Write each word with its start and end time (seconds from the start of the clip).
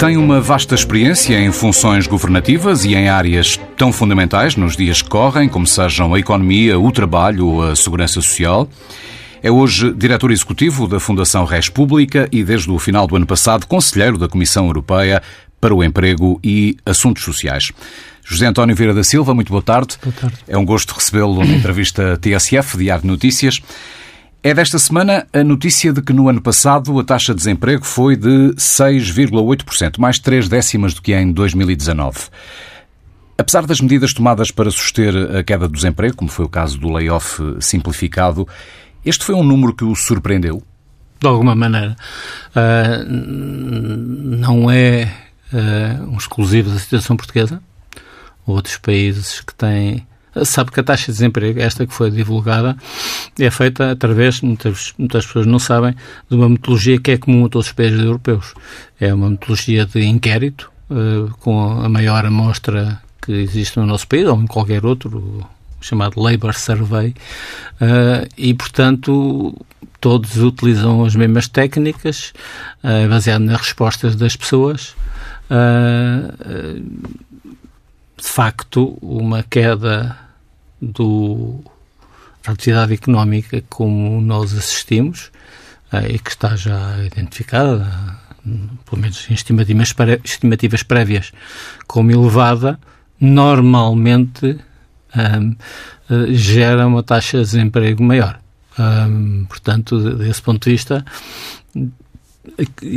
Tem 0.00 0.16
uma 0.16 0.40
vasta 0.40 0.74
experiência 0.74 1.38
em 1.38 1.52
funções 1.52 2.06
governativas 2.06 2.86
e 2.86 2.94
em 2.94 3.10
áreas 3.10 3.60
tão 3.76 3.92
fundamentais 3.92 4.56
nos 4.56 4.74
dias 4.74 5.02
que 5.02 5.10
correm, 5.10 5.46
como 5.46 5.66
sejam 5.66 6.14
a 6.14 6.18
economia, 6.18 6.80
o 6.80 6.90
trabalho 6.90 7.46
ou 7.46 7.62
a 7.62 7.76
segurança 7.76 8.14
social. 8.14 8.66
É 9.42 9.50
hoje 9.50 9.92
diretor 9.92 10.30
executivo 10.30 10.88
da 10.88 10.98
Fundação 10.98 11.44
Res 11.44 11.68
Pública 11.68 12.26
e, 12.32 12.42
desde 12.42 12.70
o 12.70 12.78
final 12.78 13.06
do 13.06 13.14
ano 13.14 13.26
passado, 13.26 13.66
conselheiro 13.66 14.16
da 14.16 14.26
Comissão 14.26 14.64
Europeia 14.68 15.22
para 15.60 15.74
o 15.74 15.84
Emprego 15.84 16.40
e 16.42 16.78
Assuntos 16.86 17.22
Sociais. 17.22 17.70
José 18.24 18.46
António 18.46 18.74
Vieira 18.74 18.94
da 18.94 19.04
Silva, 19.04 19.34
muito 19.34 19.50
boa 19.50 19.62
tarde. 19.62 19.98
Boa 20.02 20.14
tarde. 20.18 20.38
É 20.48 20.56
um 20.56 20.64
gosto 20.64 20.94
recebê-lo 20.94 21.44
na 21.44 21.52
entrevista 21.52 22.16
TSF, 22.16 22.78
Diário 22.78 23.02
de 23.02 23.08
Notícias. 23.08 23.60
É 24.42 24.54
desta 24.54 24.78
semana 24.78 25.26
a 25.34 25.44
notícia 25.44 25.92
de 25.92 26.00
que 26.00 26.14
no 26.14 26.26
ano 26.26 26.40
passado 26.40 26.98
a 26.98 27.04
taxa 27.04 27.34
de 27.34 27.40
desemprego 27.40 27.84
foi 27.84 28.16
de 28.16 28.54
6,8%, 28.54 29.98
mais 29.98 30.18
três 30.18 30.48
décimas 30.48 30.94
do 30.94 31.02
que 31.02 31.12
em 31.12 31.30
2019. 31.30 32.30
Apesar 33.36 33.66
das 33.66 33.82
medidas 33.82 34.14
tomadas 34.14 34.50
para 34.50 34.70
suster 34.70 35.14
a 35.36 35.44
queda 35.44 35.68
do 35.68 35.74
desemprego, 35.74 36.16
como 36.16 36.30
foi 36.30 36.46
o 36.46 36.48
caso 36.48 36.78
do 36.78 36.88
layoff 36.88 37.38
simplificado, 37.60 38.48
este 39.04 39.26
foi 39.26 39.34
um 39.34 39.44
número 39.44 39.74
que 39.74 39.84
o 39.84 39.94
surpreendeu? 39.94 40.62
De 41.20 41.28
alguma 41.28 41.54
maneira. 41.54 41.94
Uh, 42.56 43.04
não 43.06 44.70
é 44.70 45.12
uh, 45.52 46.10
um 46.10 46.16
exclusivo 46.16 46.70
da 46.70 46.78
situação 46.78 47.14
portuguesa. 47.14 47.62
Outros 48.46 48.78
países 48.78 49.42
que 49.42 49.54
têm 49.54 50.06
sabe 50.44 50.70
que 50.70 50.80
a 50.80 50.82
taxa 50.82 51.06
de 51.06 51.12
desemprego, 51.12 51.60
esta 51.60 51.86
que 51.86 51.94
foi 51.94 52.10
divulgada, 52.10 52.76
é 53.38 53.50
feita 53.50 53.90
através, 53.90 54.40
muitas, 54.40 54.92
muitas 54.98 55.26
pessoas 55.26 55.46
não 55.46 55.58
sabem, 55.58 55.94
de 56.28 56.36
uma 56.36 56.48
metodologia 56.48 57.00
que 57.00 57.12
é 57.12 57.18
comum 57.18 57.46
a 57.46 57.48
todos 57.48 57.68
os 57.68 57.72
países 57.72 58.00
europeus. 58.00 58.54
É 58.98 59.12
uma 59.12 59.30
metodologia 59.30 59.86
de 59.86 60.04
inquérito, 60.04 60.70
uh, 60.90 61.30
com 61.38 61.82
a 61.82 61.88
maior 61.88 62.24
amostra 62.24 63.00
que 63.20 63.32
existe 63.32 63.78
no 63.78 63.86
nosso 63.86 64.06
país, 64.06 64.26
ou 64.26 64.40
em 64.40 64.46
qualquer 64.46 64.84
outro, 64.84 65.46
chamado 65.80 66.20
Labour 66.20 66.54
Survey, 66.54 67.14
uh, 67.80 68.28
e, 68.36 68.54
portanto, 68.54 69.54
todos 70.00 70.36
utilizam 70.36 71.04
as 71.04 71.14
mesmas 71.14 71.48
técnicas, 71.48 72.32
uh, 72.82 73.08
baseado 73.08 73.42
nas 73.42 73.60
respostas 73.60 74.16
das 74.16 74.36
pessoas. 74.36 74.94
Uh, 75.50 77.10
de 78.20 78.28
facto, 78.28 78.98
uma 79.00 79.42
queda 79.42 80.16
do, 80.80 81.64
da 82.44 82.52
atividade 82.52 82.92
económica 82.92 83.62
como 83.68 84.20
nós 84.20 84.52
assistimos 84.56 85.30
e 86.08 86.18
que 86.18 86.30
está 86.30 86.54
já 86.54 87.02
identificada, 87.04 88.18
pelo 88.88 89.00
menos 89.00 89.26
em 89.30 89.34
estimativas, 89.34 89.94
estimativas 90.22 90.82
prévias, 90.82 91.32
como 91.86 92.12
elevada, 92.12 92.78
normalmente 93.18 94.58
um, 95.16 95.56
gera 96.28 96.86
uma 96.86 97.02
taxa 97.02 97.38
de 97.38 97.44
desemprego 97.44 98.02
maior. 98.02 98.38
Um, 98.78 99.44
portanto, 99.46 99.98
desse 100.16 100.40
ponto 100.42 100.64
de 100.64 100.70
vista, 100.70 101.04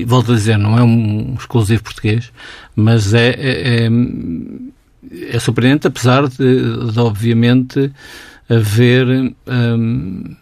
volto 0.06 0.34
a 0.34 0.36
dizer, 0.36 0.58
não 0.58 0.78
é 0.78 0.84
um 0.84 1.34
exclusivo 1.34 1.84
português, 1.84 2.32
mas 2.76 3.14
é, 3.14 3.30
é, 3.30 3.86
é 3.86 3.90
é 5.12 5.40
surpreendente, 5.40 5.88
apesar 5.88 6.28
de, 6.28 6.92
de 6.92 7.00
obviamente, 7.00 7.92
haver 8.50 9.34
um, 9.48 10.36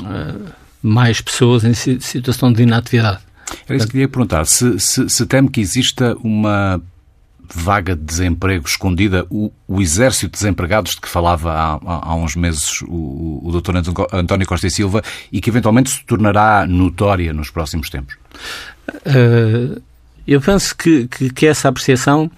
uh, 0.00 0.52
mais 0.82 1.20
pessoas 1.20 1.64
em 1.64 1.74
situação 1.74 2.52
de 2.52 2.62
inatividade. 2.62 3.20
Era 3.68 3.76
isso 3.76 3.86
que 3.86 3.92
queria 3.92 4.08
perguntar. 4.08 4.46
Se, 4.46 4.78
se, 4.80 5.08
se 5.08 5.26
teme 5.26 5.48
que 5.48 5.60
exista 5.60 6.16
uma 6.22 6.80
vaga 7.54 7.94
de 7.94 8.02
desemprego 8.02 8.66
escondida, 8.66 9.26
o, 9.28 9.52
o 9.68 9.80
exército 9.80 10.26
de 10.26 10.38
desempregados 10.38 10.92
de 10.92 11.00
que 11.00 11.08
falava 11.08 11.52
há, 11.52 11.78
há 11.84 12.14
uns 12.14 12.34
meses 12.34 12.80
o, 12.82 13.40
o 13.44 13.60
Dr. 13.60 13.76
António 14.12 14.46
Costa 14.46 14.66
e 14.66 14.70
Silva 14.70 15.02
e 15.30 15.40
que 15.40 15.50
eventualmente 15.50 15.90
se 15.90 16.04
tornará 16.04 16.66
notória 16.66 17.32
nos 17.32 17.50
próximos 17.50 17.90
tempos? 17.90 18.16
Uh, 19.06 19.80
eu 20.26 20.40
penso 20.40 20.74
que, 20.76 21.06
que, 21.08 21.30
que, 21.30 21.46
essa 21.46 21.68
apreciação 21.68 22.30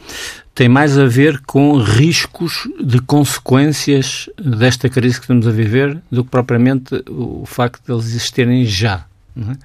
tem 0.54 0.68
mais 0.68 0.96
a 0.96 1.06
ver 1.06 1.40
com 1.40 1.76
riscos 1.76 2.68
de 2.80 3.00
consequências 3.00 4.28
desta 4.38 4.88
crise 4.88 5.16
que 5.16 5.24
estamos 5.24 5.48
a 5.48 5.50
viver 5.50 6.00
do 6.10 6.22
que 6.22 6.30
propriamente 6.30 7.02
o 7.08 7.44
facto 7.44 7.84
de 7.84 7.92
eles 7.92 8.06
existirem 8.06 8.64
já. 8.64 9.04
É? 9.36 9.56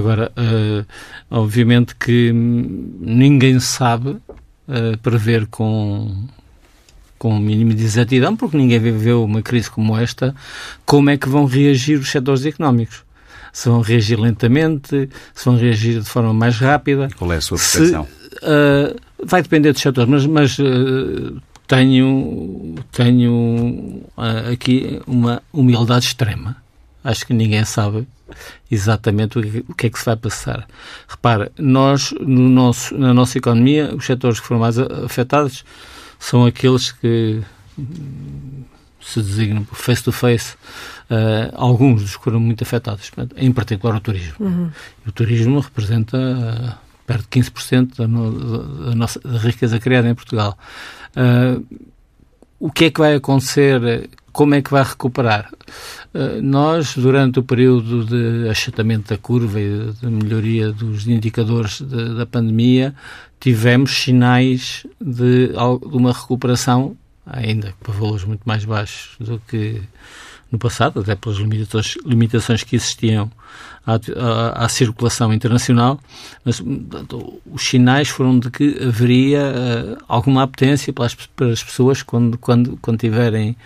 Agora, 0.00 0.30
uh, 0.36 0.86
obviamente 1.28 1.96
que 1.96 2.30
ninguém 2.32 3.58
sabe 3.58 4.10
uh, 4.10 4.96
prever 5.02 5.46
com 5.46 6.26
com 7.18 7.36
o 7.36 7.40
mínimo 7.40 7.74
de 7.74 7.82
exatidão, 7.82 8.36
porque 8.36 8.56
ninguém 8.56 8.78
viveu 8.78 9.24
uma 9.24 9.42
crise 9.42 9.68
como 9.68 9.98
esta, 9.98 10.32
como 10.86 11.10
é 11.10 11.16
que 11.16 11.28
vão 11.28 11.46
reagir 11.46 11.98
os 11.98 12.12
setores 12.12 12.46
económicos 12.46 13.02
se 13.52 13.68
vão 13.68 13.80
reagir 13.80 14.20
lentamente, 14.20 15.08
se 15.34 15.44
vão 15.44 15.56
reagir 15.56 16.00
de 16.00 16.08
forma 16.08 16.32
mais 16.32 16.58
rápida. 16.58 17.08
Qual 17.16 17.32
é 17.32 17.38
a 17.38 17.40
sua 17.40 17.58
percepção? 17.58 18.06
Se, 18.06 18.36
uh, 18.44 19.07
vai 19.24 19.42
depender 19.42 19.72
dos 19.72 19.82
setores, 19.82 20.08
mas, 20.08 20.26
mas 20.26 20.58
uh, 20.58 21.40
tenho, 21.66 22.74
tenho 22.92 24.02
uh, 24.16 24.52
aqui 24.52 25.00
uma 25.06 25.42
humildade 25.52 26.06
extrema. 26.06 26.56
Acho 27.02 27.26
que 27.26 27.32
ninguém 27.32 27.64
sabe 27.64 28.06
exatamente 28.70 29.38
o 29.38 29.42
que, 29.42 29.64
o 29.68 29.74
que 29.74 29.86
é 29.86 29.90
que 29.90 29.98
se 29.98 30.04
vai 30.04 30.16
passar. 30.16 30.66
Repara, 31.08 31.50
nós, 31.58 32.12
no 32.20 32.48
nosso, 32.48 32.96
na 32.96 33.14
nossa 33.14 33.38
economia, 33.38 33.94
os 33.94 34.04
setores 34.04 34.40
que 34.40 34.46
foram 34.46 34.60
mais 34.60 34.78
afetados 34.78 35.64
são 36.18 36.44
aqueles 36.44 36.92
que 36.92 37.40
se 39.00 39.22
designam 39.22 39.64
face-to-face, 39.72 40.54
uh, 41.10 41.54
alguns 41.54 42.02
dos 42.02 42.16
que 42.16 42.24
foram 42.24 42.40
muito 42.40 42.62
afetados, 42.62 43.10
em 43.36 43.52
particular 43.52 43.96
o 43.96 44.00
turismo. 44.00 44.34
Uhum. 44.40 44.70
O 45.06 45.12
turismo 45.12 45.60
representa 45.60 46.78
perto 47.08 47.22
de 47.22 47.40
15% 47.40 47.96
da, 47.96 48.06
no, 48.06 48.84
da, 48.84 48.94
nossa 48.94 49.18
da 49.20 49.38
riqueza 49.38 49.80
criada 49.80 50.10
em 50.10 50.14
Portugal. 50.14 50.58
Uh, 51.16 51.64
o 52.60 52.70
que 52.70 52.84
é 52.84 52.90
que 52.90 53.00
vai 53.00 53.14
acontecer? 53.14 54.10
Como 54.30 54.54
é 54.54 54.60
que 54.60 54.70
vai 54.70 54.82
recuperar? 54.82 55.50
Uh, 56.12 56.42
nós, 56.42 56.94
durante 56.94 57.38
o 57.38 57.42
período 57.42 58.04
de 58.04 58.50
achatamento 58.50 59.08
da 59.08 59.16
curva 59.16 59.58
e 59.58 59.90
de 59.90 60.06
melhoria 60.06 60.70
dos 60.70 61.08
indicadores 61.08 61.80
de, 61.80 62.14
da 62.14 62.26
pandemia, 62.26 62.94
tivemos 63.40 63.90
sinais 63.90 64.86
de, 65.00 65.48
de 65.48 65.96
uma 65.96 66.12
recuperação 66.12 66.94
ainda 67.24 67.74
para 67.80 67.92
valores 67.92 68.24
muito 68.24 68.42
mais 68.44 68.66
baixos 68.66 69.16
do 69.18 69.40
que 69.48 69.80
no 70.50 70.58
passado, 70.58 71.00
até 71.00 71.14
pelas 71.14 71.38
limitações, 71.38 71.96
limitações 72.04 72.62
que 72.62 72.76
existiam 72.76 73.30
à, 73.88 73.94
à, 73.94 74.64
à, 74.64 74.68
circulação 74.68 75.32
internacional, 75.32 75.98
mas 76.44 76.62
os 77.50 77.62
sinais 77.66 78.08
foram 78.08 78.38
de 78.38 78.50
que 78.50 78.76
haveria 78.82 79.40
uh, 79.40 80.04
alguma 80.06 80.42
apetência 80.42 80.92
para 80.92 81.06
as, 81.06 81.14
para 81.14 81.48
as, 81.48 81.62
pessoas 81.62 82.02
quando, 82.02 82.36
quando, 82.36 82.78
quando 82.82 82.98
tiverem 82.98 83.56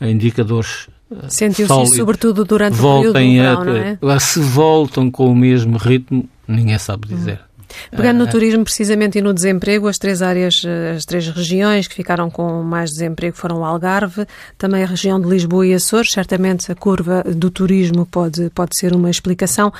indicadores 0.00 0.88
uh, 1.10 1.28
Sentiu-se 1.28 1.96
sobretudo 1.96 2.44
durante 2.44 2.78
o 2.78 3.12
período 3.12 3.12
do 3.12 3.18
verão, 3.18 3.64
não 3.64 4.12
é? 4.12 4.18
Se 4.20 4.38
voltam 4.38 5.10
com 5.10 5.26
o 5.26 5.34
mesmo 5.34 5.76
ritmo, 5.78 6.28
ninguém 6.46 6.78
sabe 6.78 7.08
dizer. 7.08 7.40
Hum. 7.40 7.51
Pegando 7.90 8.18
no 8.18 8.24
ah, 8.24 8.28
turismo 8.28 8.64
precisamente 8.64 9.18
e 9.18 9.22
no 9.22 9.32
desemprego, 9.32 9.88
as 9.88 9.98
três 9.98 10.22
áreas, 10.22 10.62
eh, 10.64 10.94
as 10.96 11.04
três 11.04 11.28
regiões 11.28 11.86
que 11.86 11.94
ficaram 11.94 12.30
com 12.30 12.62
mais 12.62 12.90
desemprego 12.90 13.36
foram 13.36 13.60
o 13.60 13.64
Algarve, 13.64 14.26
também 14.56 14.82
a 14.82 14.86
região 14.86 15.20
de 15.20 15.28
Lisboa 15.28 15.66
e 15.66 15.74
Açores. 15.74 16.12
Certamente 16.12 16.70
a 16.70 16.74
curva 16.74 17.22
do 17.22 17.50
turismo 17.50 18.06
pode, 18.06 18.50
pode 18.50 18.76
ser 18.76 18.94
uma 18.94 19.10
explicação. 19.10 19.72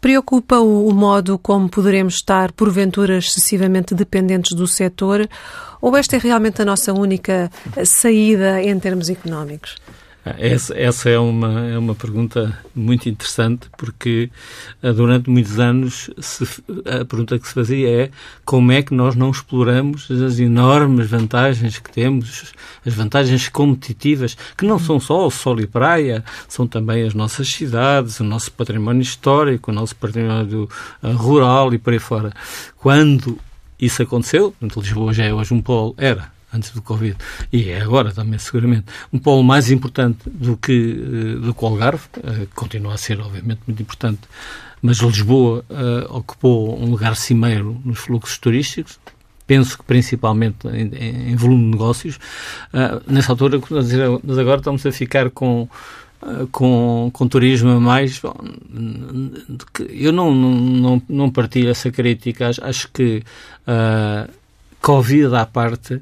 Preocupa 0.00 0.58
o, 0.58 0.88
o 0.88 0.94
modo 0.94 1.38
como 1.38 1.68
poderemos 1.68 2.14
estar, 2.14 2.52
porventura, 2.52 3.18
excessivamente 3.18 3.94
dependentes 3.94 4.56
do 4.56 4.66
setor? 4.66 5.28
Ou 5.80 5.96
esta 5.96 6.16
é 6.16 6.18
realmente 6.18 6.60
a 6.60 6.64
nossa 6.64 6.92
única 6.92 7.50
saída 7.84 8.62
em 8.62 8.78
termos 8.78 9.08
económicos? 9.08 9.76
Essa, 10.24 10.78
essa 10.78 11.08
é, 11.08 11.18
uma, 11.18 11.66
é 11.66 11.78
uma 11.78 11.94
pergunta 11.94 12.58
muito 12.74 13.08
interessante 13.08 13.70
porque 13.78 14.30
eh, 14.82 14.92
durante 14.92 15.30
muitos 15.30 15.58
anos 15.58 16.10
se, 16.18 16.44
a 16.84 17.04
pergunta 17.06 17.38
que 17.38 17.48
se 17.48 17.54
fazia 17.54 17.88
é 17.88 18.10
como 18.44 18.70
é 18.70 18.82
que 18.82 18.92
nós 18.92 19.16
não 19.16 19.30
exploramos 19.30 20.10
as 20.10 20.38
enormes 20.38 21.08
vantagens 21.08 21.78
que 21.78 21.90
temos, 21.90 22.52
as 22.84 22.92
vantagens 22.92 23.48
competitivas, 23.48 24.36
que 24.58 24.66
não 24.66 24.78
são 24.78 25.00
só 25.00 25.26
o 25.26 25.30
sol 25.30 25.58
e 25.58 25.66
praia, 25.66 26.22
são 26.46 26.66
também 26.66 27.02
as 27.04 27.14
nossas 27.14 27.48
cidades, 27.48 28.20
o 28.20 28.24
nosso 28.24 28.52
património 28.52 29.02
histórico, 29.02 29.70
o 29.70 29.74
nosso 29.74 29.96
património 29.96 30.68
eh, 31.02 31.12
rural 31.12 31.72
e 31.72 31.78
por 31.78 31.94
aí 31.94 31.98
fora. 31.98 32.30
Quando 32.76 33.38
isso 33.80 34.02
aconteceu, 34.02 34.54
Lisboa 34.60 35.14
já 35.14 35.24
é 35.24 35.32
hoje 35.32 35.54
um 35.54 35.62
polo, 35.62 35.94
era 35.96 36.39
antes 36.52 36.70
do 36.70 36.82
Covid, 36.82 37.16
e 37.52 37.68
é 37.70 37.80
agora 37.80 38.12
também, 38.12 38.38
seguramente, 38.38 38.86
um 39.12 39.18
polo 39.18 39.42
mais 39.42 39.70
importante 39.70 40.18
do 40.26 40.56
que, 40.56 40.72
uh, 40.72 41.40
do 41.40 41.54
que 41.54 41.64
o 41.64 41.68
Algarve, 41.68 42.04
uh, 42.18 42.46
continua 42.54 42.94
a 42.94 42.96
ser, 42.96 43.20
obviamente, 43.20 43.60
muito 43.66 43.80
importante, 43.82 44.20
mas 44.82 44.98
Lisboa 44.98 45.64
uh, 45.68 46.16
ocupou 46.16 46.80
um 46.80 46.90
lugar 46.90 47.16
cimeiro 47.16 47.80
nos 47.84 47.98
fluxos 47.98 48.38
turísticos, 48.38 48.98
penso 49.46 49.78
que 49.78 49.84
principalmente 49.84 50.68
em, 50.68 51.32
em 51.32 51.36
volume 51.36 51.64
de 51.64 51.70
negócios. 51.70 52.20
nessa 53.04 53.32
altura, 53.32 53.60
nós 54.22 54.38
agora 54.38 54.58
estamos 54.58 54.86
a 54.86 54.92
ficar 54.92 55.28
com 55.30 55.68
com, 56.52 57.10
com 57.12 57.28
turismo 57.28 57.70
a 57.70 57.80
mais. 57.80 58.20
Eu 59.88 60.12
não, 60.12 60.34
não, 60.34 61.02
não 61.08 61.30
partilho 61.30 61.70
essa 61.70 61.90
crítica. 61.90 62.48
Acho, 62.48 62.64
acho 62.64 62.88
que 62.92 63.22
uh, 63.66 64.30
Covid 64.80 65.34
à 65.34 65.46
parte, 65.46 66.00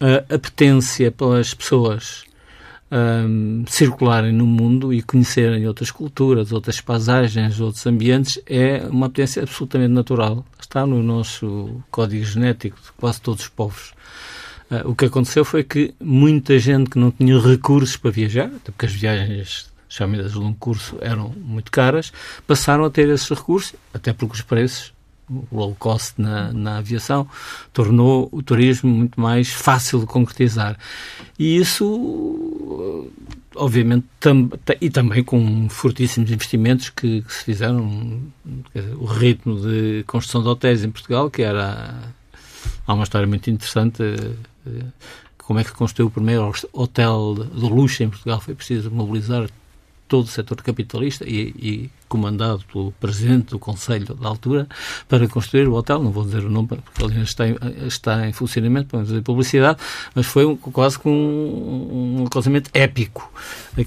uh, 0.00 0.38
potência 0.38 1.10
pelas 1.10 1.54
pessoas 1.54 2.24
um, 2.90 3.64
circularem 3.68 4.32
no 4.32 4.46
mundo 4.46 4.92
e 4.92 5.02
conhecerem 5.02 5.66
outras 5.66 5.90
culturas, 5.90 6.52
outras 6.52 6.80
paisagens, 6.80 7.60
outros 7.60 7.86
ambientes, 7.86 8.40
é 8.46 8.84
uma 8.90 9.08
potência 9.08 9.42
absolutamente 9.42 9.92
natural. 9.92 10.44
Está 10.58 10.84
no 10.84 11.02
nosso 11.02 11.82
código 11.90 12.24
genético 12.24 12.76
de 12.76 12.92
quase 12.92 13.20
todos 13.20 13.42
os 13.42 13.48
povos. 13.48 13.92
Uh, 14.70 14.88
o 14.90 14.94
que 14.94 15.04
aconteceu 15.04 15.44
foi 15.44 15.64
que 15.64 15.94
muita 16.00 16.58
gente 16.58 16.90
que 16.90 16.98
não 16.98 17.10
tinha 17.10 17.38
recursos 17.40 17.96
para 17.96 18.10
viajar, 18.10 18.46
até 18.46 18.70
porque 18.70 18.86
as 18.86 18.92
viagens 18.92 19.70
chamadas 19.88 20.32
de 20.32 20.38
longo 20.38 20.56
curso 20.56 20.96
eram 21.00 21.34
muito 21.36 21.72
caras, 21.72 22.12
passaram 22.46 22.84
a 22.84 22.90
ter 22.90 23.08
esses 23.08 23.28
recursos, 23.28 23.74
até 23.92 24.12
porque 24.12 24.34
os 24.34 24.42
preços, 24.42 24.92
o 25.30 25.46
low 25.56 25.76
cost 25.78 26.20
na, 26.20 26.52
na 26.52 26.78
aviação, 26.78 27.28
tornou 27.72 28.28
o 28.32 28.42
turismo 28.42 28.90
muito 28.90 29.20
mais 29.20 29.50
fácil 29.50 30.00
de 30.00 30.06
concretizar. 30.06 30.76
E 31.38 31.56
isso, 31.56 33.08
obviamente, 33.54 34.06
tam, 34.18 34.50
e 34.80 34.90
também 34.90 35.22
com 35.22 35.68
fortíssimos 35.68 36.30
investimentos 36.30 36.90
que, 36.90 37.22
que 37.22 37.32
se 37.32 37.44
fizeram, 37.44 38.20
o 38.98 39.04
ritmo 39.04 39.60
de 39.60 40.04
construção 40.06 40.42
de 40.42 40.48
hotéis 40.48 40.84
em 40.84 40.90
Portugal, 40.90 41.30
que 41.30 41.42
era 41.42 42.12
há 42.86 42.94
uma 42.94 43.04
história 43.04 43.26
muito 43.26 43.48
interessante 43.50 44.02
eh, 44.02 44.82
como 45.38 45.58
é 45.58 45.64
que 45.64 45.72
construiu 45.72 46.08
o 46.08 46.10
primeiro 46.10 46.52
hotel 46.72 47.34
de 47.52 47.60
luxo 47.60 48.02
em 48.02 48.08
Portugal. 48.08 48.40
Foi 48.40 48.54
preciso 48.54 48.90
mobilizar 48.90 49.48
todo 50.06 50.24
o 50.24 50.28
setor 50.28 50.60
capitalista 50.62 51.24
e, 51.24 51.54
e 51.58 51.90
comandado 52.10 52.62
pelo 52.70 52.90
presidente 53.00 53.50
do 53.50 53.58
Conselho 53.58 54.14
da 54.16 54.28
altura, 54.28 54.66
para 55.08 55.28
construir 55.28 55.68
o 55.68 55.74
hotel. 55.74 56.02
Não 56.02 56.10
vou 56.10 56.24
dizer 56.24 56.44
o 56.44 56.50
nome, 56.50 56.66
porque 56.66 57.04
ele 57.04 57.22
está 57.22 57.48
em, 57.48 57.56
está 57.86 58.28
em 58.28 58.32
funcionamento, 58.32 58.88
para 58.88 58.98
fazer 58.98 59.22
publicidade, 59.22 59.78
mas 60.12 60.26
foi 60.26 60.44
um, 60.44 60.56
quase 60.56 60.98
com 60.98 61.10
um, 61.10 62.18
um 62.18 62.26
acontecimento 62.26 62.68
épico, 62.74 63.32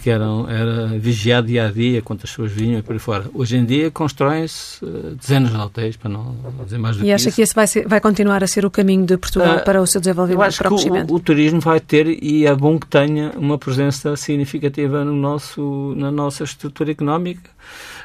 que 0.01 0.09
era, 0.09 0.25
era 0.47 0.87
vigiado 0.97 1.47
dia 1.47 1.67
a 1.67 1.71
dia, 1.71 2.01
quantas 2.01 2.29
pessoas 2.29 2.51
vinham 2.53 2.79
e 2.79 2.81
por 2.81 2.93
aí 2.93 2.99
fora. 2.99 3.25
Hoje 3.33 3.57
em 3.57 3.65
dia 3.65 3.91
constroem-se 3.91 4.83
uh, 4.85 5.15
dezenas 5.15 5.51
de 5.51 5.57
hotéis, 5.57 5.97
para 5.97 6.09
não 6.09 6.33
dizer 6.63 6.77
mais 6.77 6.95
do 6.95 7.03
e 7.03 7.05
que 7.07 7.11
acha 7.11 7.27
isso. 7.27 7.35
que 7.35 7.41
esse 7.41 7.53
vai, 7.53 7.67
ser, 7.67 7.85
vai 7.85 7.99
continuar 7.99 8.41
a 8.41 8.47
ser 8.47 8.65
o 8.65 8.71
caminho 8.71 9.05
de 9.05 9.17
Portugal 9.17 9.57
uh, 9.57 9.63
para 9.65 9.81
o 9.81 9.85
seu 9.85 9.99
desenvolvimento, 9.99 10.39
eu 10.39 10.47
acho 10.47 10.57
para 10.59 10.67
o 10.69 10.75
crescimento? 10.75 11.11
O, 11.11 11.15
o, 11.17 11.19
turismo 11.19 11.59
vai 11.59 11.81
ter, 11.81 12.07
e 12.23 12.45
é 12.45 12.55
bom 12.55 12.79
que 12.79 12.87
tenha, 12.87 13.33
uma 13.35 13.57
presença 13.57 14.15
significativa 14.15 15.03
no 15.03 15.13
nosso, 15.13 15.93
na 15.97 16.09
nossa 16.09 16.45
estrutura 16.45 16.91
económica, 16.91 17.51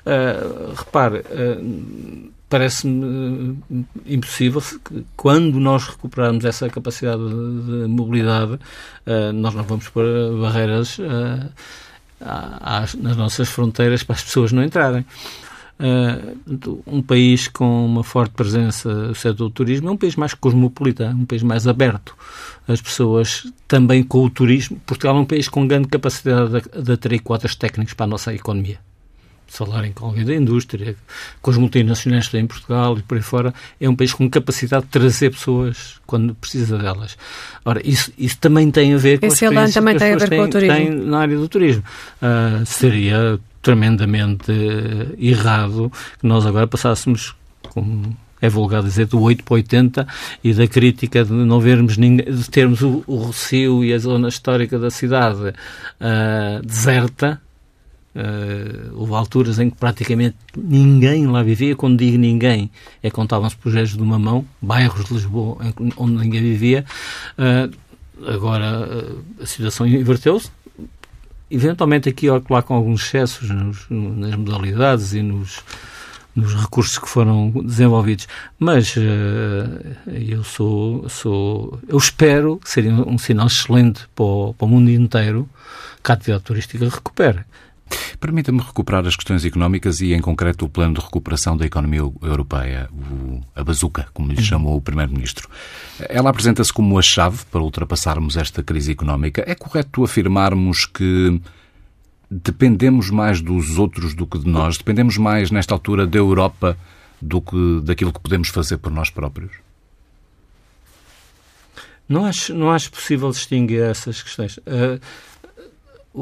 Uh, 0.08 0.72
repare, 0.74 1.18
uh, 1.18 2.32
parece-me 2.48 3.04
uh, 3.04 3.86
impossível 4.06 4.62
que, 4.62 5.04
quando 5.14 5.60
nós 5.60 5.86
recuperarmos 5.86 6.46
essa 6.46 6.66
capacidade 6.70 7.22
de, 7.28 7.82
de 7.82 7.88
mobilidade, 7.88 8.54
uh, 8.54 9.32
nós 9.34 9.54
não 9.54 9.62
vamos 9.64 9.86
pôr 9.90 10.06
barreiras 10.40 10.98
às, 12.22 12.94
nas 12.94 13.18
nossas 13.18 13.50
fronteiras 13.50 14.02
para 14.02 14.16
as 14.16 14.22
pessoas 14.22 14.50
não 14.50 14.64
entrarem. 14.64 15.04
um 16.86 17.02
país 17.02 17.46
com 17.46 17.84
uma 17.84 18.02
forte 18.02 18.32
presença 18.32 19.08
do 19.08 19.14
setor 19.14 19.48
do 19.48 19.50
turismo 19.50 19.90
é 19.90 19.92
um 19.92 19.96
país 19.98 20.16
mais 20.16 20.32
cosmopolitano, 20.32 21.20
um 21.20 21.26
país 21.26 21.42
mais 21.42 21.68
aberto. 21.68 22.16
As 22.66 22.80
pessoas 22.80 23.52
também 23.66 24.02
com 24.02 24.24
o 24.24 24.30
turismo. 24.30 24.80
Portugal 24.86 25.18
é 25.18 25.20
um 25.20 25.26
país 25.26 25.50
com 25.50 25.68
grande 25.68 25.88
capacidade 25.88 26.62
de, 26.62 26.82
de 26.82 26.92
atrair 26.92 27.20
quadros 27.20 27.54
técnicos 27.54 27.92
para 27.92 28.04
a 28.04 28.08
nossa 28.08 28.32
economia 28.32 28.78
falarem 29.48 29.92
com 29.92 30.06
alguém 30.06 30.24
da 30.24 30.34
indústria, 30.34 30.94
com 31.40 31.50
as 31.50 31.56
multinacionais 31.56 32.26
que 32.26 32.32
têm 32.32 32.42
em 32.42 32.46
Portugal 32.46 32.98
e 32.98 33.02
por 33.02 33.16
aí 33.16 33.22
fora, 33.22 33.54
é 33.80 33.88
um 33.88 33.96
país 33.96 34.12
com 34.12 34.28
capacidade 34.28 34.84
de 34.84 34.90
trazer 34.90 35.30
pessoas 35.30 36.00
quando 36.06 36.34
precisa 36.34 36.78
delas. 36.78 37.16
Ora, 37.64 37.80
isso, 37.84 38.12
isso 38.18 38.38
também 38.38 38.70
tem 38.70 38.94
a 38.94 38.98
ver 38.98 39.18
com 39.18 39.26
Esse 39.26 39.46
as 39.46 39.74
também 39.74 39.96
tem 39.96 40.12
a 40.12 40.16
ver 40.16 40.28
têm, 40.28 40.38
com 40.38 40.44
o 40.44 40.50
turismo. 40.50 40.74
Têm 40.74 40.90
na 40.90 41.18
área 41.20 41.36
do 41.36 41.48
turismo. 41.48 41.82
Uh, 42.22 42.64
seria 42.66 43.40
tremendamente 43.62 44.52
uh, 44.52 45.14
errado 45.18 45.90
que 46.20 46.26
nós 46.26 46.46
agora 46.46 46.66
passássemos 46.66 47.34
com 47.70 48.12
é 48.40 48.48
vulgar 48.48 48.82
dizer, 48.82 49.06
do 49.06 49.20
8 49.20 49.42
para 49.44 49.54
80 49.54 50.06
e 50.44 50.54
da 50.54 50.66
crítica 50.66 51.24
de 51.24 51.32
não 51.32 51.60
vermos 51.60 51.96
ninguém, 51.96 52.32
de 52.32 52.48
termos 52.48 52.82
o, 52.82 53.02
o 53.06 53.16
Rocio 53.16 53.84
e 53.84 53.92
a 53.92 53.98
zona 53.98 54.28
histórica 54.28 54.78
da 54.78 54.90
cidade 54.90 55.48
uh, 55.48 56.64
deserta, 56.64 57.40
Uh, 58.18 58.98
houve 58.98 59.14
alturas 59.14 59.60
em 59.60 59.70
que 59.70 59.76
praticamente 59.76 60.36
ninguém 60.56 61.28
lá 61.28 61.40
vivia. 61.40 61.76
Quando 61.76 61.98
digo 61.98 62.18
ninguém, 62.18 62.68
é 63.00 63.10
contavam-se 63.10 63.54
por 63.54 63.70
gestos 63.70 63.96
de 63.96 64.02
uma 64.02 64.18
mão, 64.18 64.44
bairros 64.60 65.04
de 65.04 65.14
Lisboa 65.14 65.58
onde 65.96 66.24
ninguém 66.24 66.40
vivia. 66.40 66.84
Uh, 67.38 67.72
agora 68.28 68.88
uh, 68.88 69.24
a 69.40 69.46
situação 69.46 69.86
inverteu-se. 69.86 70.50
Eventualmente 71.48 72.08
aqui 72.08 72.28
ou 72.28 72.42
lá 72.50 72.60
com 72.60 72.74
alguns 72.74 73.02
excessos 73.02 73.48
nos, 73.50 73.86
nas 73.88 74.34
modalidades 74.34 75.14
e 75.14 75.22
nos, 75.22 75.60
nos 76.34 76.54
recursos 76.54 76.98
que 76.98 77.08
foram 77.08 77.50
desenvolvidos. 77.64 78.26
Mas 78.58 78.94
eu 80.06 80.44
sou, 80.44 81.08
sou, 81.08 81.80
eu 81.88 81.96
espero 81.96 82.58
que 82.58 82.68
seria 82.68 82.92
um 82.92 83.16
sinal 83.16 83.46
excelente 83.46 84.06
para 84.14 84.24
o, 84.24 84.54
para 84.54 84.66
o 84.66 84.68
mundo 84.68 84.90
inteiro 84.90 85.48
que 86.04 86.10
a 86.10 86.14
atividade 86.14 86.44
turística 86.44 86.84
recupere. 86.84 87.44
Permita-me 88.20 88.60
recuperar 88.60 89.06
as 89.06 89.14
questões 89.14 89.44
económicas 89.44 90.00
e, 90.00 90.12
em 90.12 90.20
concreto, 90.20 90.64
o 90.64 90.68
plano 90.68 90.94
de 90.94 91.00
recuperação 91.00 91.56
da 91.56 91.64
economia 91.64 92.00
europeia, 92.22 92.88
o, 92.92 93.40
a 93.54 93.62
bazuca, 93.62 94.08
como 94.12 94.32
lhe 94.32 94.42
chamou 94.42 94.76
o 94.76 94.80
Primeiro-Ministro. 94.80 95.48
Ela 96.08 96.30
apresenta-se 96.30 96.72
como 96.72 96.98
a 96.98 97.02
chave 97.02 97.44
para 97.50 97.60
ultrapassarmos 97.60 98.36
esta 98.36 98.62
crise 98.62 98.92
económica. 98.92 99.44
É 99.46 99.54
correto 99.54 100.02
afirmarmos 100.04 100.84
que 100.84 101.40
dependemos 102.30 103.10
mais 103.10 103.40
dos 103.40 103.78
outros 103.78 104.14
do 104.14 104.26
que 104.26 104.38
de 104.38 104.48
nós? 104.48 104.76
Dependemos 104.76 105.16
mais, 105.16 105.50
nesta 105.50 105.74
altura, 105.74 106.06
da 106.06 106.18
Europa 106.18 106.76
do 107.20 107.40
que 107.40 107.80
daquilo 107.82 108.12
que 108.12 108.20
podemos 108.20 108.48
fazer 108.48 108.78
por 108.78 108.92
nós 108.92 109.10
próprios? 109.10 109.52
Não 112.08 112.24
acho, 112.24 112.54
não 112.54 112.70
acho 112.70 112.90
possível 112.90 113.30
distinguir 113.30 113.82
essas 113.82 114.22
questões. 114.22 114.56
Uh, 114.58 114.98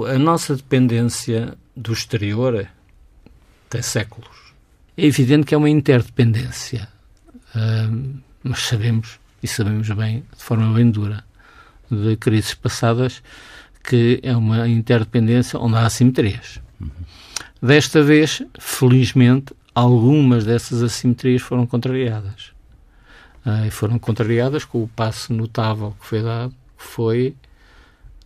a 0.05 0.19
nossa 0.19 0.57
dependência 0.57 1.57
do 1.75 1.93
exterior 1.93 2.69
tem 3.71 3.83
séculos. 3.83 4.55
É 4.97 5.07
evidente 5.07 5.47
que 5.47 5.55
é 5.55 5.59
uma 5.59 5.71
interdependência, 5.71 6.89
uh, 7.55 8.21
mas 8.43 8.61
sabemos, 8.61 9.19
e 9.43 9.49
sabemos 9.49 9.89
bem, 9.91 10.25
de 10.37 10.43
forma 10.43 10.73
bem 10.73 10.91
dura, 10.91 11.25
de 11.91 12.17
crises 12.17 12.55
passadas, 12.55 13.23
que 13.85 14.21
é 14.23 14.37
uma 14.37 14.69
interdependência 14.69 15.59
onde 15.59 15.77
há 15.77 15.87
assimetrias. 15.87 16.61
Uhum. 16.81 16.91
Desta 17.63 18.03
vez, 18.03 18.43
felizmente, 18.59 19.55
algumas 19.75 20.45
dessas 20.45 20.83
assimetrias 20.83 21.43
foram 21.43 21.67
contrariadas. 21.67 22.53
Uh, 23.45 23.67
e 23.67 23.71
foram 23.71 23.99
contrariadas 23.99 24.65
com 24.65 24.83
o 24.83 24.89
passo 24.89 25.33
notável 25.33 25.95
que 26.01 26.07
foi 26.07 26.23
dado, 26.23 26.55
que 26.77 26.85
foi 26.85 27.37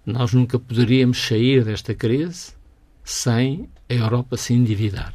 nós 0.05 0.33
nunca 0.33 0.59
poderíamos 0.59 1.21
sair 1.21 1.65
desta 1.65 1.95
crise 1.95 2.53
sem 3.05 3.69
a 3.89 3.95
Europa 3.95 4.37
se 4.37 4.55
endividar, 4.55 5.15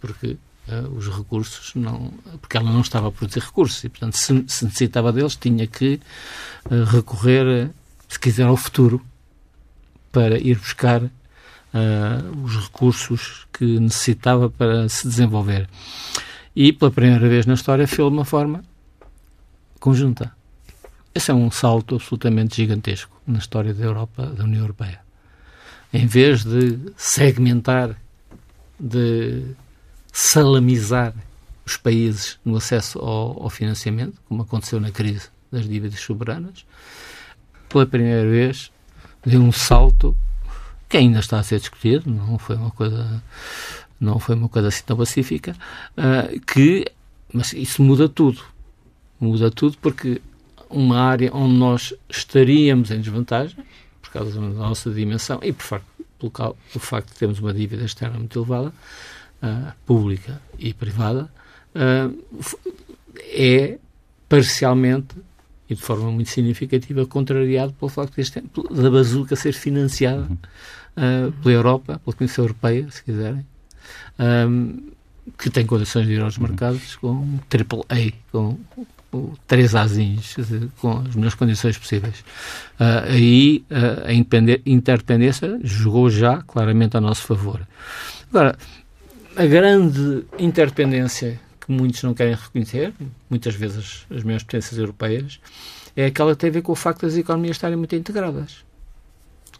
porque 0.00 0.36
uh, 0.68 0.88
os 0.96 1.08
recursos 1.08 1.74
não, 1.74 2.12
porque 2.40 2.56
ela 2.56 2.70
não 2.70 2.80
estava 2.80 3.08
a 3.08 3.12
produzir 3.12 3.40
recursos 3.40 3.82
e, 3.84 3.88
portanto, 3.88 4.16
se, 4.16 4.44
se 4.46 4.64
necessitava 4.64 5.12
deles, 5.12 5.36
tinha 5.36 5.66
que 5.66 6.00
uh, 6.66 6.84
recorrer, 6.84 7.70
se 8.08 8.18
quiser, 8.18 8.46
ao 8.46 8.56
futuro 8.56 9.00
para 10.10 10.38
ir 10.38 10.58
buscar 10.58 11.02
uh, 11.02 11.10
os 12.44 12.56
recursos 12.56 13.46
que 13.52 13.78
necessitava 13.78 14.50
para 14.50 14.88
se 14.88 15.06
desenvolver. 15.06 15.68
E, 16.54 16.72
pela 16.72 16.90
primeira 16.90 17.28
vez 17.28 17.46
na 17.46 17.54
história, 17.54 17.86
fez 17.86 18.08
de 18.08 18.14
uma 18.14 18.24
forma 18.24 18.64
conjunta. 19.78 20.37
Esse 21.18 21.32
é 21.32 21.34
um 21.34 21.50
salto 21.50 21.96
absolutamente 21.96 22.54
gigantesco 22.54 23.20
na 23.26 23.40
história 23.40 23.74
da 23.74 23.84
Europa, 23.84 24.24
da 24.24 24.44
União 24.44 24.60
Europeia. 24.60 25.00
Em 25.92 26.06
vez 26.06 26.44
de 26.44 26.78
segmentar, 26.96 28.00
de 28.78 29.42
salamizar 30.12 31.12
os 31.66 31.76
países 31.76 32.38
no 32.44 32.56
acesso 32.56 33.00
ao, 33.00 33.42
ao 33.42 33.50
financiamento, 33.50 34.22
como 34.28 34.42
aconteceu 34.42 34.78
na 34.78 34.92
crise 34.92 35.28
das 35.50 35.68
dívidas 35.68 35.98
soberanas, 35.98 36.64
pela 37.68 37.84
primeira 37.84 38.22
vez, 38.30 38.70
deu 39.26 39.40
um 39.40 39.50
salto 39.50 40.16
que 40.88 40.98
ainda 40.98 41.18
está 41.18 41.40
a 41.40 41.42
ser 41.42 41.58
discutido, 41.58 42.08
não 42.08 42.38
foi 42.38 42.54
uma 42.54 42.70
coisa, 42.70 43.20
não 43.98 44.20
foi 44.20 44.36
uma 44.36 44.48
coisa 44.48 44.68
assim 44.68 44.84
tão 44.86 44.96
pacífica, 44.96 45.56
uh, 45.96 46.38
que, 46.42 46.86
mas 47.32 47.52
isso 47.54 47.82
muda 47.82 48.08
tudo. 48.08 48.40
Muda 49.18 49.50
tudo 49.50 49.76
porque 49.78 50.22
uma 50.70 51.00
área 51.00 51.30
onde 51.34 51.54
nós 51.54 51.94
estaríamos 52.08 52.90
em 52.90 53.00
desvantagem, 53.00 53.56
por 54.00 54.10
causa 54.10 54.40
da 54.40 54.40
nossa 54.40 54.90
dimensão 54.90 55.40
e 55.42 55.52
por 55.52 55.64
facto, 55.64 55.86
pelo, 56.18 56.30
pelo 56.30 56.56
facto 56.80 57.12
de 57.12 57.18
termos 57.18 57.38
uma 57.38 57.52
dívida 57.52 57.84
externa 57.84 58.18
muito 58.18 58.38
elevada, 58.38 58.72
uh, 59.42 59.72
pública 59.86 60.40
e 60.58 60.72
privada, 60.72 61.30
uh, 61.74 62.24
é 63.30 63.78
parcialmente 64.28 65.14
e 65.68 65.74
de 65.74 65.82
forma 65.82 66.10
muito 66.10 66.30
significativa 66.30 67.04
contrariado 67.06 67.74
pelo 67.74 67.90
facto 67.90 68.16
deste, 68.16 68.42
da 68.70 68.90
bazuca 68.90 69.36
ser 69.36 69.52
financiada 69.52 70.24
uh, 70.24 71.32
pela 71.42 71.54
Europa, 71.54 72.00
pela 72.02 72.16
Comissão 72.16 72.44
Europeia, 72.44 72.90
se 72.90 73.02
quiserem, 73.02 73.44
um, 74.18 74.90
que 75.36 75.50
tem 75.50 75.66
condições 75.66 76.06
de 76.06 76.14
ir 76.14 76.22
aos 76.22 76.38
mercados 76.38 76.96
com 76.96 77.38
triple 77.48 77.82
A, 77.90 78.12
com, 78.32 78.58
com 78.74 78.86
três 79.46 79.74
azinhos, 79.74 80.36
com 80.80 80.98
as 80.98 81.14
melhores 81.14 81.34
condições 81.34 81.78
possíveis. 81.78 82.20
Uh, 82.78 83.08
aí 83.08 83.64
uh, 83.70 84.06
a 84.06 84.12
interdependência 84.66 85.58
jogou 85.62 86.10
já 86.10 86.42
claramente 86.42 86.96
a 86.96 87.00
nosso 87.00 87.22
favor. 87.22 87.66
Agora, 88.30 88.56
a 89.36 89.46
grande 89.46 90.24
interdependência 90.38 91.40
que 91.60 91.72
muitos 91.72 92.02
não 92.02 92.14
querem 92.14 92.34
reconhecer, 92.34 92.92
muitas 93.30 93.54
vezes 93.54 94.06
as 94.10 94.22
maiores 94.22 94.42
potências 94.42 94.78
europeias, 94.78 95.40
é 95.96 96.06
aquela 96.06 96.32
que 96.32 96.40
tem 96.40 96.50
a 96.50 96.52
ver 96.52 96.62
com 96.62 96.72
o 96.72 96.76
facto 96.76 97.02
das 97.02 97.16
economias 97.16 97.56
estarem 97.56 97.76
muito 97.76 97.94
integradas. 97.94 98.64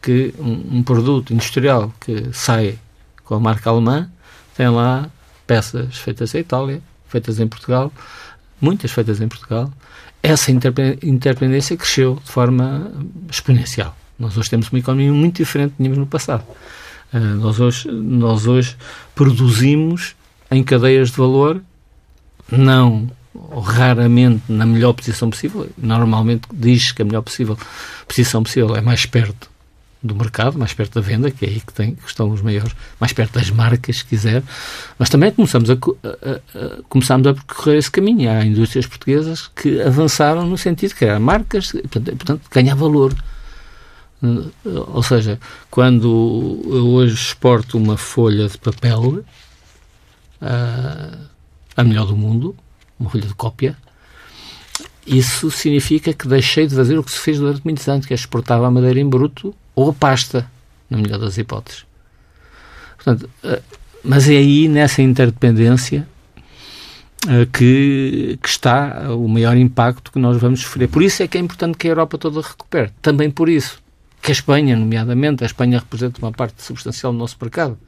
Que 0.00 0.34
um, 0.38 0.78
um 0.78 0.82
produto 0.82 1.32
industrial 1.32 1.92
que 2.00 2.32
sai 2.32 2.78
com 3.24 3.34
a 3.34 3.40
marca 3.40 3.70
alemã 3.70 4.10
tem 4.56 4.68
lá 4.68 5.10
peças 5.46 5.96
feitas 5.96 6.34
em 6.34 6.38
Itália, 6.38 6.80
feitas 7.08 7.40
em 7.40 7.48
Portugal, 7.48 7.92
muitas 8.60 8.90
feitas 8.90 9.20
em 9.20 9.28
Portugal. 9.28 9.72
Essa 10.22 10.50
interdependência 10.50 11.76
cresceu 11.76 12.18
de 12.24 12.30
forma 12.30 12.92
exponencial. 13.30 13.96
Nós 14.18 14.36
hoje 14.36 14.50
temos 14.50 14.68
uma 14.68 14.78
economia 14.78 15.12
muito 15.12 15.36
diferente 15.36 15.70
do 15.70 15.76
que 15.76 15.76
tínhamos 15.78 15.98
no 15.98 16.06
passado. 16.06 16.44
Uh, 17.12 17.18
nós, 17.18 17.60
hoje, 17.60 17.90
nós 17.90 18.46
hoje 18.46 18.76
produzimos 19.14 20.16
em 20.50 20.62
cadeias 20.62 21.10
de 21.10 21.16
valor 21.16 21.62
não 22.50 23.08
raramente 23.62 24.42
na 24.48 24.66
melhor 24.66 24.92
posição 24.92 25.30
possível. 25.30 25.68
Normalmente 25.78 26.48
diz 26.52 26.90
que 26.90 27.02
a 27.02 27.04
melhor 27.04 27.22
possível, 27.22 27.56
posição 28.06 28.42
possível 28.42 28.74
é 28.74 28.80
mais 28.80 29.06
perto 29.06 29.48
do 30.02 30.14
mercado, 30.14 30.58
mais 30.58 30.72
perto 30.72 30.94
da 30.94 31.00
venda, 31.00 31.30
que 31.30 31.44
é 31.44 31.48
aí 31.48 31.60
que, 31.60 31.72
tem, 31.72 31.94
que 31.94 32.06
estão 32.06 32.30
os 32.30 32.40
maiores, 32.40 32.74
mais 33.00 33.12
perto 33.12 33.32
das 33.32 33.50
marcas, 33.50 33.98
se 33.98 34.04
quiser. 34.04 34.42
Mas 34.98 35.08
também 35.08 35.32
começamos 35.32 35.68
a, 35.70 35.74
a, 35.74 35.76
a, 35.76 36.82
começamos 36.88 37.26
a 37.26 37.34
percorrer 37.34 37.78
esse 37.78 37.90
caminho. 37.90 38.30
Há 38.30 38.44
indústrias 38.44 38.86
portuguesas 38.86 39.48
que 39.48 39.80
avançaram 39.82 40.46
no 40.46 40.56
sentido 40.56 40.90
de 40.90 40.94
criar 40.94 41.18
marcas, 41.18 41.72
portanto, 41.72 42.16
portanto 42.16 42.42
ganhar 42.50 42.76
valor. 42.76 43.14
Ou 44.64 45.02
seja, 45.02 45.38
quando 45.70 46.60
eu 46.64 46.86
hoje 46.88 47.14
exporto 47.14 47.76
uma 47.76 47.96
folha 47.96 48.48
de 48.48 48.58
papel, 48.58 49.24
uh, 50.42 51.18
a 51.76 51.84
melhor 51.84 52.06
do 52.06 52.16
mundo, 52.16 52.56
uma 52.98 53.10
folha 53.10 53.26
de 53.26 53.34
cópia, 53.34 53.76
isso 55.06 55.50
significa 55.50 56.12
que 56.12 56.28
deixei 56.28 56.66
de 56.66 56.74
fazer 56.74 56.98
o 56.98 57.02
que 57.02 57.10
se 57.10 57.18
fez 57.18 57.38
durante 57.38 57.62
muitos 57.64 57.88
anos, 57.88 58.06
que 58.06 58.12
é 58.12 58.16
exportava 58.16 58.66
a 58.66 58.70
madeira 58.70 59.00
em 59.00 59.08
bruto 59.08 59.54
ou 59.78 59.90
a 59.90 59.92
pasta, 59.92 60.50
na 60.88 60.98
melhor 60.98 61.18
das 61.18 61.38
hipóteses. 61.38 61.84
Portanto, 62.96 63.28
eh, 63.44 63.62
mas 64.02 64.28
é 64.28 64.36
aí, 64.36 64.68
nessa 64.68 65.02
interdependência, 65.02 66.06
eh, 67.28 67.46
que, 67.52 68.38
que, 68.42 68.48
está 68.48 69.14
o 69.14 69.28
maior 69.28 69.56
impacto 69.56 70.10
que 70.10 70.18
nós 70.18 70.36
vamos 70.36 70.60
sofrer. 70.60 70.88
Por 70.88 71.02
isso 71.02 71.22
é 71.22 71.28
que 71.28 71.38
é 71.38 71.40
importante 71.40 71.76
que 71.76 71.86
a 71.86 71.90
Europa 71.90 72.18
toda 72.18 72.40
recupere. 72.40 72.90
Também 73.00 73.30
por 73.30 73.48
isso. 73.48 73.80
Que 74.20 74.30
a 74.30 74.32
Espanha, 74.32 74.76
nomeadamente, 74.76 75.44
a 75.44 75.46
Espanha 75.46 75.78
representa 75.78 76.18
uma 76.20 76.32
parte 76.32 76.62
substancial 76.62 77.12
do 77.12 77.18
nosso 77.18 77.36
mercado. 77.40 77.78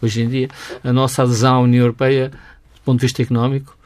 Hoje 0.00 0.22
em 0.22 0.28
dia, 0.28 0.48
a 0.82 0.92
nossa 0.92 1.22
adesão 1.22 1.56
à 1.56 1.60
União 1.60 1.82
Europeia 1.82 2.30
ponto 2.86 3.00
de 3.00 3.06
vista 3.06 3.20
económico, 3.20 3.76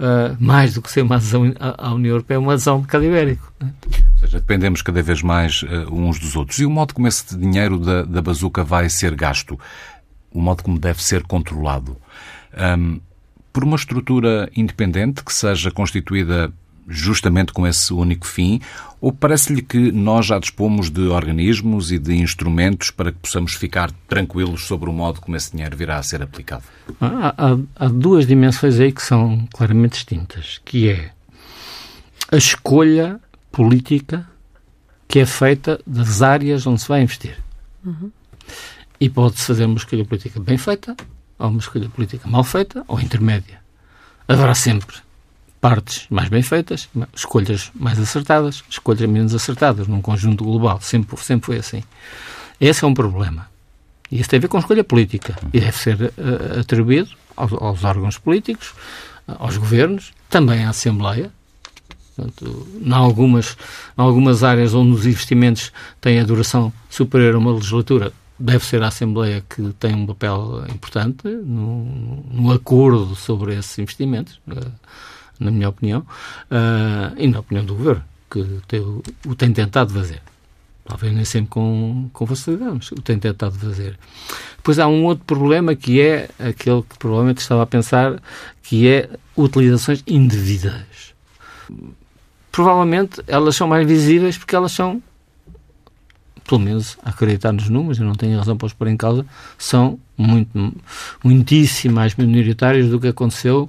uh, 0.00 0.36
mais 0.38 0.74
do 0.74 0.82
que 0.82 0.90
ser 0.90 1.02
uma 1.02 1.16
adesão 1.16 1.52
à 1.58 1.92
União 1.92 2.12
Europeia, 2.12 2.40
uma 2.40 2.52
adesão 2.52 2.74
ao 2.74 2.80
mercado 2.80 3.04
ibérico. 3.04 3.52
Ou 3.60 4.18
seja, 4.18 4.38
dependemos 4.38 4.82
cada 4.82 5.02
vez 5.02 5.22
mais 5.22 5.62
uh, 5.62 5.92
uns 5.92 6.18
dos 6.18 6.36
outros. 6.36 6.58
E 6.58 6.66
o 6.66 6.70
modo 6.70 6.94
como 6.94 7.08
esse 7.08 7.36
dinheiro 7.36 7.78
da, 7.78 8.02
da 8.02 8.22
bazuca 8.22 8.64
vai 8.64 8.88
ser 8.88 9.14
gasto, 9.14 9.58
o 10.30 10.40
modo 10.40 10.62
como 10.62 10.78
deve 10.78 11.02
ser 11.02 11.22
controlado, 11.22 11.96
um, 12.78 13.00
por 13.52 13.64
uma 13.64 13.76
estrutura 13.76 14.50
independente 14.54 15.24
que 15.24 15.32
seja 15.32 15.70
constituída 15.70 16.52
justamente 16.88 17.52
com 17.52 17.66
esse 17.66 17.92
único 17.92 18.26
fim? 18.26 18.60
Ou 19.00 19.12
parece-lhe 19.12 19.62
que 19.62 19.92
nós 19.92 20.26
já 20.26 20.38
dispomos 20.38 20.90
de 20.90 21.02
organismos 21.02 21.92
e 21.92 21.98
de 21.98 22.14
instrumentos 22.14 22.90
para 22.90 23.12
que 23.12 23.18
possamos 23.18 23.54
ficar 23.54 23.90
tranquilos 24.08 24.66
sobre 24.66 24.88
o 24.88 24.92
modo 24.92 25.20
como 25.20 25.36
esse 25.36 25.52
dinheiro 25.52 25.76
virá 25.76 25.98
a 25.98 26.02
ser 26.02 26.22
aplicado? 26.22 26.64
Há, 27.00 27.34
há, 27.36 27.58
há 27.76 27.88
duas 27.88 28.26
dimensões 28.26 28.80
aí 28.80 28.92
que 28.92 29.02
são 29.02 29.46
claramente 29.52 29.92
distintas, 29.92 30.60
que 30.64 30.88
é 30.88 31.10
a 32.30 32.36
escolha 32.36 33.20
política 33.52 34.26
que 35.08 35.20
é 35.20 35.26
feita 35.26 35.80
das 35.86 36.22
áreas 36.22 36.66
onde 36.66 36.80
se 36.80 36.88
vai 36.88 37.02
investir. 37.02 37.36
Uhum. 37.84 38.10
E 38.98 39.08
pode-se 39.08 39.46
fazer 39.46 39.66
uma 39.66 39.76
escolha 39.76 40.04
política 40.04 40.40
bem 40.40 40.58
feita, 40.58 40.96
ou 41.38 41.48
uma 41.48 41.60
escolha 41.60 41.88
política 41.88 42.28
mal 42.28 42.42
feita, 42.42 42.84
ou 42.88 43.00
intermédia. 43.00 43.60
Haverá 44.26 44.54
sempre 44.54 44.96
partes 45.60 46.06
mais 46.10 46.28
bem 46.28 46.42
feitas, 46.42 46.88
escolhas 47.14 47.70
mais 47.74 47.98
acertadas, 47.98 48.62
escolhas 48.68 49.08
menos 49.08 49.34
acertadas, 49.34 49.86
num 49.86 50.00
conjunto 50.00 50.44
global. 50.44 50.80
Sempre, 50.80 51.16
sempre 51.18 51.46
foi 51.46 51.56
assim. 51.58 51.82
Esse 52.60 52.84
é 52.84 52.86
um 52.86 52.94
problema. 52.94 53.48
E 54.10 54.20
isso 54.20 54.30
tem 54.30 54.38
a 54.38 54.40
ver 54.40 54.48
com 54.48 54.58
escolha 54.58 54.84
política. 54.84 55.36
E 55.52 55.60
deve 55.60 55.76
ser 55.76 56.00
uh, 56.00 56.60
atribuído 56.60 57.10
aos, 57.36 57.52
aos, 57.52 57.84
órgãos 57.84 58.18
políticos, 58.18 58.74
aos 59.26 59.56
governos, 59.56 60.12
também 60.30 60.64
à 60.64 60.70
Assembleia. 60.70 61.30
Portanto, 62.14 62.66
em 62.80 62.92
algumas, 62.92 63.56
em 63.98 64.02
algumas 64.02 64.42
áreas 64.42 64.72
onde 64.72 64.92
os 64.92 65.06
investimentos 65.06 65.72
têm 66.00 66.20
a 66.20 66.24
duração 66.24 66.72
superior 66.88 67.34
a 67.34 67.38
uma 67.38 67.52
legislatura, 67.52 68.12
deve 68.38 68.64
ser 68.64 68.82
a 68.82 68.88
Assembleia 68.88 69.44
que 69.48 69.62
tem 69.78 69.94
um 69.94 70.06
papel 70.06 70.64
importante 70.72 71.28
no, 71.28 71.84
no 72.30 72.52
acordo 72.52 73.14
sobre 73.14 73.54
esses 73.54 73.78
investimentos. 73.78 74.40
Uh, 74.46 74.72
na 75.38 75.50
minha 75.50 75.68
opinião, 75.68 76.00
uh, 76.00 77.14
e 77.16 77.26
na 77.26 77.40
opinião 77.40 77.64
do 77.64 77.74
governo, 77.74 78.04
que 78.30 78.44
tem, 78.66 78.80
o 78.80 79.34
tem 79.34 79.52
tentado 79.52 79.92
fazer. 79.92 80.20
Talvez 80.84 81.12
nem 81.12 81.24
sempre 81.24 81.50
com, 81.50 82.08
com 82.12 82.26
facilidade, 82.26 82.72
mas 82.74 82.92
o 82.92 83.02
tem 83.02 83.18
tentado 83.18 83.58
fazer. 83.58 83.98
Depois 84.56 84.78
há 84.78 84.86
um 84.86 85.04
outro 85.04 85.24
problema 85.24 85.74
que 85.74 86.00
é 86.00 86.28
aquele 86.38 86.82
que 86.82 86.96
provavelmente 86.98 87.38
estava 87.38 87.62
a 87.62 87.66
pensar, 87.66 88.22
que 88.62 88.88
é 88.88 89.10
utilizações 89.36 90.02
indevidas. 90.06 91.14
Provavelmente 92.52 93.20
elas 93.26 93.56
são 93.56 93.66
mais 93.66 93.86
visíveis 93.86 94.38
porque 94.38 94.54
elas 94.54 94.72
são 94.72 95.02
pelo 96.46 96.60
menos 96.60 96.96
acreditar 97.04 97.52
nos 97.52 97.68
números, 97.68 97.98
eu 97.98 98.06
não 98.06 98.14
tenho 98.14 98.38
razão 98.38 98.56
para 98.56 98.66
os 98.66 98.72
pôr 98.72 98.88
em 98.88 98.96
causa, 98.96 99.26
são 99.58 99.98
muito, 100.16 100.74
muitíssimo 101.22 101.94
mais 101.94 102.14
minoritários 102.14 102.88
do 102.88 103.00
que 103.00 103.08
aconteceu 103.08 103.68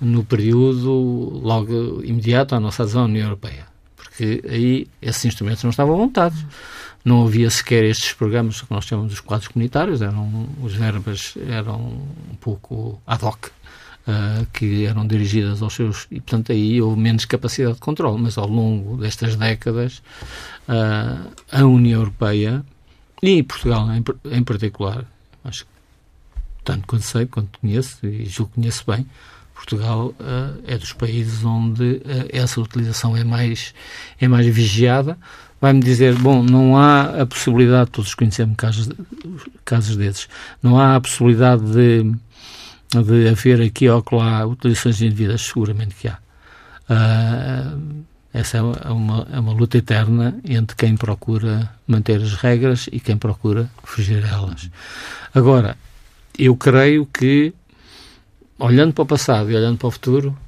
no 0.00 0.24
período 0.24 1.40
logo 1.42 2.02
imediato 2.04 2.54
à 2.54 2.60
nossa 2.60 2.82
adesão 2.82 3.02
à 3.02 3.04
União 3.06 3.24
Europeia. 3.24 3.66
Porque 3.96 4.42
aí 4.48 4.86
esses 5.00 5.24
instrumentos 5.24 5.62
não 5.62 5.70
estavam 5.70 5.96
montados. 5.96 6.44
Não 7.02 7.24
havia 7.24 7.48
sequer 7.48 7.84
estes 7.84 8.12
programas 8.12 8.60
que 8.60 8.70
nós 8.70 8.84
chamamos 8.84 9.14
os 9.14 9.20
quadros 9.20 9.48
comunitários, 9.48 10.02
eram, 10.02 10.46
os 10.62 10.74
verbas 10.74 11.34
eram 11.48 11.80
um 11.80 12.34
pouco 12.38 13.00
ad 13.06 13.24
hoc. 13.24 13.48
Uh, 14.00 14.46
que 14.52 14.86
eram 14.86 15.06
dirigidas 15.06 15.60
aos 15.60 15.74
seus. 15.74 16.06
e, 16.10 16.20
portanto, 16.20 16.50
aí 16.50 16.80
houve 16.80 16.98
menos 16.98 17.26
capacidade 17.26 17.74
de 17.74 17.80
controle. 17.80 18.20
Mas 18.20 18.38
ao 18.38 18.48
longo 18.48 18.96
destas 18.96 19.36
décadas, 19.36 20.02
uh, 20.66 21.30
a 21.52 21.64
União 21.64 22.00
Europeia 22.00 22.64
e 23.22 23.42
Portugal 23.42 23.86
em, 23.92 24.02
em 24.32 24.42
particular, 24.42 25.04
acho 25.44 25.64
que 25.64 25.70
tanto 26.64 26.86
quanto 26.86 27.04
sei, 27.04 27.26
quanto 27.26 27.58
conheço, 27.60 28.04
e 28.06 28.24
julgo 28.24 28.52
que 28.52 28.60
conheço 28.62 28.84
bem, 28.86 29.06
Portugal 29.54 30.14
uh, 30.18 30.60
é 30.66 30.78
dos 30.78 30.94
países 30.94 31.44
onde 31.44 32.00
essa 32.32 32.58
utilização 32.58 33.14
é 33.14 33.22
mais, 33.22 33.74
é 34.18 34.26
mais 34.26 34.46
vigiada. 34.46 35.18
Vai-me 35.60 35.80
dizer, 35.80 36.14
bom, 36.14 36.42
não 36.42 36.74
há 36.74 37.20
a 37.20 37.26
possibilidade, 37.26 37.90
todos 37.90 38.14
conhecemos 38.14 38.56
casos, 38.56 38.88
casos 39.62 39.94
desses, 39.94 40.26
não 40.62 40.80
há 40.80 40.96
a 40.96 41.00
possibilidade 41.00 41.62
de, 41.70 42.14
de 42.90 43.28
haver 43.28 43.60
aqui 43.62 43.88
ou 43.88 44.04
lá 44.12 44.46
utilizações 44.46 45.00
indevidas, 45.00 45.42
seguramente 45.42 45.94
que 45.94 46.08
há. 46.08 46.18
Uh, 46.88 48.04
essa 48.32 48.58
é 48.58 48.62
uma, 48.62 49.26
é 49.32 49.40
uma 49.40 49.52
luta 49.52 49.78
eterna 49.78 50.38
entre 50.44 50.76
quem 50.76 50.96
procura 50.96 51.70
manter 51.86 52.20
as 52.22 52.34
regras 52.34 52.88
e 52.92 53.00
quem 53.00 53.16
procura 53.16 53.68
fugir 53.82 54.24
a 54.24 54.28
elas. 54.28 54.70
Agora, 55.34 55.76
eu 56.38 56.56
creio 56.56 57.06
que, 57.06 57.52
olhando 58.58 58.92
para 58.92 59.02
o 59.02 59.06
passado 59.06 59.50
e 59.50 59.56
olhando 59.56 59.78
para 59.78 59.88
o 59.88 59.90
futuro, 59.90 60.38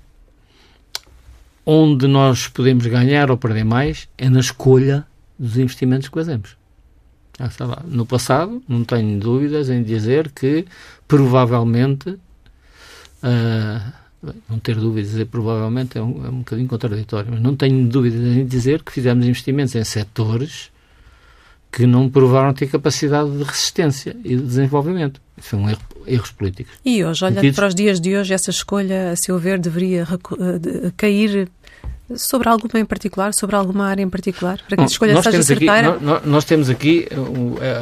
onde 1.66 2.06
nós 2.06 2.48
podemos 2.48 2.86
ganhar 2.86 3.30
ou 3.30 3.36
perder 3.36 3.64
mais 3.64 4.08
é 4.16 4.28
na 4.28 4.40
escolha 4.40 5.04
dos 5.38 5.56
investimentos 5.56 6.08
que 6.08 6.14
fazemos. 6.14 6.56
Ah, 7.38 7.50
no 7.86 8.06
passado, 8.06 8.62
não 8.68 8.84
tenho 8.84 9.18
dúvidas 9.18 9.68
em 9.68 9.82
dizer 9.82 10.30
que 10.30 10.66
provavelmente, 11.08 12.18
uh, 13.22 13.92
não 14.48 14.58
ter 14.58 14.76
dúvidas 14.76 15.10
dizer 15.10 15.26
provavelmente 15.26 15.98
é 15.98 16.02
um, 16.02 16.24
é 16.24 16.28
um 16.28 16.38
bocadinho 16.38 16.68
contraditório, 16.68 17.32
mas 17.32 17.40
não 17.40 17.56
tenho 17.56 17.88
dúvidas 17.88 18.20
em 18.36 18.46
dizer 18.46 18.82
que 18.82 18.92
fizemos 18.92 19.26
investimentos 19.26 19.74
em 19.74 19.84
setores 19.84 20.70
que 21.72 21.86
não 21.86 22.08
provaram 22.08 22.52
ter 22.52 22.66
capacidade 22.66 23.30
de 23.30 23.42
resistência 23.42 24.14
e 24.22 24.36
de 24.36 24.42
desenvolvimento. 24.42 25.20
Um 25.54 25.68
erro, 25.68 25.80
erros 26.06 26.30
políticos. 26.30 26.74
E 26.84 27.02
hoje, 27.02 27.24
olhando 27.24 27.54
para 27.54 27.66
os 27.66 27.74
dias 27.74 28.00
de 28.00 28.14
hoje, 28.14 28.32
essa 28.34 28.50
escolha, 28.50 29.10
a 29.10 29.16
seu 29.16 29.38
ver, 29.38 29.58
deveria 29.58 30.02
eh, 30.02 30.92
cair 30.96 31.48
sobre 32.16 32.48
alguma 32.48 32.80
em 32.80 32.84
particular, 32.84 33.34
sobre 33.34 33.56
alguma 33.56 33.86
área 33.86 34.02
em 34.02 34.08
particular, 34.08 34.58
para 34.66 34.76
que 34.76 34.82
a 34.82 34.86
escolha 34.86 35.14
nós 35.14 35.24
seja 35.24 35.42
certeira? 35.42 35.90
Aqui, 35.90 36.04
nós, 36.04 36.24
nós, 36.24 36.44
temos 36.44 36.70
aqui, 36.70 37.08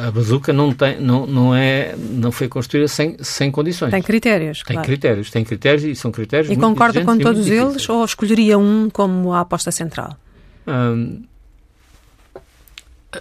a 0.05 0.11
bazuca 0.11 0.51
não, 0.51 0.73
tem, 0.73 0.99
não, 0.99 1.25
não, 1.25 1.55
é, 1.55 1.95
não 1.97 2.31
foi 2.31 2.47
construída 2.47 2.87
sem, 2.87 3.17
sem 3.21 3.51
condições. 3.51 3.91
Tem 3.91 4.01
critérios, 4.01 4.63
Tem 4.63 4.75
claro. 4.75 4.87
critérios, 4.87 5.31
tem 5.31 5.43
critérios 5.43 5.83
e 5.83 5.95
são 5.95 6.11
critérios 6.11 6.51
E 6.51 6.55
concorda 6.55 7.03
com 7.03 7.17
todos 7.17 7.47
eles 7.47 7.87
ou 7.89 8.03
escolheria 8.03 8.57
um 8.57 8.89
como 8.89 9.33
a 9.33 9.41
aposta 9.41 9.71
central? 9.71 10.15
Hum, 10.67 11.23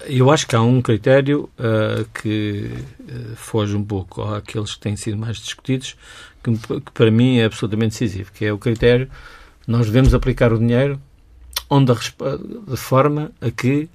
eu 0.06 0.30
acho 0.30 0.46
que 0.46 0.54
há 0.54 0.60
um 0.60 0.80
critério 0.80 1.48
uh, 1.58 2.04
que 2.14 2.70
uh, 3.00 3.36
foge 3.36 3.76
um 3.76 3.82
pouco 3.84 4.22
àqueles 4.22 4.74
que 4.74 4.80
têm 4.80 4.94
sido 4.94 5.16
mais 5.16 5.38
discutidos, 5.38 5.96
que, 6.42 6.52
que, 6.52 6.92
para 6.92 7.10
mim 7.10 7.38
é 7.38 7.44
absolutamente 7.44 7.92
decisivo, 7.92 8.30
que 8.32 8.44
é 8.44 8.52
o 8.52 8.58
critério 8.58 9.10
nós 9.66 9.86
devemos 9.86 10.14
aplicar 10.14 10.52
o 10.52 10.58
dinheiro 10.58 11.00
onde 11.68 11.92
a, 11.92 11.94
de 11.94 12.76
forma 12.76 13.30
a 13.40 13.50
que 13.50 13.88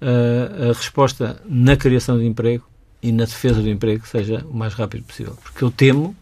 uh, 0.00 0.70
a 0.70 0.72
resposta 0.72 1.40
na 1.44 1.76
criação 1.76 2.18
de 2.18 2.26
emprego 2.26 2.64
e 3.02 3.12
na 3.12 3.24
defesa 3.24 3.60
do 3.60 3.68
emprego 3.68 4.06
seja 4.06 4.44
o 4.46 4.54
mais 4.54 4.74
rápido 4.74 5.04
possível. 5.04 5.36
Porque 5.42 5.62
eu 5.62 5.70
temo, 5.70 6.16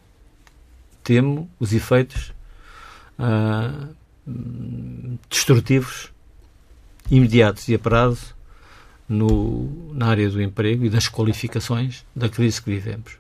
temo 1.03 1.49
os 1.59 1.73
efeitos 1.73 2.33
destrutivos 5.29 6.11
imediatos 7.11 7.69
e 7.69 7.75
a 7.75 7.79
prazo 7.79 8.35
no, 9.09 9.93
na 9.95 10.07
área 10.07 10.29
do 10.29 10.41
emprego 10.41 10.85
e 10.85 10.91
das 10.91 11.09
qualificações 11.09 12.05
da 12.15 12.29
crise 12.29 12.63
que 12.63 12.71
vivemos. 12.71 13.13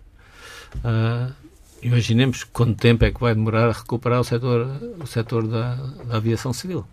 Uh, 0.76 1.32
imaginemos 1.82 2.44
quanto 2.44 2.74
tempo 2.74 3.04
é 3.04 3.10
que 3.10 3.20
vai 3.20 3.34
demorar 3.34 3.68
a 3.68 3.72
recuperar 3.72 4.20
o 4.20 4.24
setor, 4.24 4.66
o 5.00 5.06
setor 5.06 5.46
da, 5.46 5.74
da 5.74 6.16
aviação 6.16 6.52
civil. 6.52 6.86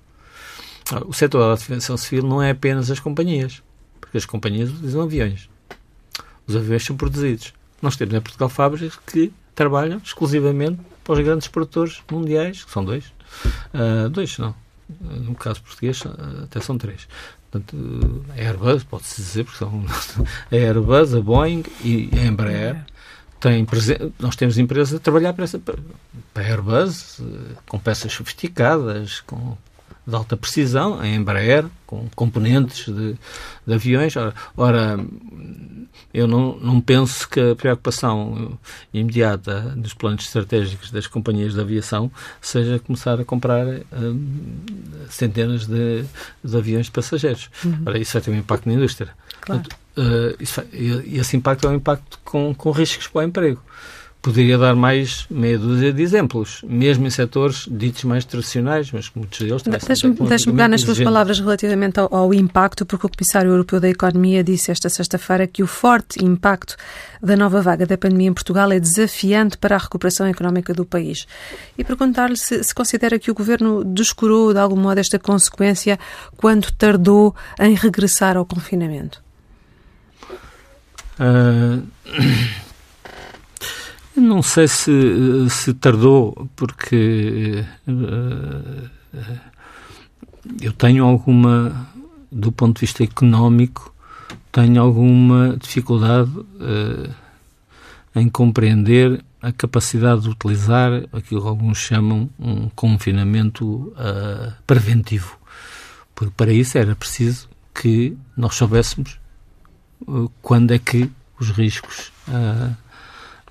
Uh, 0.92 1.08
o 1.08 1.13
setor 1.13 1.39
da 1.39 1.54
aviação 1.54 1.98
civil 1.98 2.24
não 2.24 2.42
é 2.42 2.51
apenas 2.51 2.92
as 2.92 3.00
companhias, 3.00 3.62
porque 4.00 4.18
as 4.18 4.25
companhias 4.25 4.70
utilizam 4.70 5.01
aviões. 5.01 5.50
Os 6.48 6.56
aviões 6.56 6.86
são 6.86 6.96
produzidos. 6.96 7.54
Nós 7.82 7.96
temos 7.96 8.13
em 8.13 8.22
Portugal 8.22 8.50
fábricas 8.50 8.98
que 9.08 9.32
trabalham 9.54 10.00
exclusivamente 10.04 10.80
para 11.04 11.13
os 11.13 11.20
grandes 11.20 11.48
produtores 11.48 12.01
mundiais, 12.12 12.63
que 12.63 12.72
são 12.72 12.86
dois. 12.86 13.06
Uh, 13.74 14.10
dois, 14.10 14.38
não. 14.38 14.56
No 15.00 15.34
caso 15.34 15.62
português, 15.63 16.04
até 16.44 16.60
são 16.60 16.77
três. 16.77 17.08
Portanto, 17.50 18.25
a 18.30 18.34
Airbus, 18.34 18.84
pode-se 18.84 19.22
dizer, 19.22 19.46
porque 19.46 19.58
são 19.58 19.84
a 20.51 20.56
Airbus, 20.56 21.15
a 21.15 21.22
Boeing 21.22 21.63
e 21.84 22.10
a 22.13 22.25
Embraer. 22.25 22.86
Tem, 23.46 23.64
nós 24.18 24.36
temos 24.36 24.58
empresas 24.58 24.96
a 24.96 25.00
trabalhar 25.00 25.32
para, 25.32 25.44
essa, 25.44 25.60
para 25.60 25.78
Airbus, 26.44 27.20
eh, 27.20 27.54
com 27.68 27.78
peças 27.78 28.12
sofisticadas, 28.12 29.22
com 29.22 29.56
de 30.08 30.16
alta 30.16 30.36
precisão, 30.36 31.00
a 31.00 31.08
Embraer, 31.08 31.66
com 31.86 32.08
componentes 32.16 32.86
de, 32.92 33.16
de 33.66 33.74
aviões. 33.74 34.16
Ora, 34.16 34.34
ora, 34.58 35.00
eu 36.12 36.27
não, 36.27 36.58
não 36.58 36.81
penso 36.81 37.29
que 37.29 37.40
a 37.40 37.55
preocupação 37.55 38.58
imediata 38.92 39.62
nos 39.75 39.94
planos 39.94 40.25
estratégicos 40.25 40.90
das 40.90 41.05
companhias 41.05 41.53
de 41.53 41.62
aviação 41.62 42.12
seja 42.42 42.79
começar 42.79 43.20
a 43.20 43.25
comprar 43.25 43.66
hum, 43.94 44.58
centenas 45.10 45.68
de, 45.68 46.03
de, 46.44 46.58
aviões 46.58 46.88
de 46.88 46.92
passageiros. 46.92 47.50
Uhum. 47.64 47.84
Ora, 47.86 48.00
isso 48.00 48.14
vai 48.14 48.22
ter 48.24 48.31
um 48.31 48.36
impacto 48.36 48.68
na 48.68 48.74
indústria. 48.74 49.12
Claro. 49.42 49.62
Portanto, 49.62 49.85
uh, 49.98 50.36
isso, 50.40 50.62
e 50.72 51.18
esse 51.18 51.36
impacto 51.36 51.68
é 51.68 51.72
um 51.72 51.75
impacto 51.75 52.20
com, 52.24 52.53
com 52.53 52.72
riscos 52.72 53.08
para 53.08 53.20
o 53.20 53.24
emprego. 53.24 53.62
Poderia 54.25 54.58
dar 54.58 54.74
mais 54.74 55.27
meia 55.29 55.55
dúzia 55.55 55.94
de 55.94 56.01
exemplos, 56.01 56.62
mesmo 56.68 57.05
em 57.05 57.12
setores 57.12 57.68
ditos 57.70 58.05
mais 58.05 58.25
tradicionais, 58.25 58.92
mas 58.92 59.12
muitos 59.14 59.38
deles 59.38 59.62
também 59.62 59.79
Deixe-me 59.86 60.16
deixe 60.16 60.46
pegar 60.50 60.68
nas 60.68 60.81
suas 60.81 61.00
palavras 61.00 61.40
relativamente 61.40 62.00
ao, 62.00 62.12
ao, 62.12 62.34
impacto, 62.34 62.88
porque 62.88 63.05
o 63.05 63.10
Comissário 63.10 63.51
Europeu 63.51 63.79
da 63.79 63.88
Economia 63.88 64.44
disse 64.44 64.72
esta 64.72 64.90
sexta-feira 64.90 65.46
que 65.46 65.62
o 65.62 65.68
forte 65.68 66.25
impacto 66.25 66.75
da 67.22 67.38
nova 67.38 67.62
vaga 67.62 67.86
da 67.86 68.00
pandemia 68.00 68.29
em 68.29 68.34
Portugal 68.34 68.72
é 68.72 68.79
desafiante 68.79 69.60
para 69.60 69.75
a 69.75 69.77
recuperação 69.77 70.25
económica 70.25 70.74
do 70.74 70.86
país. 70.86 71.27
E 71.77 71.84
perguntar-lhe 71.84 72.36
se, 72.36 72.64
se 72.64 72.74
considera 72.74 73.20
que 73.20 73.29
o 73.29 73.36
Governo 73.36 73.84
descurou 73.84 74.51
de 74.53 74.60
algum 74.60 74.75
modo 74.75 74.98
esta 74.98 75.20
consequência 75.20 76.00
quando 76.36 76.72
tardou 76.72 77.36
em 77.60 77.75
regressar 77.75 78.38
ao 78.38 78.46
confinamento. 78.46 79.25
Uh... 81.20 81.88
Não 84.16 84.42
sei 84.42 84.66
se, 84.66 84.92
se 85.50 85.74
tardou, 85.74 86.50
porque 86.56 87.66
uh, 87.86 88.90
eu 90.62 90.72
tenho 90.72 91.04
alguma, 91.04 91.90
do 92.32 92.50
ponto 92.50 92.75
de 92.75 92.82
vista 92.82 93.04
económico, 93.04 93.94
tenho 94.54 94.82
alguma 94.82 95.58
dificuldade 95.58 96.32
uh, 96.32 97.14
em 98.16 98.30
compreender 98.30 99.22
a 99.42 99.51
capacidade 99.51 100.22
de 100.22 100.30
utilizar 100.30 100.94
aquilo 101.12 101.42
que 101.42 101.48
alguns 101.48 101.78
chamam 101.78 102.30
um 102.40 102.70
confinamento 102.70 103.94
preventivo. 104.66 105.38
Porque 106.16 106.34
para 106.36 106.54
isso 106.54 106.78
era 106.78 106.96
preciso 106.96 107.50
que 107.74 108.18
nós 108.36 108.56
soubéssemos 108.56 109.20
quando 110.42 110.72
é 110.72 110.79
que 110.79 111.10
os 111.40 111.50
riscos 111.50 112.12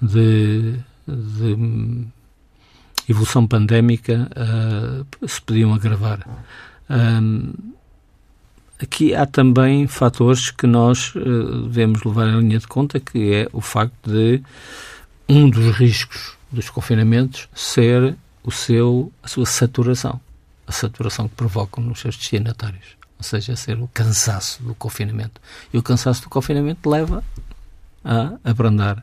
de, 0.01 0.79
de 1.07 2.07
evolução 3.09 3.47
pandémica 3.47 4.31
uh, 4.37 5.29
se 5.29 5.41
podiam 5.41 5.75
agravar. 5.75 6.27
Um, 6.89 7.53
aqui 8.81 9.15
há 9.15 9.27
também 9.27 9.87
fatores 9.87 10.51
que 10.51 10.67
nós 10.67 11.15
uh, 11.15 11.63
devemos 11.69 12.03
levar 12.03 12.29
em 12.29 12.41
linha 12.41 12.59
de 12.59 12.67
conta, 12.67 12.99
que 12.99 13.33
é 13.33 13.49
o 13.53 13.61
facto 13.61 14.11
de 14.11 14.43
um 15.29 15.49
dos 15.49 15.77
riscos 15.77 16.37
dos 16.51 16.71
confinamentos 16.71 17.49
ser 17.55 18.17
o 18.43 18.51
seu, 18.51 19.13
a 19.23 19.29
sua 19.29 19.47
saturação, 19.47 20.21
a 20.67 20.73
saturação 20.73 21.29
que 21.29 21.35
provocam 21.35 21.83
nos 21.83 22.01
seus 22.01 22.17
destinatários, 22.17 22.97
ou 23.19 23.25
seja, 23.25 23.57
ser 23.57 23.79
o 23.81 23.89
cansaço 23.89 24.63
do 24.63 24.75
confinamento. 24.75 25.41
E 25.73 25.79
o 25.79 25.83
cansaço 25.83 26.23
do 26.23 26.29
confinamento 26.29 26.89
leva 26.89 27.23
a 28.05 28.35
abrandar 28.45 29.03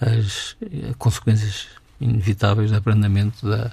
as 0.00 0.56
eh, 0.62 0.94
consequências 0.98 1.68
inevitáveis 2.00 2.70
do 2.70 2.76
abrandamento 2.76 3.46
da, 3.46 3.70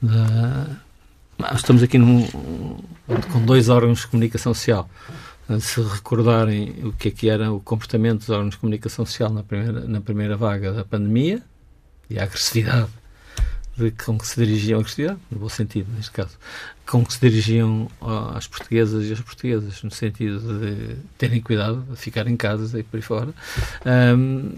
da 0.00 0.66
estamos 1.54 1.82
aqui 1.82 1.98
num, 1.98 2.26
com 3.32 3.44
dois 3.44 3.68
órgãos 3.68 4.00
de 4.00 4.06
comunicação 4.06 4.54
social. 4.54 4.88
Se 5.60 5.82
recordarem 5.82 6.86
o 6.86 6.92
que 6.92 7.08
é 7.08 7.10
que 7.10 7.28
era 7.28 7.52
o 7.52 7.60
comportamento 7.60 8.20
dos 8.20 8.30
órgãos 8.30 8.52
de 8.52 8.58
comunicação 8.58 9.04
social 9.04 9.30
na 9.30 9.42
primeira, 9.42 9.80
na 9.80 10.00
primeira 10.00 10.36
vaga 10.36 10.72
da 10.72 10.84
pandemia 10.84 11.42
e 12.08 12.18
a 12.18 12.22
agressividade 12.22 12.88
de, 13.76 13.90
com 13.90 14.18
que 14.18 14.26
se 14.26 14.44
dirigiam, 14.44 14.80
agressividade, 14.80 15.18
no 15.30 15.38
bom 15.38 15.48
sentido, 15.48 15.88
neste 15.94 16.10
caso, 16.10 16.38
com 16.86 17.04
que 17.04 17.12
se 17.12 17.20
dirigiam 17.20 17.90
às 18.34 18.46
portuguesas 18.46 19.06
e 19.06 19.10
aos 19.10 19.20
portugueses, 19.20 19.82
no 19.82 19.90
sentido 19.90 20.60
de 20.60 20.96
terem 21.16 21.40
cuidado, 21.40 21.84
de 21.90 21.96
ficar 21.96 22.26
em 22.26 22.36
casa 22.36 22.78
e 22.78 22.82
por 22.82 22.96
aí 22.96 23.02
fora. 23.02 23.34
Um, 24.16 24.52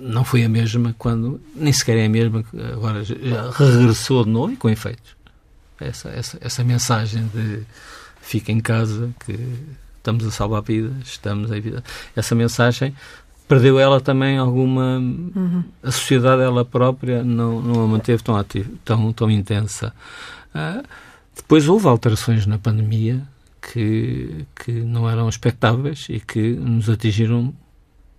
não 0.00 0.24
foi 0.24 0.44
a 0.44 0.48
mesma 0.48 0.94
quando, 0.96 1.40
nem 1.54 1.72
sequer 1.72 1.98
é 1.98 2.06
a 2.06 2.08
mesma, 2.08 2.44
agora 2.72 3.02
já 3.04 3.50
regressou 3.50 4.24
de 4.24 4.30
novo 4.30 4.52
e 4.52 4.56
com 4.56 4.70
efeitos. 4.70 5.16
Essa, 5.80 6.08
essa, 6.10 6.38
essa 6.40 6.64
mensagem 6.64 7.28
de 7.34 7.62
fica 8.20 8.52
em 8.52 8.60
casa, 8.60 9.10
que 9.24 9.38
estamos 9.96 10.26
a 10.26 10.30
salvar 10.30 10.62
vidas, 10.62 10.92
estamos 11.04 11.50
a 11.50 11.58
vida. 11.58 11.82
Essa 12.14 12.34
mensagem 12.34 12.94
perdeu 13.48 13.80
ela 13.80 14.00
também 14.00 14.38
alguma. 14.38 14.98
Uhum. 14.98 15.64
A 15.82 15.90
sociedade 15.90 16.42
ela 16.42 16.64
própria 16.64 17.24
não, 17.24 17.60
não 17.60 17.82
a 17.82 17.86
manteve 17.86 18.22
tão 18.22 18.36
ativa, 18.36 18.70
tão, 18.84 19.12
tão 19.12 19.30
intensa. 19.30 19.92
Uh, 20.54 20.86
depois 21.34 21.66
houve 21.68 21.88
alterações 21.88 22.46
na 22.46 22.58
pandemia 22.58 23.22
que, 23.60 24.46
que 24.54 24.72
não 24.72 25.08
eram 25.08 25.28
expectáveis 25.28 26.06
e 26.08 26.20
que 26.20 26.52
nos 26.52 26.90
atingiram 26.90 27.52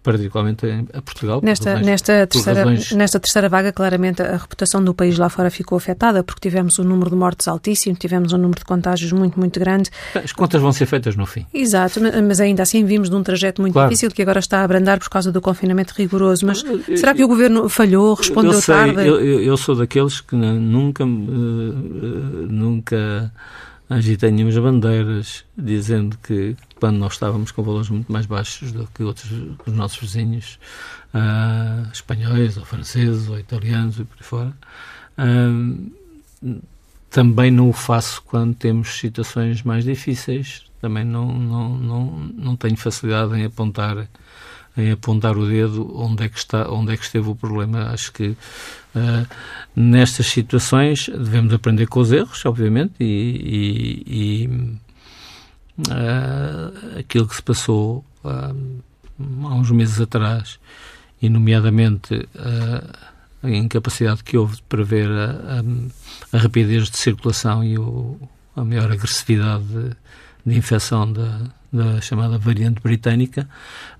particularmente 0.02 0.66
a 0.94 1.02
Portugal. 1.02 1.42
Nesta, 1.44 1.72
razões, 1.72 1.86
nesta, 1.86 2.28
terceira, 2.28 2.60
razões... 2.62 2.92
nesta 2.94 3.20
terceira 3.20 3.50
vaga, 3.50 3.72
claramente, 3.72 4.22
a 4.22 4.38
reputação 4.38 4.84
do 4.84 4.94
país 4.94 5.18
lá 5.18 5.30
fora 5.30 5.52
ficou 5.52 5.78
afetada, 5.78 6.24
porque 6.24 6.50
tivemos 6.50 6.80
um 6.80 6.84
número 6.84 7.10
de 7.10 7.16
mortes 7.16 7.48
altíssimo, 7.48 7.96
tivemos 7.96 8.34
um 8.34 8.38
número 8.38 8.60
de 8.60 8.66
contágios 8.66 9.12
muito, 9.12 9.40
muito 9.40 9.60
grande. 9.60 9.90
As 10.16 10.32
contas 10.32 10.62
vão 10.62 10.72
ser 10.72 10.86
feitas 10.86 11.16
no 11.16 11.26
fim. 11.26 11.46
Exato, 11.54 12.00
mas 12.26 12.40
ainda 12.40 12.64
assim 12.64 12.86
vimos 12.86 13.10
de 13.10 13.16
um 13.16 13.24
trajeto 13.24 13.62
muito 13.62 13.74
claro. 13.74 13.90
difícil 13.90 14.10
que 14.12 14.22
agora 14.22 14.40
está 14.40 14.62
a 14.62 14.64
abrandar 14.64 15.00
por 15.00 15.10
causa 15.10 15.32
do 15.32 15.42
confinamento 15.42 15.94
rigoroso. 15.96 16.46
Mas 16.46 16.64
eu, 16.64 16.98
será 16.98 17.14
que 17.14 17.24
o 17.24 17.28
Governo 17.28 17.68
falhou, 17.68 18.14
respondeu 18.14 18.54
eu 18.54 18.62
sei, 18.62 18.76
tarde? 18.76 19.08
Eu, 19.08 19.20
eu, 19.20 19.58
sou 19.58 19.76
daqueles 19.76 20.22
que 20.22 20.36
nunca, 20.36 21.06
nunca 21.06 23.32
agitei 23.89 24.32
nenhumas 24.32 24.58
bandeiras 24.58 25.43
dizendo 25.58 26.17
que 26.19 26.56
quando 26.75 26.97
nós 26.97 27.13
estávamos 27.13 27.52
com 27.52 27.63
valores 27.63 27.89
muito 27.89 28.12
mais 28.12 28.25
baixos 28.25 28.71
do 28.71 28.88
que 28.88 29.04
outros 29.04 29.32
os 29.65 29.73
nossos 29.73 29.99
vizinhos 29.99 30.60
uh, 31.13 31.89
espanhóis 31.91 32.56
ou 32.58 32.65
franceses 32.65 33.28
ou 33.28 33.39
italianos 33.39 33.99
e 33.99 34.04
por 34.04 34.17
aí 34.17 34.23
fora. 34.23 34.54
Uh, 35.17 36.62
também 37.10 37.49
não 37.49 37.69
o 37.69 37.73
faço 37.73 38.21
quando 38.21 38.54
temos 38.54 38.99
situações 38.99 39.63
mais 39.63 39.84
difíceis. 39.84 40.65
Também 40.80 41.04
não, 41.04 41.28
não, 41.28 41.69
não, 41.78 42.06
não 42.34 42.56
tenho 42.56 42.78
facilidade 42.78 43.36
em 43.36 43.45
apontar 43.45 44.08
em 44.80 44.92
apontar 44.92 45.38
o 45.38 45.48
dedo 45.48 45.92
onde 45.96 46.24
é 46.24 46.30
que 46.30 46.38
está 46.38 46.70
onde 46.72 46.94
é 46.94 46.98
que 46.98 47.04
esteve 47.04 47.30
o 47.30 47.36
problema. 47.36 47.89
Acho 47.92 48.12
que 48.12 48.30
uh, 48.30 49.28
nestas 49.76 50.28
situações 50.28 51.08
devemos 51.08 51.54
aprender 51.54 51.88
com 51.88 52.00
os 52.00 52.12
erros 52.12 52.46
obviamente 52.46 52.96
e, 53.00 53.06
e, 53.06 54.46
e 54.46 54.48
uh, 55.89 57.00
aquilo 57.00 57.28
que 57.28 57.36
se 57.36 57.44
passou 57.44 58.06
uh, 58.24 58.82
há 59.20 59.54
uns 59.54 59.72
meses 59.72 60.00
atrás 60.00 60.60
e 61.22 61.28
nomeadamente 61.28 62.28
a 63.44 63.50
incapacidade 63.50 64.24
que 64.24 64.38
houve 64.38 64.56
de 64.56 64.62
prever 64.63 65.10
a, 65.12 65.60
a, 65.60 66.38
a 66.38 66.39
rapidez 66.39 66.89
de 66.89 66.98
circulação 66.98 67.62
e 67.62 67.78
o, 67.78 68.18
a 68.56 68.63
maior 68.63 68.89
agressividade 68.89 69.65
de, 70.50 70.58
infecção 70.58 71.12
da, 71.12 71.40
da 71.72 72.02
chamada 72.02 72.38
variante 72.38 72.82
britânica, 72.82 73.48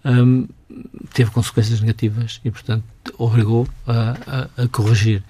um, 0.04 0.48
teve 1.14 1.32
consequências 1.32 1.82
negativas 1.82 2.42
e, 2.44 2.52
portanto, 2.52 2.84
obrigou 3.18 3.68
a, 3.88 4.48
a, 4.58 4.64
a 4.64 4.68
corrigir. 4.68 5.24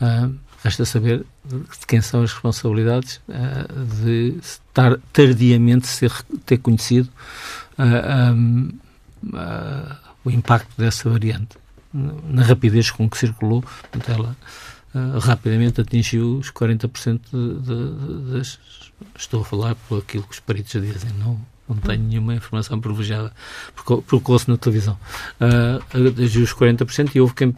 Um, 0.00 0.36
resta 0.62 0.84
saber 0.84 1.24
de 1.44 1.86
quem 1.86 2.00
são 2.00 2.22
as 2.22 2.32
responsabilidades 2.32 3.20
uh, 3.28 4.02
de 4.02 4.36
estar 4.40 4.98
tardiamente 5.12 5.86
ser, 5.86 6.12
ter 6.44 6.58
conhecido 6.58 7.08
uh, 7.78 8.32
um, 8.32 8.70
uh, 9.32 9.96
o 10.24 10.30
impacto 10.30 10.70
dessa 10.76 11.08
variante. 11.08 11.56
Na 11.92 12.42
rapidez 12.42 12.90
com 12.90 13.08
que 13.08 13.16
circulou, 13.16 13.62
portanto, 13.62 14.10
ela 14.10 14.36
rapidamente 15.20 15.80
atingiu 15.80 16.38
os 16.38 16.50
40% 16.50 17.20
de, 17.32 17.60
de, 17.60 18.26
de, 18.26 18.32
das. 18.32 18.58
Estou 19.16 19.42
a 19.42 19.44
falar 19.44 19.74
por 19.88 19.98
aquilo 19.98 20.24
que 20.24 20.32
os 20.32 20.40
peritos 20.40 20.80
dizem, 20.80 21.10
não 21.18 21.40
não 21.68 21.76
tenho 21.76 22.02
nenhuma 22.02 22.34
informação 22.34 22.80
privilegiada, 22.80 23.32
porque 23.74 24.32
ouço 24.32 24.50
na 24.50 24.56
televisão. 24.56 24.96
Uh, 25.40 26.08
atingiu 26.08 26.44
os 26.44 26.54
40% 26.54 27.10
e 27.14 27.20
houve 27.20 27.34
quem, 27.34 27.54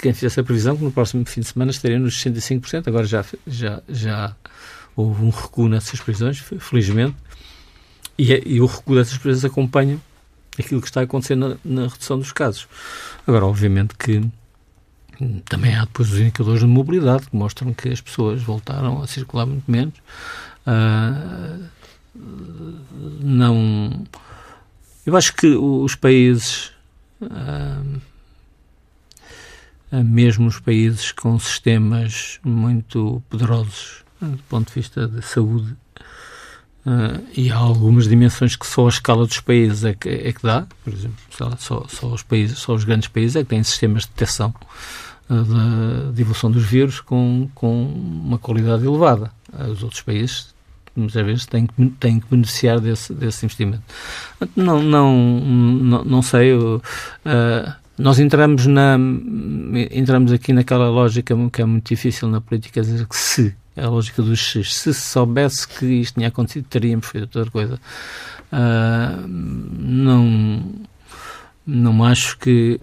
quem 0.00 0.12
fizesse 0.12 0.40
a 0.40 0.44
previsão 0.44 0.76
que 0.76 0.82
no 0.82 0.90
próximo 0.90 1.24
fim 1.24 1.40
de 1.40 1.46
semana 1.46 1.70
estaria 1.70 1.98
nos 1.98 2.20
65%. 2.22 2.88
Agora 2.88 3.06
já, 3.06 3.24
já, 3.46 3.80
já 3.88 4.34
houve 4.96 5.24
um 5.24 5.30
recuo 5.30 5.68
nessas 5.68 6.00
previsões, 6.00 6.38
felizmente, 6.58 7.16
e, 8.18 8.32
é, 8.32 8.42
e 8.44 8.60
o 8.60 8.66
recuo 8.66 8.96
dessas 8.96 9.16
previsões 9.16 9.50
acompanha 9.50 9.98
aquilo 10.58 10.80
que 10.80 10.88
está 10.88 11.02
acontecendo 11.02 11.60
na, 11.64 11.82
na 11.82 11.88
redução 11.88 12.18
dos 12.18 12.32
casos. 12.32 12.66
Agora, 13.26 13.46
obviamente 13.46 13.94
que 13.94 14.22
também 15.44 15.74
há 15.74 15.84
depois 15.84 16.12
os 16.12 16.18
indicadores 16.18 16.60
de 16.60 16.66
mobilidade 16.66 17.28
que 17.28 17.36
mostram 17.36 17.72
que 17.72 17.88
as 17.88 18.00
pessoas 18.00 18.42
voltaram 18.42 19.02
a 19.02 19.06
circular 19.06 19.46
muito 19.46 19.70
menos. 19.70 19.94
Uh, 20.66 21.64
não. 23.20 24.06
Eu 25.04 25.16
acho 25.16 25.34
que 25.34 25.48
os 25.48 25.94
países, 25.94 26.70
ah, 27.22 27.82
mesmo 29.90 30.46
os 30.46 30.60
países 30.60 31.10
com 31.10 31.38
sistemas 31.38 32.38
muito 32.44 33.22
poderosos 33.28 34.04
do 34.20 34.42
ponto 34.44 34.68
de 34.68 34.74
vista 34.74 35.08
de 35.08 35.22
saúde, 35.22 35.76
Uh, 36.84 37.24
e 37.36 37.48
há 37.48 37.56
algumas 37.56 38.08
dimensões 38.08 38.56
que 38.56 38.66
só 38.66 38.86
a 38.86 38.88
escala 38.88 39.24
dos 39.24 39.38
países 39.38 39.84
é 39.84 39.94
que, 39.94 40.08
é 40.08 40.32
que 40.32 40.42
dá, 40.42 40.66
por 40.82 40.92
exemplo, 40.92 41.16
só, 41.30 41.86
só, 41.86 42.08
os 42.08 42.24
países, 42.24 42.58
só 42.58 42.74
os 42.74 42.82
grandes 42.82 43.06
países 43.06 43.36
é 43.36 43.44
que 43.44 43.50
têm 43.50 43.62
sistemas 43.62 44.02
de 44.02 44.08
detecção 44.08 44.48
uh, 44.50 45.11
da 45.34 46.20
evolução 46.20 46.50
dos 46.50 46.64
vírus 46.64 47.00
com, 47.00 47.48
com 47.54 47.84
uma 47.84 48.38
qualidade 48.38 48.84
elevada. 48.84 49.30
Os 49.70 49.82
outros 49.82 50.02
países 50.02 50.52
muitas 50.94 51.24
vezes 51.24 51.46
têm 51.46 51.66
que, 51.66 51.86
têm 51.98 52.20
que 52.20 52.26
beneficiar 52.30 52.80
desse, 52.80 53.14
desse 53.14 53.44
investimento. 53.44 53.82
Não, 54.54 54.82
não, 54.82 55.40
não, 55.40 56.04
não 56.04 56.22
sei. 56.22 56.54
Uh, 56.54 56.80
nós 57.98 58.18
entramos, 58.18 58.66
na, 58.66 58.98
entramos 59.90 60.32
aqui 60.32 60.52
naquela 60.52 60.88
lógica 60.88 61.34
que 61.52 61.62
é 61.62 61.64
muito 61.64 61.88
difícil 61.88 62.28
na 62.28 62.40
política, 62.40 62.80
dizer 62.80 63.06
que 63.06 63.16
se, 63.16 63.54
é 63.76 63.84
a 63.84 63.88
lógica 63.88 64.22
dos 64.22 64.52
se, 64.52 64.64
se 64.64 64.94
soubesse 64.94 65.66
que 65.66 65.86
isto 65.86 66.14
tinha 66.14 66.28
acontecido, 66.28 66.66
teríamos 66.68 67.06
feito 67.06 67.38
outra 67.38 67.50
coisa. 67.50 67.80
Uh, 68.52 69.26
não, 69.28 70.62
não 71.66 72.04
acho 72.04 72.38
que. 72.38 72.80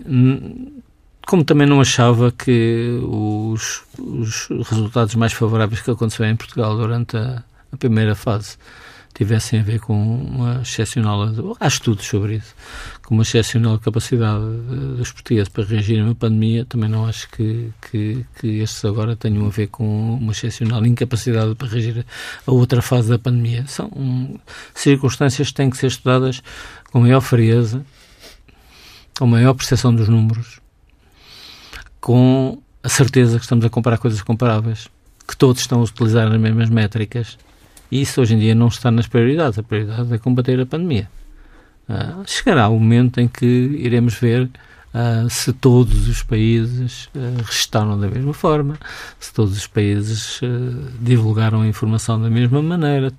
Como 1.30 1.44
também 1.44 1.68
não 1.68 1.80
achava 1.80 2.32
que 2.32 3.00
os, 3.04 3.84
os 4.00 4.48
resultados 4.68 5.14
mais 5.14 5.32
favoráveis 5.32 5.80
que 5.80 5.92
aconteceram 5.92 6.32
em 6.32 6.36
Portugal 6.36 6.76
durante 6.76 7.16
a, 7.18 7.44
a 7.72 7.78
primeira 7.78 8.16
fase 8.16 8.58
tivessem 9.14 9.60
a 9.60 9.64
ver 9.64 9.80
com 9.80 9.94
uma 9.94 10.64
excepcional, 10.64 11.30
há 11.60 11.68
estudos 11.68 12.08
sobre 12.08 12.38
isso, 12.38 12.56
com 13.04 13.14
uma 13.14 13.22
excepcional 13.22 13.78
capacidade 13.78 14.44
dos 14.98 15.12
portugueses 15.12 15.50
para 15.50 15.66
reagir 15.66 16.00
a 16.00 16.06
uma 16.06 16.16
pandemia, 16.16 16.66
também 16.66 16.90
não 16.90 17.06
acho 17.06 17.30
que, 17.30 17.70
que, 17.80 18.26
que 18.40 18.48
estes 18.62 18.84
agora 18.84 19.16
tenham 19.16 19.46
a 19.46 19.50
ver 19.50 19.68
com 19.68 20.16
uma 20.16 20.32
excepcional 20.32 20.84
incapacidade 20.84 21.54
para 21.54 21.68
reagir 21.68 22.08
a 22.48 22.52
outra 22.52 22.82
fase 22.82 23.08
da 23.08 23.20
pandemia. 23.20 23.68
São 23.68 23.86
um, 23.96 24.40
circunstâncias 24.74 25.50
que 25.50 25.54
têm 25.54 25.70
que 25.70 25.78
ser 25.78 25.88
estudadas 25.88 26.42
com 26.92 27.02
maior 27.02 27.22
frieza, 27.22 27.86
com 29.16 29.28
maior 29.28 29.54
percepção 29.54 29.94
dos 29.94 30.10
números, 30.10 30.60
com 32.00 32.62
a 32.84 32.90
certeza 32.90 33.38
que 33.38 33.44
estamos 33.44 33.66
a 33.66 33.70
comparar 33.70 33.98
coisas 33.98 34.22
comparáveis, 34.22 34.88
que 35.28 35.36
todos 35.36 35.62
estão 35.62 35.82
a 35.82 35.84
utilizar 35.84 36.32
as 36.32 36.40
mesmas 36.40 36.70
métricas 36.70 37.38
e 37.92 38.02
isso 38.02 38.22
hoje 38.22 38.36
em 38.36 38.40
dia 38.40 38.54
não 38.54 38.68
está 38.68 38.92
nas 38.92 39.08
prioridades. 39.08 39.58
A 39.58 39.64
prioridade 39.64 40.14
é 40.14 40.18
combater 40.18 40.60
a 40.60 40.66
pandemia. 40.66 41.10
Uh, 41.90 42.24
chegará 42.28 42.70
o 42.70 42.80
momento 42.80 43.20
em 43.20 43.28
que 43.28 43.46
iremos 43.46 44.14
ver 44.14 44.44
uh, 44.44 45.28
se 45.28 45.52
todos 45.52 46.08
os 46.08 46.22
países 46.22 47.06
uh, 47.16 47.42
restaram 47.44 48.00
da 48.00 48.08
mesma 48.08 48.32
forma, 48.32 48.78
se 49.20 49.34
todos 49.34 49.58
os 49.58 49.66
países 49.66 50.40
divulgaram 51.02 51.62
a 51.62 51.68
informação 51.68 52.22
da 52.22 52.30
mesma 52.30 52.62
maneira. 52.62 53.12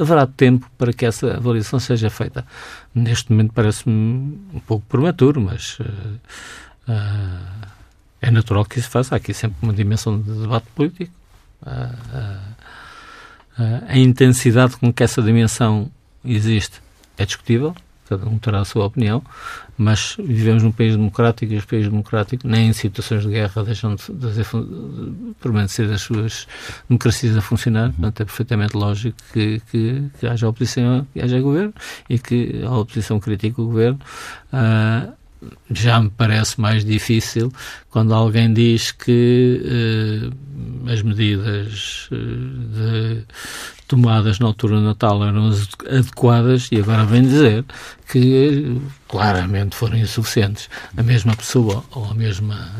Haverá 0.00 0.26
tempo 0.26 0.66
para 0.78 0.94
que 0.94 1.04
essa 1.04 1.34
avaliação 1.34 1.78
seja 1.78 2.08
feita. 2.08 2.46
Neste 2.94 3.30
momento 3.30 3.52
parece-me 3.52 4.38
um 4.54 4.60
pouco 4.66 4.86
prematuro, 4.88 5.42
mas 5.42 5.76
é 8.20 8.30
natural 8.30 8.64
que 8.64 8.78
isso 8.78 8.90
faça. 8.90 9.14
Há 9.14 9.16
aqui 9.16 9.32
sempre 9.32 9.56
uma 9.62 9.72
dimensão 9.72 10.20
de 10.20 10.30
debate 10.32 10.66
político. 10.74 11.12
Uh, 11.62 12.60
a 13.88 13.98
intensidade 13.98 14.76
com 14.76 14.92
que 14.92 15.02
essa 15.02 15.20
dimensão 15.20 15.90
existe 16.24 16.80
é 17.18 17.26
discutível, 17.26 17.74
cada 18.08 18.26
um 18.26 18.38
terá 18.38 18.60
a 18.60 18.64
sua 18.64 18.86
opinião, 18.86 19.22
mas 19.76 20.16
vivemos 20.18 20.62
num 20.62 20.72
país 20.72 20.96
democrático 20.96 21.52
e 21.52 21.56
os 21.56 21.64
países 21.64 21.90
democráticos, 21.90 22.50
nem 22.50 22.68
em 22.68 22.72
situações 22.72 23.22
de 23.22 23.28
guerra, 23.28 23.62
deixam 23.62 23.94
de, 23.94 24.12
de, 24.12 24.32
de 24.32 25.34
permanecer 25.40 25.90
as 25.92 26.02
suas 26.02 26.48
democracias 26.88 27.36
a 27.36 27.40
funcionar. 27.40 27.90
Portanto, 27.90 28.20
é 28.20 28.24
perfeitamente 28.24 28.76
lógico 28.76 29.16
que, 29.32 29.60
que, 29.70 30.04
que 30.18 30.26
haja 30.26 30.48
oposição 30.48 31.06
e 31.14 31.20
haja 31.22 31.40
governo 31.40 31.74
e 32.08 32.18
que 32.18 32.62
a 32.64 32.76
oposição 32.76 33.20
critique 33.20 33.60
o 33.60 33.66
governo. 33.66 34.00
Uh, 34.52 35.19
já 35.70 36.00
me 36.00 36.10
parece 36.10 36.60
mais 36.60 36.84
difícil 36.84 37.52
quando 37.90 38.14
alguém 38.14 38.52
diz 38.52 38.92
que 38.92 39.62
uh, 39.64 40.90
as 40.90 41.02
medidas 41.02 42.08
uh, 42.12 42.16
de, 42.16 43.24
tomadas 43.88 44.38
na 44.38 44.46
altura 44.46 44.76
do 44.76 44.82
Natal 44.82 45.24
eram 45.24 45.50
adequadas 45.88 46.68
e 46.70 46.78
agora 46.78 47.04
vem 47.04 47.22
dizer 47.22 47.64
que 48.10 48.80
claramente 49.08 49.74
foram 49.74 49.96
insuficientes. 49.96 50.68
A 50.96 51.02
mesma 51.02 51.34
pessoa 51.34 51.82
ou 51.90 52.04
a 52.04 52.14
mesma 52.14 52.70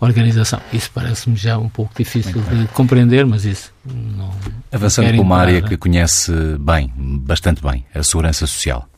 organização. 0.00 0.60
Isso 0.72 0.90
parece-me 0.94 1.36
já 1.36 1.58
um 1.58 1.68
pouco 1.68 1.92
difícil 1.96 2.40
de 2.40 2.68
compreender, 2.68 3.26
mas 3.26 3.44
isso 3.44 3.72
não, 3.84 4.32
Avançando 4.72 5.08
para 5.08 5.20
uma 5.20 5.38
área 5.38 5.62
que 5.62 5.76
conhece 5.76 6.32
bem, 6.58 6.92
bastante 6.96 7.62
bem, 7.62 7.84
a 7.94 8.02
segurança 8.02 8.46
social. 8.46 8.88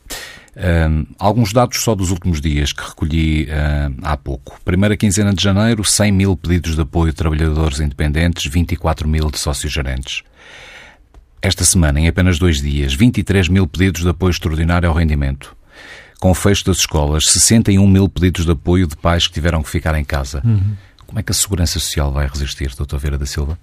Um, 0.57 1.05
alguns 1.19 1.53
dados 1.53 1.79
só 1.81 1.93
dos 1.93 2.11
últimos 2.11 2.41
dias 2.41 2.73
que 2.73 2.83
recolhi 2.83 3.43
uh, 3.43 3.95
há 4.01 4.17
pouco. 4.17 4.59
Primeira 4.65 4.97
quinzena 4.97 5.33
de 5.33 5.41
janeiro, 5.41 5.83
100 5.83 6.11
mil 6.11 6.35
pedidos 6.35 6.75
de 6.75 6.81
apoio 6.81 7.11
de 7.11 7.17
trabalhadores 7.17 7.79
independentes, 7.79 8.51
24 8.51 9.07
mil 9.07 9.29
de 9.29 9.37
sócios 9.37 9.71
gerentes. 9.71 10.23
Esta 11.41 11.63
semana, 11.63 11.99
em 11.99 12.07
apenas 12.07 12.37
dois 12.37 12.61
dias, 12.61 12.93
23 12.93 13.47
mil 13.47 13.67
pedidos 13.67 14.01
de 14.01 14.09
apoio 14.09 14.31
extraordinário 14.31 14.89
ao 14.89 14.95
rendimento. 14.95 15.55
Com 16.19 16.31
o 16.31 16.33
fecho 16.33 16.65
das 16.65 16.79
escolas, 16.79 17.27
61 17.27 17.87
mil 17.87 18.09
pedidos 18.09 18.45
de 18.45 18.51
apoio 18.51 18.87
de 18.87 18.97
pais 18.97 19.27
que 19.27 19.33
tiveram 19.33 19.63
que 19.63 19.69
ficar 19.69 19.95
em 19.95 20.03
casa. 20.03 20.41
Uhum. 20.43 20.75
Como 21.07 21.19
é 21.19 21.23
que 21.23 21.31
a 21.31 21.35
Segurança 21.35 21.79
Social 21.79 22.11
vai 22.11 22.27
resistir, 22.27 22.71
Dr. 22.75 22.97
Vera 22.97 23.17
da 23.17 23.25
Silva? 23.25 23.57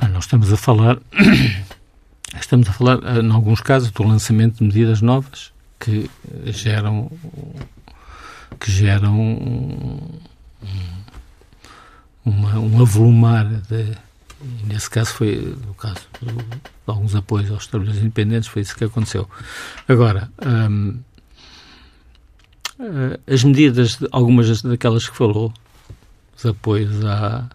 Bem, 0.00 0.10
nós 0.10 0.24
estamos 0.24 0.52
a 0.52 0.56
falar, 0.56 0.98
estamos 2.40 2.68
a 2.68 2.72
falar, 2.72 2.98
eh, 3.04 3.20
em 3.20 3.30
alguns 3.30 3.60
casos, 3.60 3.92
do 3.92 4.02
lançamento 4.02 4.58
de 4.58 4.64
medidas 4.64 5.00
novas 5.00 5.52
que 5.78 6.10
geram 6.46 7.10
que 8.58 8.70
geram 8.70 9.16
uma, 12.24 12.58
um 12.58 12.82
avolumar 12.82 13.44
de, 13.46 13.96
nesse 14.66 14.90
caso 14.90 15.12
foi 15.12 15.56
no 15.66 15.74
caso 15.74 16.06
de 16.20 16.34
alguns 16.86 17.14
apoios 17.14 17.50
aos 17.50 17.66
trabalhadores 17.66 18.02
independentes 18.02 18.48
foi 18.48 18.62
isso 18.62 18.76
que 18.76 18.84
aconteceu. 18.84 19.28
Agora 19.86 20.30
hum, 20.44 21.00
eh, 22.80 23.20
as 23.32 23.44
medidas 23.44 23.98
algumas 24.12 24.62
daquelas 24.62 25.08
que 25.08 25.16
falou 25.16 25.52
os 26.36 26.46
apoios 26.46 27.04
à, 27.04 27.48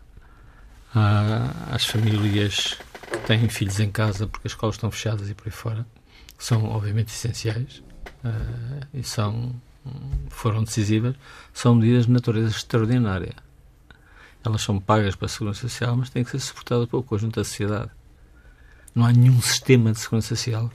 às 1.72 1.86
famílias 1.86 2.78
que 3.12 3.18
têm 3.28 3.48
filhos 3.50 3.80
em 3.80 3.90
casa 3.90 4.28
porque 4.28 4.48
as 4.48 4.54
escolas 4.54 4.76
estão 4.76 4.92
fechadas 4.92 5.30
e 5.30 5.34
por 5.34 5.48
aí 5.48 5.52
fora 5.52 5.86
são 6.38 6.66
obviamente 6.66 7.10
essenciais 7.10 7.82
uh, 8.24 8.88
e 8.94 9.04
são, 9.04 9.54
foram 10.30 10.64
decisivas, 10.64 11.16
são 11.54 11.76
medidas 11.76 12.06
de 12.06 12.12
natureza 12.12 12.56
extraordinária. 12.56 13.34
Elas 14.44 14.62
são 14.62 14.80
pagas 14.80 15.16
para 15.16 15.28
a 15.28 15.30
Segurança 15.30 15.62
Social, 15.62 15.96
mas 15.96 16.10
têm 16.10 16.24
que 16.24 16.32
ser 16.32 16.40
suportadas 16.40 16.88
pelo 16.90 17.04
conjunto 17.04 17.40
da 17.40 17.44
sociedade. 17.44 17.90
Não 18.94 19.06
há 19.06 19.12
nenhum 19.12 19.42
sistema 19.42 19.92
de 19.92 20.00
Segurança 20.00 20.36
Social. 20.36 20.70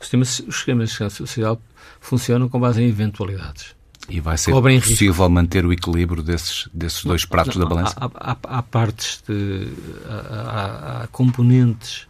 Os 0.00 0.06
sistemas, 0.06 0.40
os 0.40 0.54
sistemas 0.56 0.88
de 0.88 0.94
Segurança 0.94 1.16
Social 1.16 1.60
funcionam 2.00 2.48
com 2.48 2.58
base 2.58 2.82
em 2.82 2.88
eventualidades. 2.88 3.74
E 4.08 4.18
vai 4.18 4.36
ser 4.36 4.50
Cobrem 4.50 4.80
possível 4.80 5.12
risco. 5.12 5.30
manter 5.30 5.64
o 5.64 5.72
equilíbrio 5.72 6.22
desses, 6.22 6.68
desses 6.72 7.04
dois 7.04 7.24
pratos 7.24 7.56
não, 7.56 7.68
da 7.68 7.74
balança? 7.74 7.94
Há, 7.96 8.32
há, 8.32 8.36
há 8.58 8.62
partes 8.62 9.22
de. 9.28 9.68
Há, 10.08 11.02
há, 11.02 11.06
componentes 11.08 12.08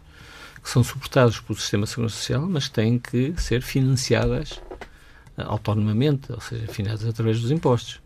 que 0.63 0.69
são 0.69 0.83
suportados 0.83 1.39
pelo 1.39 1.59
sistema 1.59 1.83
de 1.83 1.89
segurança 1.89 2.15
social, 2.15 2.47
mas 2.49 2.69
têm 2.69 2.97
que 2.97 3.33
ser 3.37 3.61
financiadas 3.61 4.59
autonomamente, 5.37 6.31
ou 6.31 6.41
seja, 6.41 6.67
finados 6.67 7.05
através 7.05 7.41
dos 7.41 7.51
impostos. 7.51 7.99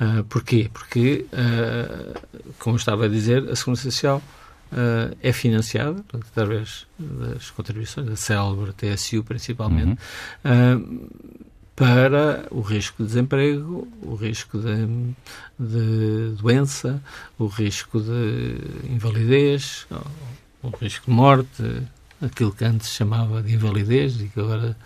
Uh, 0.00 0.24
porquê? 0.24 0.70
Porque, 0.72 1.26
uh, 1.32 2.20
como 2.58 2.76
eu 2.76 2.78
estava 2.78 3.04
a 3.04 3.08
dizer, 3.08 3.48
a 3.48 3.54
Segurança 3.54 3.82
Social 3.82 4.22
uh, 4.72 5.16
é 5.22 5.32
financiada 5.32 6.02
através 6.12 6.86
das 6.98 7.50
contribuições 7.50 8.06
da 8.06 8.16
célebre 8.16 8.72
TSU, 8.72 9.22
principalmente, 9.22 9.98
uhum. 10.44 11.08
para 11.76 12.46
o 12.50 12.60
risco 12.60 13.02
de 13.02 13.08
desemprego, 13.08 13.86
o 14.02 14.14
risco 14.14 14.58
de, 14.58 15.14
de 15.58 16.34
doença, 16.40 17.02
o 17.38 17.46
risco 17.46 18.00
de 18.00 18.56
invalidez, 18.90 19.86
o 20.62 20.68
risco 20.68 21.06
de 21.06 21.12
morte, 21.12 21.82
aquilo 22.20 22.52
que 22.52 22.64
antes 22.64 22.90
chamava 22.90 23.42
de 23.42 23.54
invalidez 23.54 24.20
e 24.20 24.28
que 24.28 24.40
agora 24.40 24.76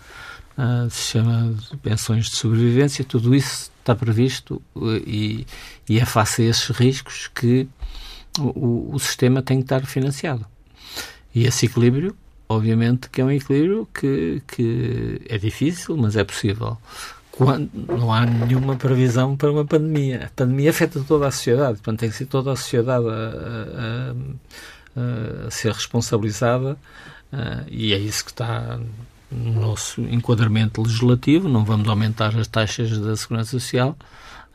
uh, 0.57 0.89
se 0.89 1.11
chama 1.11 1.53
de 1.53 1.77
pensões 1.77 2.25
de 2.25 2.35
sobrevivência, 2.35 3.05
tudo 3.05 3.35
isso 3.35 3.71
está 3.79 3.95
previsto 3.95 4.61
uh, 4.75 4.97
e, 5.05 5.45
e, 5.87 5.99
é 5.99 6.05
face 6.05 6.41
a 6.41 6.45
esses 6.45 6.69
riscos 6.69 7.29
que 7.33 7.67
o, 8.39 8.93
o, 8.93 8.99
sistema 8.99 9.41
tem 9.41 9.57
que 9.57 9.63
estar 9.63 9.85
financiado. 9.85 10.45
E 11.33 11.45
esse 11.45 11.67
equilíbrio, 11.67 12.15
obviamente, 12.49 13.09
que 13.09 13.21
é 13.21 13.23
um 13.25 13.31
equilíbrio 13.31 13.87
que, 13.93 14.41
que 14.47 15.21
é 15.29 15.37
difícil, 15.37 15.95
mas 15.95 16.15
é 16.15 16.23
possível. 16.23 16.77
Quando 17.31 17.69
não 17.87 18.11
há 18.11 18.25
nenhuma 18.25 18.75
previsão 18.75 19.37
para 19.37 19.51
uma 19.51 19.63
pandemia. 19.63 20.25
A 20.25 20.29
pandemia 20.35 20.71
afeta 20.71 21.03
toda 21.07 21.27
a 21.27 21.31
sociedade, 21.31 21.75
portanto, 21.75 21.99
tem 21.99 22.09
que 22.09 22.15
ser 22.15 22.25
toda 22.25 22.51
a 22.51 22.55
sociedade 22.55 23.05
a, 23.07 23.11
a, 23.11 24.15
a, 24.95 25.47
a 25.47 25.51
ser 25.51 25.71
responsabilizada 25.71 26.77
uh, 27.31 27.65
e 27.67 27.93
é 27.93 27.97
isso 27.97 28.25
que 28.25 28.31
está 28.31 28.79
no 29.31 29.59
nosso 29.59 30.01
enquadramento 30.01 30.81
legislativo, 30.81 31.49
não 31.49 31.65
vamos 31.65 31.87
aumentar 31.87 32.37
as 32.37 32.47
taxas 32.47 32.97
da 32.97 33.15
segurança 33.15 33.51
social, 33.51 33.95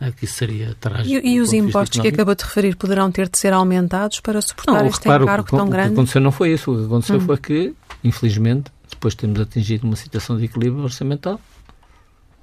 é 0.00 0.10
que 0.10 0.24
isso 0.24 0.34
seria 0.34 0.74
trágico. 0.80 1.24
E, 1.24 1.34
e 1.34 1.40
os 1.40 1.52
impostos 1.52 2.00
que 2.00 2.08
acabou 2.08 2.34
de 2.34 2.42
referir 2.42 2.76
poderão 2.76 3.10
ter 3.10 3.28
de 3.28 3.38
ser 3.38 3.52
aumentados 3.52 4.20
para 4.20 4.40
suportar 4.42 4.80
não, 4.80 4.86
este 4.86 5.04
reparo, 5.04 5.24
encargo 5.24 5.56
tão 5.56 5.68
grande? 5.68 5.88
O 5.88 5.90
que 5.90 6.00
aconteceu 6.00 6.20
não 6.20 6.32
foi 6.32 6.52
isso. 6.52 6.72
O 6.72 6.78
que 6.78 6.84
aconteceu 6.86 7.16
hum. 7.16 7.20
foi 7.20 7.36
que, 7.36 7.74
infelizmente, 8.02 8.72
depois 8.90 9.14
de 9.14 9.18
termos 9.18 9.40
atingido 9.40 9.86
uma 9.86 9.96
situação 9.96 10.36
de 10.36 10.44
equilíbrio 10.44 10.82
orçamental, 10.82 11.40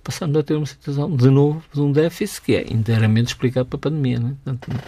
passamos 0.03 0.37
a 0.37 0.43
ter 0.43 0.55
uma 0.55 0.65
situação, 0.65 1.13
de 1.13 1.29
novo, 1.29 1.61
de 1.73 1.81
um 1.81 1.91
déficit 1.91 2.41
que 2.41 2.55
é 2.55 2.73
inteiramente 2.73 3.27
explicado 3.27 3.67
pela 3.67 3.79
pandemia. 3.81 4.19
Né? 4.19 4.35
Portanto, 4.43 4.81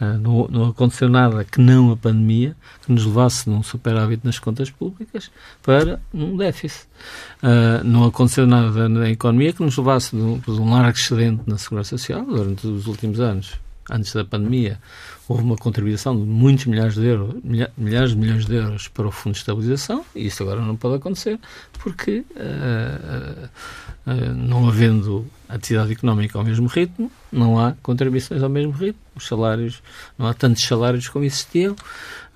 não, 0.00 0.46
não, 0.48 0.68
aconteceu 0.68 1.08
nada 1.08 1.44
que 1.44 1.60
não 1.60 1.90
a 1.90 1.96
pandemia 1.96 2.54
que 2.84 2.92
nos 2.92 3.06
levasse 3.06 3.48
num 3.48 3.62
superávit 3.62 4.24
nas 4.24 4.38
contas 4.38 4.70
públicas 4.70 5.30
para 5.62 6.00
um 6.12 6.36
déficit. 6.36 6.86
Uh, 7.42 7.82
não 7.84 8.04
aconteceu 8.04 8.46
nada 8.46 8.88
na 8.88 9.08
economia 9.08 9.52
que 9.52 9.62
nos 9.62 9.76
levasse 9.76 10.14
de 10.14 10.22
um, 10.22 10.38
de 10.38 10.50
um 10.50 10.70
largo 10.70 10.90
excedente 10.90 11.42
na 11.46 11.56
segurança 11.56 11.96
social 11.96 12.24
durante 12.24 12.66
os 12.66 12.86
últimos 12.86 13.20
anos. 13.20 13.65
Antes 13.88 14.12
da 14.12 14.24
pandemia, 14.24 14.80
houve 15.28 15.44
uma 15.44 15.56
contribuição 15.56 16.16
de 16.16 16.22
muitos 16.22 16.66
milhares 16.66 16.94
de 16.94 17.06
euros, 17.06 17.36
milhares 17.76 18.10
de 18.10 18.16
milhões 18.16 18.44
de 18.44 18.54
euros 18.56 18.88
para 18.88 19.06
o 19.06 19.12
Fundo 19.12 19.34
de 19.34 19.38
Estabilização, 19.38 20.04
e 20.14 20.26
isso 20.26 20.42
agora 20.42 20.60
não 20.60 20.76
pode 20.76 20.96
acontecer, 20.96 21.38
porque 21.78 22.24
uh, 22.34 23.48
uh, 24.06 24.34
não 24.34 24.68
havendo 24.68 25.24
atividade 25.48 25.92
económica 25.92 26.36
ao 26.36 26.44
mesmo 26.44 26.66
ritmo, 26.66 27.10
não 27.30 27.58
há 27.60 27.74
contribuições 27.82 28.42
ao 28.42 28.48
mesmo 28.48 28.72
ritmo, 28.72 29.00
os 29.14 29.26
salários, 29.26 29.80
não 30.18 30.26
há 30.26 30.34
tantos 30.34 30.64
salários 30.64 31.08
como 31.08 31.24
existiam. 31.24 31.76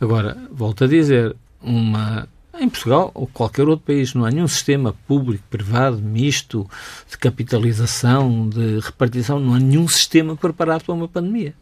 Agora, 0.00 0.36
volto 0.52 0.84
a 0.84 0.86
dizer, 0.86 1.34
uma 1.60 2.28
em 2.60 2.68
Portugal 2.68 3.10
ou 3.14 3.26
qualquer 3.26 3.66
outro 3.66 3.86
país 3.86 4.14
não 4.14 4.24
há 4.24 4.30
nenhum 4.30 4.48
sistema 4.48 4.94
público, 5.06 5.44
privado, 5.48 5.98
misto, 5.98 6.68
de 7.08 7.16
capitalização, 7.16 8.48
de 8.48 8.80
repartição, 8.80 9.40
não 9.40 9.54
há 9.54 9.58
nenhum 9.58 9.88
sistema 9.88 10.36
preparado 10.36 10.84
para 10.84 10.94
uma 10.94 11.08
pandemia. 11.08 11.54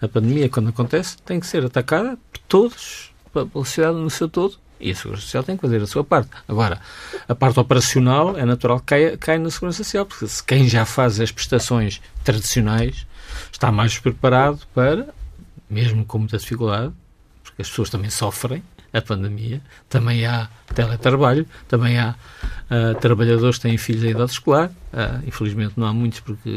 A 0.00 0.08
pandemia, 0.08 0.48
quando 0.48 0.68
acontece, 0.68 1.16
tem 1.18 1.40
que 1.40 1.46
ser 1.46 1.64
atacada 1.64 2.18
por 2.30 2.40
todos, 2.48 3.12
pela 3.32 3.48
sociedade 3.52 3.98
no 3.98 4.10
seu 4.10 4.28
todo, 4.28 4.58
e 4.80 4.90
a 4.90 4.94
Segurança 4.94 5.22
Social 5.22 5.42
tem 5.42 5.56
que 5.56 5.62
fazer 5.62 5.82
a 5.82 5.86
sua 5.86 6.04
parte. 6.04 6.30
Agora, 6.46 6.80
a 7.26 7.34
parte 7.34 7.58
operacional 7.58 8.36
é 8.36 8.44
natural 8.44 8.80
que 8.80 8.86
caia, 8.86 9.16
caia 9.16 9.38
na 9.38 9.50
Segurança 9.50 9.82
Social, 9.82 10.04
porque 10.04 10.26
se 10.26 10.42
quem 10.42 10.68
já 10.68 10.84
faz 10.84 11.20
as 11.20 11.32
prestações 11.32 12.00
tradicionais 12.22 13.06
está 13.50 13.72
mais 13.72 13.98
preparado 13.98 14.60
para, 14.74 15.08
mesmo 15.70 16.04
com 16.04 16.18
muita 16.18 16.38
dificuldade, 16.38 16.92
porque 17.42 17.62
as 17.62 17.68
pessoas 17.68 17.88
também 17.88 18.10
sofrem 18.10 18.62
a 18.94 19.02
pandemia, 19.02 19.60
também 19.88 20.24
há 20.24 20.48
teletrabalho, 20.72 21.44
também 21.66 21.98
há 21.98 22.14
uh, 22.14 22.94
trabalhadores 23.00 23.56
que 23.56 23.62
têm 23.62 23.76
filhos 23.76 24.04
em 24.04 24.10
idade 24.10 24.30
escolar, 24.30 24.68
uh, 24.68 25.26
infelizmente 25.26 25.74
não 25.76 25.88
há 25.88 25.92
muitos 25.92 26.20
porque 26.20 26.48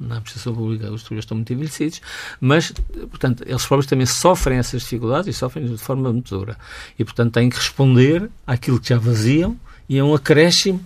na 0.00 0.16
administração 0.16 0.54
pública 0.54 0.90
os 0.90 1.02
trabalhadores 1.02 1.24
estão 1.24 1.36
muito 1.36 1.52
envelhecidos, 1.52 2.00
mas, 2.40 2.72
portanto, 3.08 3.44
eles 3.46 3.64
próprios 3.64 3.86
também 3.86 4.06
sofrem 4.06 4.58
essas 4.58 4.82
dificuldades 4.82 5.28
e 5.28 5.32
sofrem 5.32 5.66
de 5.66 5.78
forma 5.78 6.12
muito 6.12 6.36
dura. 6.36 6.56
E, 6.98 7.04
portanto, 7.04 7.32
têm 7.32 7.48
que 7.48 7.56
responder 7.56 8.28
àquilo 8.46 8.80
que 8.80 8.88
já 8.88 8.98
vaziam 8.98 9.56
e 9.88 9.98
a 9.98 10.04
um 10.04 10.14
acréscimo 10.14 10.84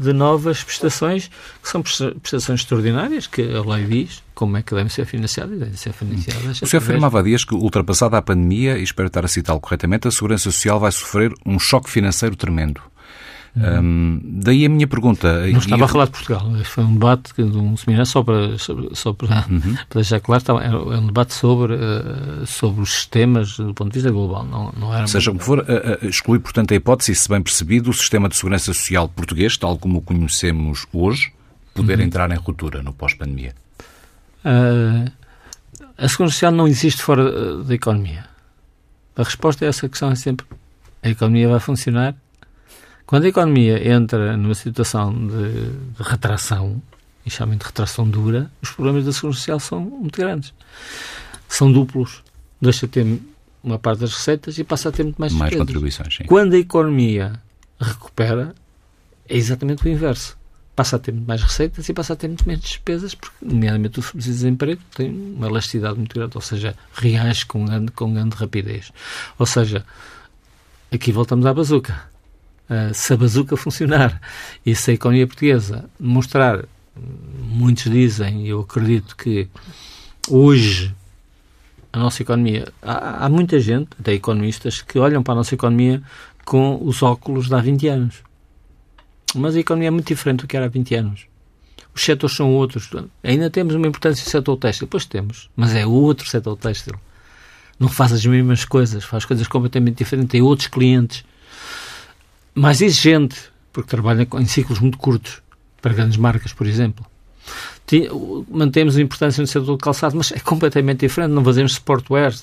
de 0.00 0.12
novas 0.14 0.64
prestações, 0.64 1.30
que 1.62 1.68
são 1.68 1.82
prestações 1.82 2.60
extraordinárias, 2.60 3.26
que 3.26 3.42
a 3.42 3.60
lei 3.60 3.84
diz 3.84 4.22
como 4.34 4.56
é 4.56 4.62
que 4.62 4.74
devem 4.74 4.88
ser 4.88 5.04
financiadas 5.04 5.56
e 5.56 5.58
devem 5.58 5.76
ser 5.76 5.92
financiadas. 5.92 6.62
O 6.62 6.66
senhor 6.66 6.82
afirmava 6.82 7.20
há 7.20 7.22
dias 7.22 7.44
que, 7.44 7.54
ultrapassada 7.54 8.16
a 8.16 8.22
pandemia, 8.22 8.78
e 8.78 8.82
espero 8.82 9.08
estar 9.08 9.24
a 9.24 9.28
citá-lo 9.28 9.60
corretamente, 9.60 10.08
a 10.08 10.10
Segurança 10.10 10.44
Social 10.44 10.80
vai 10.80 10.90
sofrer 10.90 11.32
um 11.44 11.58
choque 11.58 11.90
financeiro 11.90 12.34
tremendo. 12.34 12.80
Daí 13.54 14.64
a 14.64 14.68
minha 14.68 14.86
pergunta. 14.86 15.46
Não 15.46 15.58
estava 15.58 15.84
a 15.84 15.88
falar 15.88 16.04
de 16.06 16.12
Portugal. 16.12 16.46
Foi 16.64 16.84
um 16.84 16.94
debate 16.94 17.32
de 17.34 17.42
um 17.42 17.76
seminário 17.76 18.06
só 18.06 18.22
para, 18.22 18.56
só 18.58 19.12
para, 19.12 19.46
uhum. 19.50 19.76
para 19.88 20.00
deixar 20.00 20.20
claro. 20.20 20.40
Estava, 20.40 20.62
era 20.62 20.78
um 20.78 21.06
debate 21.06 21.34
sobre, 21.34 21.74
uh, 21.74 22.46
sobre 22.46 22.82
os 22.82 22.92
sistemas 22.92 23.56
do 23.56 23.74
ponto 23.74 23.90
de 23.90 23.94
vista 23.94 24.10
global. 24.10 24.44
Não, 24.44 24.72
não 24.78 24.94
era 24.94 25.06
Seja 25.06 25.30
como 25.30 25.42
for, 25.42 25.58
uh, 25.58 25.62
uh, 25.62 26.06
exclui, 26.06 26.38
portanto, 26.38 26.72
a 26.72 26.74
hipótese, 26.76 27.14
se 27.14 27.28
bem 27.28 27.42
percebido, 27.42 27.90
o 27.90 27.92
sistema 27.92 28.28
de 28.28 28.36
segurança 28.36 28.66
social 28.72 29.08
português, 29.08 29.56
tal 29.56 29.76
como 29.76 29.98
o 29.98 30.00
conhecemos 30.00 30.86
hoje, 30.92 31.32
poder 31.74 31.98
uhum. 31.98 32.04
entrar 32.04 32.30
em 32.30 32.36
ruptura 32.36 32.82
no 32.82 32.92
pós-pandemia. 32.92 33.54
a 34.44 36.08
segurança 36.08 36.34
social 36.34 36.52
não 36.52 36.68
existe 36.68 37.02
fora 37.02 37.62
da 37.64 37.74
economia. 37.74 38.24
A 39.16 39.22
resposta 39.22 39.64
a 39.64 39.68
essa 39.68 39.88
questão 39.88 40.10
é 40.10 40.14
sempre 40.14 40.46
a 41.02 41.08
economia 41.08 41.48
vai 41.48 41.60
funcionar. 41.60 42.14
Quando 43.10 43.24
a 43.24 43.28
economia 43.28 43.92
entra 43.92 44.36
numa 44.36 44.54
situação 44.54 45.12
de, 45.12 45.70
de 45.96 46.02
retração, 46.08 46.80
e 47.26 47.28
chamam 47.28 47.56
de 47.56 47.64
retração 47.64 48.08
dura, 48.08 48.48
os 48.62 48.70
problemas 48.70 49.04
da 49.04 49.12
segurança 49.12 49.40
social 49.40 49.58
são 49.58 49.80
muito 49.80 50.16
grandes. 50.16 50.54
São 51.48 51.72
duplos. 51.72 52.22
Deixa 52.62 52.86
de 52.86 52.92
ter 52.92 53.20
uma 53.64 53.80
parte 53.80 53.98
das 53.98 54.12
receitas 54.14 54.58
e 54.58 54.62
passa 54.62 54.90
a 54.90 54.92
ter 54.92 55.02
muito 55.02 55.20
mais 55.20 55.32
Mais 55.32 55.50
despesas. 55.50 55.66
contribuições, 55.66 56.16
sim. 56.18 56.24
Quando 56.24 56.54
a 56.54 56.58
economia 56.58 57.32
recupera, 57.80 58.54
é 59.28 59.36
exatamente 59.36 59.84
o 59.84 59.88
inverso. 59.88 60.38
Passa 60.76 60.94
a 60.94 60.98
ter 61.00 61.10
muito 61.10 61.26
mais 61.26 61.42
receitas 61.42 61.88
e 61.88 61.92
passa 61.92 62.12
a 62.12 62.16
ter 62.16 62.28
muito 62.28 62.46
menos 62.46 62.62
despesas, 62.62 63.12
porque, 63.12 63.44
nomeadamente, 63.44 63.98
o 63.98 64.02
subsídio 64.02 64.34
de 64.34 64.38
desemprego 64.38 64.82
tem 64.94 65.10
uma 65.10 65.48
elasticidade 65.48 65.96
muito 65.96 66.14
grande, 66.14 66.36
ou 66.36 66.40
seja, 66.40 66.76
reage 66.94 67.44
com 67.44 67.64
grande, 67.64 67.90
com 67.90 68.14
grande 68.14 68.36
rapidez. 68.36 68.92
Ou 69.36 69.46
seja, 69.46 69.84
aqui 70.92 71.10
voltamos 71.10 71.44
à 71.44 71.52
bazuca. 71.52 72.08
Uh, 72.70 72.94
se 72.94 73.12
a 73.12 73.16
bazuca 73.16 73.56
funcionar 73.56 74.20
e 74.64 74.76
se 74.76 74.92
a 74.92 74.94
economia 74.94 75.26
portuguesa 75.26 75.90
mostrar, 75.98 76.64
muitos 77.42 77.90
dizem, 77.90 78.46
eu 78.46 78.60
acredito 78.60 79.16
que 79.16 79.48
hoje 80.28 80.94
a 81.92 81.98
nossa 81.98 82.22
economia, 82.22 82.72
há, 82.80 83.26
há 83.26 83.28
muita 83.28 83.58
gente, 83.58 83.88
até 83.98 84.12
economistas, 84.12 84.80
que 84.80 84.98
olham 84.98 85.22
para 85.22 85.32
a 85.32 85.36
nossa 85.38 85.54
economia 85.54 86.00
com 86.44 86.78
os 86.82 87.02
óculos 87.02 87.48
de 87.48 87.54
há 87.54 87.58
20 87.58 87.88
anos. 87.88 88.22
Mas 89.34 89.56
a 89.56 89.60
economia 89.60 89.88
é 89.88 89.90
muito 89.90 90.06
diferente 90.06 90.40
do 90.40 90.46
que 90.46 90.56
era 90.56 90.66
há 90.66 90.68
20 90.68 90.94
anos. 90.94 91.26
Os 91.94 92.02
setores 92.02 92.36
são 92.36 92.52
outros. 92.54 92.90
Ainda 93.22 93.50
temos 93.50 93.74
uma 93.74 93.86
importância 93.86 94.24
no 94.24 94.30
setor 94.30 94.56
têxtil. 94.56 94.88
Pois 94.88 95.04
temos. 95.04 95.50
Mas 95.56 95.74
é 95.74 95.86
outro 95.86 96.28
setor 96.28 96.56
têxtil. 96.56 96.94
Não 97.78 97.88
faz 97.88 98.12
as 98.12 98.24
mesmas 98.24 98.64
coisas. 98.64 99.04
Faz 99.04 99.24
coisas 99.24 99.46
completamente 99.48 99.98
diferentes. 99.98 100.30
Tem 100.30 100.42
outros 100.42 100.68
clientes. 100.68 101.24
Mais 102.54 102.80
exigente. 102.80 103.36
Porque 103.72 103.88
trabalha 103.88 104.26
em 104.34 104.46
ciclos 104.46 104.78
muito 104.80 104.98
curtos. 104.98 105.42
Para 105.80 105.94
grandes 105.94 106.16
marcas, 106.16 106.52
por 106.52 106.66
exemplo. 106.66 107.06
Mantemos 108.48 108.96
a 108.96 109.00
importância 109.00 109.40
no 109.40 109.46
setor 109.46 109.66
do 109.66 109.78
calçado, 109.78 110.16
mas 110.16 110.30
é 110.32 110.38
completamente 110.38 111.00
diferente. 111.00 111.32
Não 111.32 111.44
fazemos 111.44 111.72
sportwear, 111.72 112.34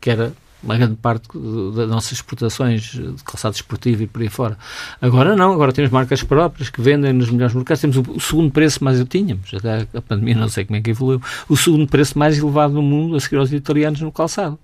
que 0.00 0.10
era 0.10 0.32
uma 0.62 0.76
grande 0.76 0.96
parte 0.96 1.28
das 1.74 1.88
nossas 1.88 2.12
exportações 2.12 2.82
de 2.82 3.24
calçado 3.24 3.54
esportivo 3.54 4.02
e 4.02 4.06
por 4.06 4.22
aí 4.22 4.28
fora. 4.28 4.58
Agora 5.00 5.36
não, 5.36 5.52
agora 5.52 5.72
temos 5.72 5.90
marcas 5.90 6.22
próprias 6.22 6.70
que 6.70 6.80
vendem 6.80 7.12
nos 7.12 7.30
melhores 7.30 7.54
mercados. 7.54 7.80
Temos 7.80 7.96
o, 7.96 8.20
segundo 8.20 8.50
preço 8.50 8.82
mais, 8.82 9.02
tínhamos, 9.04 9.52
até 9.54 9.86
a 9.96 10.02
pandemia 10.02 10.34
não 10.34 10.48
sei 10.48 10.64
como 10.64 10.76
é 10.76 10.80
que 10.80 10.90
evoluiu, 10.90 11.20
o 11.48 11.56
segundo 11.56 11.86
preço 11.86 12.18
mais 12.18 12.38
elevado 12.38 12.74
no 12.74 12.82
mundo 12.82 13.16
a 13.16 13.20
seguir 13.20 13.36
aos 13.36 13.52
italianos 13.52 14.00
no 14.00 14.10
calçado. 14.10 14.58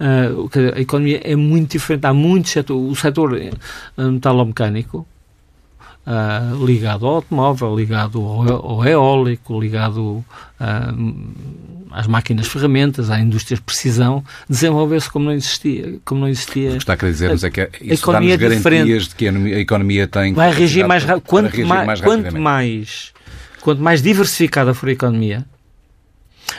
Uh, 0.00 0.50
a 0.74 0.80
economia 0.80 1.20
é 1.22 1.36
muito 1.36 1.72
diferente, 1.72 2.06
há 2.06 2.12
muitos 2.12 2.52
setores, 2.52 2.82
o 2.90 2.94
setor 2.94 3.32
uh, 3.32 4.12
metalomecânico, 4.12 5.06
Uh, 6.06 6.64
ligado 6.64 7.04
ao 7.04 7.16
automóvel, 7.16 7.74
ligado 7.74 8.20
ao, 8.22 8.64
ao 8.64 8.84
eólico, 8.84 9.58
ligado 9.58 10.00
uh, 10.00 10.24
às 11.90 12.06
máquinas 12.06 12.46
ferramentas, 12.46 13.10
à 13.10 13.18
indústria 13.18 13.56
de 13.56 13.62
precisão, 13.62 14.24
desenvolver-se 14.48 15.10
como 15.10 15.24
não 15.24 15.32
existia. 15.32 15.98
Como 16.04 16.20
não 16.20 16.28
existia. 16.28 16.68
O 16.68 16.72
que 16.72 16.78
está 16.78 16.92
a 16.92 16.96
querer 16.96 17.10
dizer-nos 17.10 17.42
é 17.42 17.50
que 17.50 17.70
isso 17.80 18.12
dá-nos 18.12 18.30
é 18.30 18.36
garantias 18.36 19.08
de 19.08 19.14
que 19.16 19.26
a 19.26 19.58
economia 19.58 20.06
tem... 20.06 20.32
Vai 20.32 20.52
reagir 20.52 20.86
mais 20.86 21.02
rápido. 21.02 21.24
Quanto, 21.26 21.66
mais, 21.66 21.86
mais 21.86 22.00
quanto, 22.00 22.38
mais, 22.38 23.12
quanto 23.60 23.82
mais 23.82 24.00
diversificada 24.00 24.74
for 24.74 24.88
a 24.88 24.92
economia, 24.92 25.44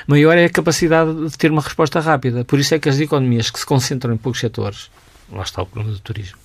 maior 0.08 0.38
é 0.38 0.44
a 0.44 0.50
capacidade 0.50 1.30
de 1.30 1.38
ter 1.38 1.52
uma 1.52 1.62
resposta 1.62 2.02
rápida. 2.02 2.44
Por 2.44 2.60
isso 2.60 2.76
é 2.76 2.80
que 2.80 2.90
as 2.90 3.00
economias 3.00 3.50
que 3.50 3.60
se 3.60 3.66
concentram 3.66 4.14
em 4.14 4.18
poucos 4.18 4.42
setores, 4.42 4.90
lá 5.32 5.44
está 5.44 5.62
o 5.62 5.66
problema 5.66 5.96
do 5.96 6.02
turismo, 6.02 6.38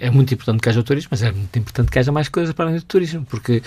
é 0.00 0.10
muito 0.10 0.34
importante 0.34 0.60
que 0.60 0.68
haja 0.68 0.80
o 0.80 0.82
turismo, 0.82 1.08
mas 1.12 1.22
é 1.22 1.30
muito 1.30 1.56
importante 1.58 1.90
que 1.90 1.98
haja 1.98 2.10
mais 2.10 2.28
coisas 2.28 2.52
para 2.52 2.66
além 2.66 2.78
do 2.78 2.84
turismo, 2.84 3.24
porque 3.24 3.62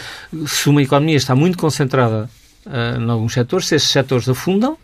se 0.46 0.70
uma 0.70 0.82
economia 0.82 1.16
está 1.16 1.34
muito 1.34 1.58
concentrada 1.58 2.30
uh, 2.66 3.00
em 3.00 3.10
alguns 3.10 3.34
setores, 3.34 3.68
se 3.68 3.76
esses 3.76 3.90
setores 3.90 4.28
afundam, 4.28 4.78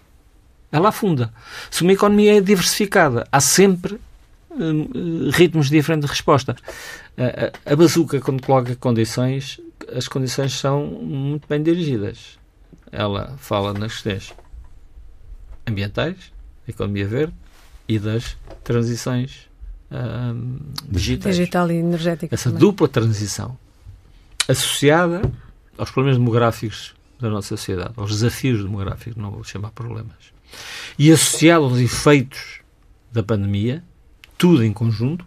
ela 0.72 0.90
afunda. 0.90 1.34
Se 1.70 1.82
uma 1.82 1.92
economia 1.92 2.38
é 2.38 2.42
diversificada, 2.42 3.28
há 3.32 3.42
sempre 3.42 3.96
uh, 3.96 5.30
ritmos 5.32 5.70
diferentes 5.70 6.10
de 6.10 6.16
resposta. 6.16 6.56
Uh, 7.18 7.58
a 7.66 7.76
bazuca, 7.76 8.22
quando 8.22 8.42
coloca 8.42 8.74
condições, 8.78 9.60
as 9.94 10.08
condições 10.08 10.54
são 10.54 10.86
muito 10.86 11.48
bem 11.50 11.62
dirigidas. 11.62 12.40
Ela 12.92 13.36
fala 13.38 13.74
nas 13.74 13.94
questões 13.94 14.34
ambientais, 15.68 16.16
economia 16.66 17.08
verde 17.08 17.34
e 17.88 18.00
das 18.00 18.38
transições 18.64 19.49
uh, 19.92 20.60
digitais. 20.90 21.36
Digital 21.36 21.72
e 21.72 21.76
energética. 21.76 22.36
Essa 22.36 22.50
também. 22.50 22.60
dupla 22.60 22.88
transição 22.88 23.58
associada 24.48 25.22
aos 25.78 25.92
problemas 25.92 26.18
demográficos 26.18 26.96
da 27.20 27.30
nossa 27.30 27.50
sociedade, 27.50 27.94
aos 27.98 28.12
desafios 28.12 28.64
demográficos, 28.64 29.16
não 29.22 29.32
vou 29.32 29.44
chamar 29.44 29.72
problemas, 29.72 30.16
e 30.98 31.12
associado 31.12 31.66
aos 31.66 31.78
efeitos 31.78 32.62
da 33.12 33.22
pandemia, 33.22 33.84
tudo 34.38 34.64
em 34.64 34.72
conjunto, 34.74 35.26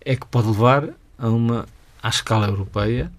é 0.00 0.16
que 0.16 0.26
pode 0.26 0.48
levar 0.48 0.88
a 1.18 1.28
uma, 1.28 1.66
à 2.02 2.08
escala 2.08 2.46
europeia, 2.46 3.12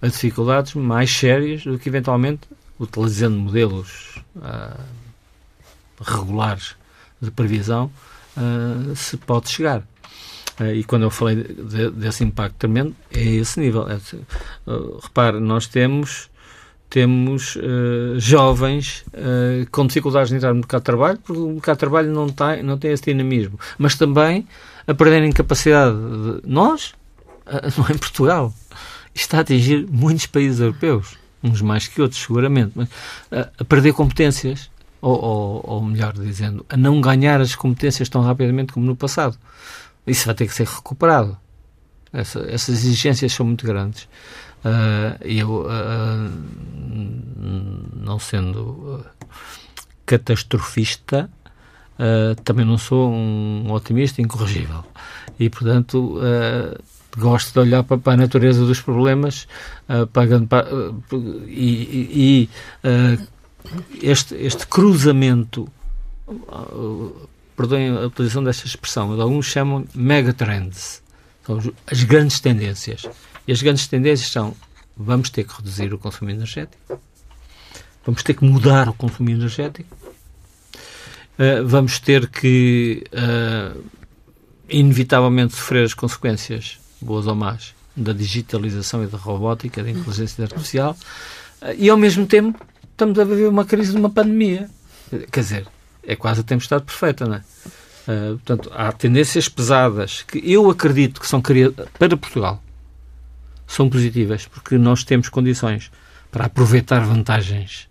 a 0.00 0.06
dificuldades 0.06 0.74
mais 0.74 1.10
sérias 1.10 1.64
do 1.64 1.78
que 1.78 1.88
eventualmente, 1.88 2.48
utilizando 2.78 3.36
modelos 3.36 4.16
uh, 4.36 4.80
regulares 6.00 6.76
de 7.20 7.30
previsão, 7.30 7.90
uh, 8.36 8.94
se 8.96 9.16
pode 9.16 9.50
chegar. 9.50 9.80
Uh, 10.60 10.74
e 10.74 10.84
quando 10.84 11.02
eu 11.02 11.10
falei 11.10 11.36
de, 11.36 11.90
desse 11.90 12.24
impacto 12.24 12.56
tremendo, 12.56 12.94
é 13.12 13.22
esse 13.22 13.58
nível. 13.60 13.88
É, 13.88 13.96
uh, 14.70 14.98
repare, 15.02 15.40
nós 15.40 15.66
temos 15.66 16.30
temos 16.90 17.54
uh, 17.54 18.18
jovens 18.18 19.04
uh, 19.14 19.70
com 19.70 19.86
dificuldades 19.86 20.28
de 20.28 20.36
entrar 20.36 20.48
no 20.48 20.56
mercado 20.56 20.80
de 20.80 20.84
trabalho, 20.84 21.18
porque 21.18 21.40
o 21.40 21.52
mercado 21.52 21.76
de 21.76 21.78
trabalho 21.78 22.12
não 22.12 22.28
tem, 22.28 22.62
não 22.64 22.76
tem 22.76 22.90
esse 22.90 23.04
dinamismo, 23.04 23.58
mas 23.78 23.94
também 23.94 24.46
a 24.86 24.92
perderem 24.92 25.30
capacidade 25.30 25.94
de 25.94 26.40
nós, 26.44 26.92
uh, 27.46 27.92
em 27.92 27.96
Portugal, 27.96 28.52
está 29.14 29.38
a 29.38 29.40
atingir 29.42 29.86
muitos 29.88 30.26
países 30.26 30.58
europeus, 30.58 31.16
uns 31.42 31.62
mais 31.62 31.86
que 31.86 32.02
outros, 32.02 32.20
seguramente, 32.20 32.72
mas 32.74 32.88
a 33.30 33.64
perder 33.64 33.92
competências 33.92 34.68
ou, 35.00 35.20
ou, 35.20 35.64
ou, 35.66 35.84
melhor 35.84 36.12
dizendo, 36.12 36.64
a 36.68 36.76
não 36.76 37.00
ganhar 37.00 37.40
as 37.40 37.54
competências 37.54 38.08
tão 38.08 38.22
rapidamente 38.22 38.72
como 38.72 38.86
no 38.86 38.96
passado. 38.96 39.36
Isso 40.06 40.26
vai 40.26 40.34
ter 40.34 40.46
que 40.46 40.54
ser 40.54 40.66
recuperado. 40.66 41.36
Essa, 42.12 42.40
essas 42.50 42.84
exigências 42.84 43.32
são 43.32 43.46
muito 43.46 43.64
grandes. 43.64 44.08
Uh, 44.64 45.16
eu, 45.22 45.62
uh, 45.62 46.30
não 47.94 48.18
sendo 48.18 48.60
uh, 48.60 49.04
catastrofista, 50.04 51.30
também 52.44 52.64
não 52.64 52.78
sou 52.78 53.10
um 53.12 53.70
otimista 53.72 54.22
incorrigível. 54.22 54.82
E, 55.38 55.50
portanto, 55.50 56.18
gosto 57.14 57.52
de 57.52 57.58
olhar 57.58 57.84
para, 57.84 57.98
para, 57.98 58.14
a 58.14 58.16
natureza 58.16 58.64
dos 58.64 58.80
problemas 58.80 59.46
para, 60.10 60.66
e, 61.46 62.48
e 62.82 63.20
este, 64.02 64.34
este 64.34 64.66
cruzamento, 64.66 65.68
perdoem 67.56 67.90
a 67.90 68.06
utilização 68.06 68.42
desta 68.42 68.66
expressão, 68.66 69.20
alguns 69.20 69.46
chamam 69.46 69.84
megatrends, 69.94 71.02
são 71.44 71.60
as 71.86 72.02
grandes 72.04 72.40
tendências. 72.40 73.06
E 73.46 73.52
as 73.52 73.62
grandes 73.62 73.86
tendências 73.86 74.30
são 74.30 74.54
vamos 74.96 75.30
ter 75.30 75.44
que 75.44 75.54
reduzir 75.54 75.94
o 75.94 75.98
consumo 75.98 76.30
energético, 76.30 77.00
vamos 78.04 78.22
ter 78.22 78.34
que 78.34 78.44
mudar 78.44 78.88
o 78.88 78.92
consumo 78.92 79.30
energético, 79.30 79.96
uh, 81.38 81.66
vamos 81.66 81.98
ter 81.98 82.28
que 82.28 83.04
uh, 83.12 83.82
inevitavelmente 84.68 85.54
sofrer 85.54 85.84
as 85.84 85.94
consequências, 85.94 86.78
boas 87.00 87.26
ou 87.26 87.34
más, 87.34 87.74
da 87.96 88.12
digitalização 88.12 89.02
e 89.02 89.06
da 89.06 89.16
robótica, 89.16 89.82
da 89.82 89.90
inteligência 89.90 90.44
artificial, 90.44 90.94
uh, 91.62 91.74
e 91.76 91.88
ao 91.88 91.96
mesmo 91.96 92.26
tempo 92.26 92.62
estamos 93.00 93.18
a 93.18 93.24
viver 93.24 93.48
uma 93.48 93.64
crise 93.64 93.92
de 93.92 93.96
uma 93.96 94.10
pandemia. 94.10 94.68
Quer 95.32 95.40
dizer, 95.40 95.66
é 96.06 96.14
quase 96.14 96.40
a 96.40 96.44
tempestade 96.44 96.84
perfeita, 96.84 97.24
não 97.24 97.36
é? 97.36 97.38
Uh, 97.38 98.38
portanto, 98.38 98.70
há 98.74 98.92
tendências 98.92 99.48
pesadas 99.48 100.22
que 100.22 100.38
eu 100.44 100.68
acredito 100.68 101.18
que 101.20 101.26
são 101.26 101.40
para 101.40 102.16
Portugal 102.16 102.62
são 103.66 103.88
positivas 103.88 104.46
porque 104.46 104.76
nós 104.76 105.04
temos 105.04 105.28
condições 105.28 105.90
para 106.30 106.46
aproveitar 106.46 107.00
vantagens 107.00 107.88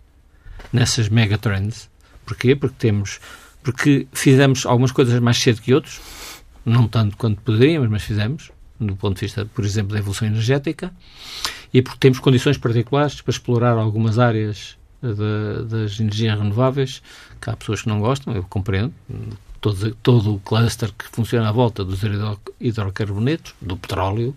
nessas 0.72 1.08
megatrends. 1.08 1.88
Porquê? 2.24 2.54
Porque 2.54 2.76
temos 2.78 3.18
porque 3.62 4.06
fizemos 4.12 4.64
algumas 4.64 4.92
coisas 4.92 5.18
mais 5.20 5.38
cedo 5.38 5.60
que 5.60 5.74
outros, 5.74 6.00
não 6.64 6.86
tanto 6.86 7.16
quanto 7.16 7.42
poderíamos, 7.42 7.90
mas 7.90 8.02
fizemos, 8.02 8.50
do 8.78 8.96
ponto 8.96 9.16
de 9.16 9.22
vista, 9.22 9.44
por 9.44 9.64
exemplo, 9.64 9.92
da 9.92 9.98
evolução 9.98 10.26
energética, 10.26 10.92
e 11.72 11.82
porque 11.82 11.98
temos 11.98 12.18
condições 12.20 12.56
particulares 12.56 13.20
para 13.20 13.32
explorar 13.32 13.76
algumas 13.76 14.18
áreas 14.18 14.79
de, 15.02 15.64
das 15.64 15.98
energias 15.98 16.38
renováveis, 16.38 17.02
que 17.40 17.50
há 17.50 17.56
pessoas 17.56 17.82
que 17.82 17.88
não 17.88 18.00
gostam, 18.00 18.34
eu 18.34 18.42
compreendo, 18.42 18.92
todo, 19.60 19.94
todo 20.02 20.34
o 20.34 20.40
cluster 20.40 20.92
que 20.96 21.06
funciona 21.06 21.48
à 21.48 21.52
volta 21.52 21.84
dos 21.84 22.00
hidrocarbonetos, 22.60 23.54
do 23.60 23.76
petróleo, 23.76 24.34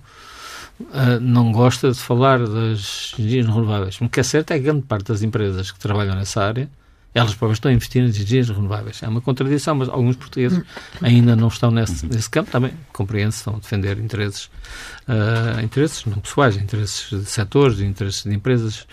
uh, 0.79 1.19
não 1.21 1.51
gosta 1.51 1.91
de 1.91 1.97
falar 1.97 2.39
das 2.39 3.13
energias 3.17 3.47
renováveis. 3.47 4.01
O 4.01 4.09
que 4.09 4.19
é 4.19 4.23
certo 4.23 4.51
é 4.51 4.57
que 4.57 4.65
grande 4.65 4.83
parte 4.83 5.07
das 5.07 5.21
empresas 5.21 5.71
que 5.71 5.79
trabalham 5.79 6.15
nessa 6.15 6.43
área 6.43 6.69
elas 7.13 7.35
próprias 7.35 7.57
estão 7.57 7.71
a 7.71 7.73
investir 7.73 8.01
em 8.01 8.05
energias 8.05 8.49
renováveis. 8.49 9.03
É 9.03 9.07
uma 9.07 9.21
contradição, 9.21 9.75
mas 9.75 9.87
alguns 9.87 10.15
portugueses 10.15 10.61
ainda 11.01 11.35
não 11.35 11.47
estão 11.47 11.69
nesse, 11.69 12.05
nesse 12.07 12.29
campo. 12.29 12.49
Também 12.49 12.73
compreende-se, 12.91 13.39
estão 13.39 13.55
a 13.55 13.59
defender 13.59 13.99
interesses, 13.99 14.45
uh, 15.07 15.61
interesses 15.63 16.05
não 16.05 16.19
pessoais, 16.19 16.57
interesses 16.57 17.09
de 17.09 17.25
setores, 17.25 17.79
interesses 17.79 18.23
de 18.23 18.33
empresas 18.33 18.87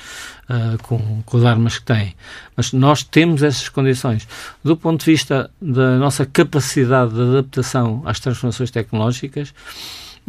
uh, 0.49 0.77
com, 0.83 1.23
com 1.23 1.37
as 1.39 1.45
armas 1.45 1.79
que 1.79 1.85
têm. 1.85 2.15
Mas 2.57 2.73
nós 2.73 3.03
temos 3.03 3.43
essas 3.43 3.69
condições. 3.69 4.29
Do 4.63 4.77
ponto 4.77 5.01
de 5.05 5.11
vista 5.11 5.51
da 5.61 5.97
nossa 5.97 6.27
capacidade 6.27 7.15
de 7.15 7.23
adaptação 7.23 8.03
às 8.05 8.21
transformações 8.21 8.71
tecnológicas, 8.71 9.55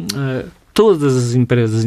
uh, 0.00 0.61
todas 0.74 1.16
as 1.16 1.34
empresas, 1.34 1.84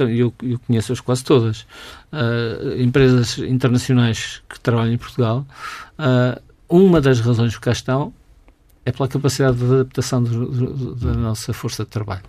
eu, 0.00 0.32
eu 0.42 0.58
conheço-as 0.66 1.00
quase 1.00 1.24
todas, 1.24 1.66
uh, 2.12 2.80
empresas 2.80 3.38
internacionais 3.38 4.42
que 4.48 4.60
trabalham 4.60 4.94
em 4.94 4.98
Portugal, 4.98 5.46
uh, 5.98 6.40
uma 6.68 7.00
das 7.00 7.20
razões 7.20 7.54
que 7.54 7.60
cá 7.60 7.72
estão 7.72 8.12
é 8.84 8.92
pela 8.92 9.08
capacidade 9.08 9.58
de 9.58 9.64
adaptação 9.64 10.22
do, 10.22 10.46
do, 10.46 10.94
da 10.94 11.12
nossa 11.14 11.52
força 11.52 11.84
de 11.84 11.90
trabalho. 11.90 12.22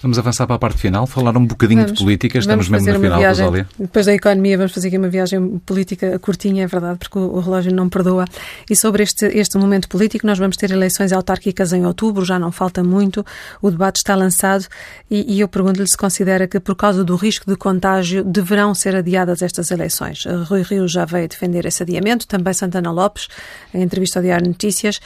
Vamos 0.00 0.18
avançar 0.18 0.46
para 0.46 0.56
a 0.56 0.58
parte 0.58 0.78
final, 0.78 1.06
falar 1.06 1.36
um 1.36 1.44
bocadinho 1.44 1.82
vamos, 1.82 1.98
de 1.98 2.04
política. 2.04 2.38
Estamos 2.38 2.68
mesmo 2.68 2.92
no 2.92 3.00
final, 3.00 3.18
viagem, 3.18 3.44
Rosália. 3.44 3.68
Depois 3.78 4.06
da 4.06 4.14
economia, 4.14 4.56
vamos 4.56 4.72
fazer 4.72 4.88
aqui 4.88 4.98
uma 4.98 5.08
viagem 5.08 5.58
política 5.66 6.18
curtinha, 6.18 6.64
é 6.64 6.66
verdade, 6.66 6.98
porque 6.98 7.18
o, 7.18 7.22
o, 7.22 7.40
relógio 7.40 7.74
não 7.74 7.88
perdoa. 7.88 8.24
E 8.70 8.76
sobre 8.76 9.02
este, 9.02 9.26
este 9.26 9.58
momento 9.58 9.88
político, 9.88 10.26
nós 10.26 10.38
vamos 10.38 10.56
ter 10.56 10.70
eleições 10.70 11.12
autárquicas 11.12 11.72
em 11.72 11.84
outubro, 11.84 12.24
já 12.24 12.38
não 12.38 12.52
falta 12.52 12.82
muito, 12.84 13.24
o 13.60 13.70
debate 13.70 13.96
está 13.96 14.14
lançado 14.14 14.66
e, 15.10 15.36
e 15.36 15.40
eu 15.40 15.48
pergunto-lhe 15.48 15.88
se 15.88 15.96
considera 15.96 16.46
que, 16.46 16.60
por 16.60 16.76
causa 16.76 17.02
do 17.02 17.16
risco 17.16 17.50
de 17.50 17.56
contágio, 17.56 18.22
deverão 18.22 18.74
ser 18.74 18.94
adiadas 18.94 19.42
estas 19.42 19.70
eleições. 19.70 20.24
Rui 20.46 20.62
Rio 20.62 20.86
já 20.86 21.04
veio 21.04 21.28
defender 21.28 21.66
esse 21.66 21.82
adiamento, 21.82 22.26
também 22.26 22.54
Santana 22.54 22.92
Lopes, 22.92 23.28
em 23.74 23.82
entrevista 23.82 24.20
ao 24.20 24.22
Diário 24.22 24.46
Notícias. 24.46 25.00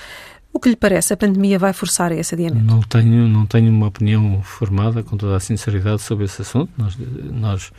O 0.53 0.61
que 0.61 0.69
lhe 0.69 0.77
parece? 0.77 1.15
A 1.15 1.17
pandemia 1.17 1.59
vai 1.59 1.73
forçar 1.73 2.13
esse 2.13 2.35
adiamento? 2.35 2.65
Não 2.65 2.83
tenho, 2.83 3.27
não 3.27 3.47
tenho 3.47 3.71
uma 3.71 3.87
opinião 3.87 4.43
formada, 4.43 5.03
com 5.03 5.17
toda 5.17 5.37
a 5.37 5.41
sinceridade, 5.41 6.03
sobre 6.03 6.27
esse 6.27 6.43
assunto. 6.43 6.71
Nós, 6.77 6.97
nós 7.33 7.73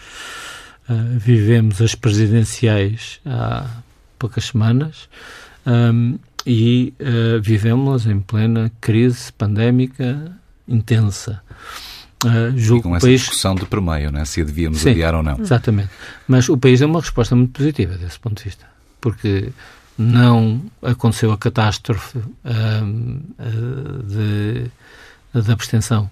uh, 0.90 1.20
vivemos 1.20 1.82
as 1.82 1.94
presidenciais 1.94 3.20
há 3.26 3.68
poucas 4.18 4.46
semanas 4.46 5.08
um, 5.68 6.18
e 6.48 6.94
uh, 7.00 7.42
vivemos 7.42 8.08
em 8.08 8.20
plena 8.20 8.72
crise 8.82 9.32
pandémica 9.32 10.32
intensa. 10.68 11.42
Uh, 12.26 12.58
julgo 12.58 12.88
e 12.88 12.90
com 12.90 12.96
essa 12.96 13.06
país... 13.06 13.22
discussão 13.22 13.54
de 13.54 13.66
permeio, 13.66 14.12
né? 14.12 14.26
se 14.26 14.42
a 14.42 14.46
devíamos 14.46 14.80
Sim, 14.80 14.92
adiar 14.92 15.14
ou 15.14 15.22
não. 15.22 15.40
Exatamente. 15.40 15.90
Mas 16.28 16.50
o 16.50 16.58
país 16.58 16.80
deu 16.80 16.88
uma 16.88 17.02
resposta 17.02 17.36
muito 17.36 17.52
positiva 17.52 17.96
desse 17.98 18.18
ponto 18.20 18.38
de 18.38 18.46
vista. 18.46 18.66
Porque 19.00 19.50
não 19.98 20.62
aconteceu 20.82 21.32
a 21.32 21.38
catástrofe 21.38 22.18
uh, 22.18 22.34
de, 24.04 24.72
de 25.42 25.52
abstenção 25.52 26.10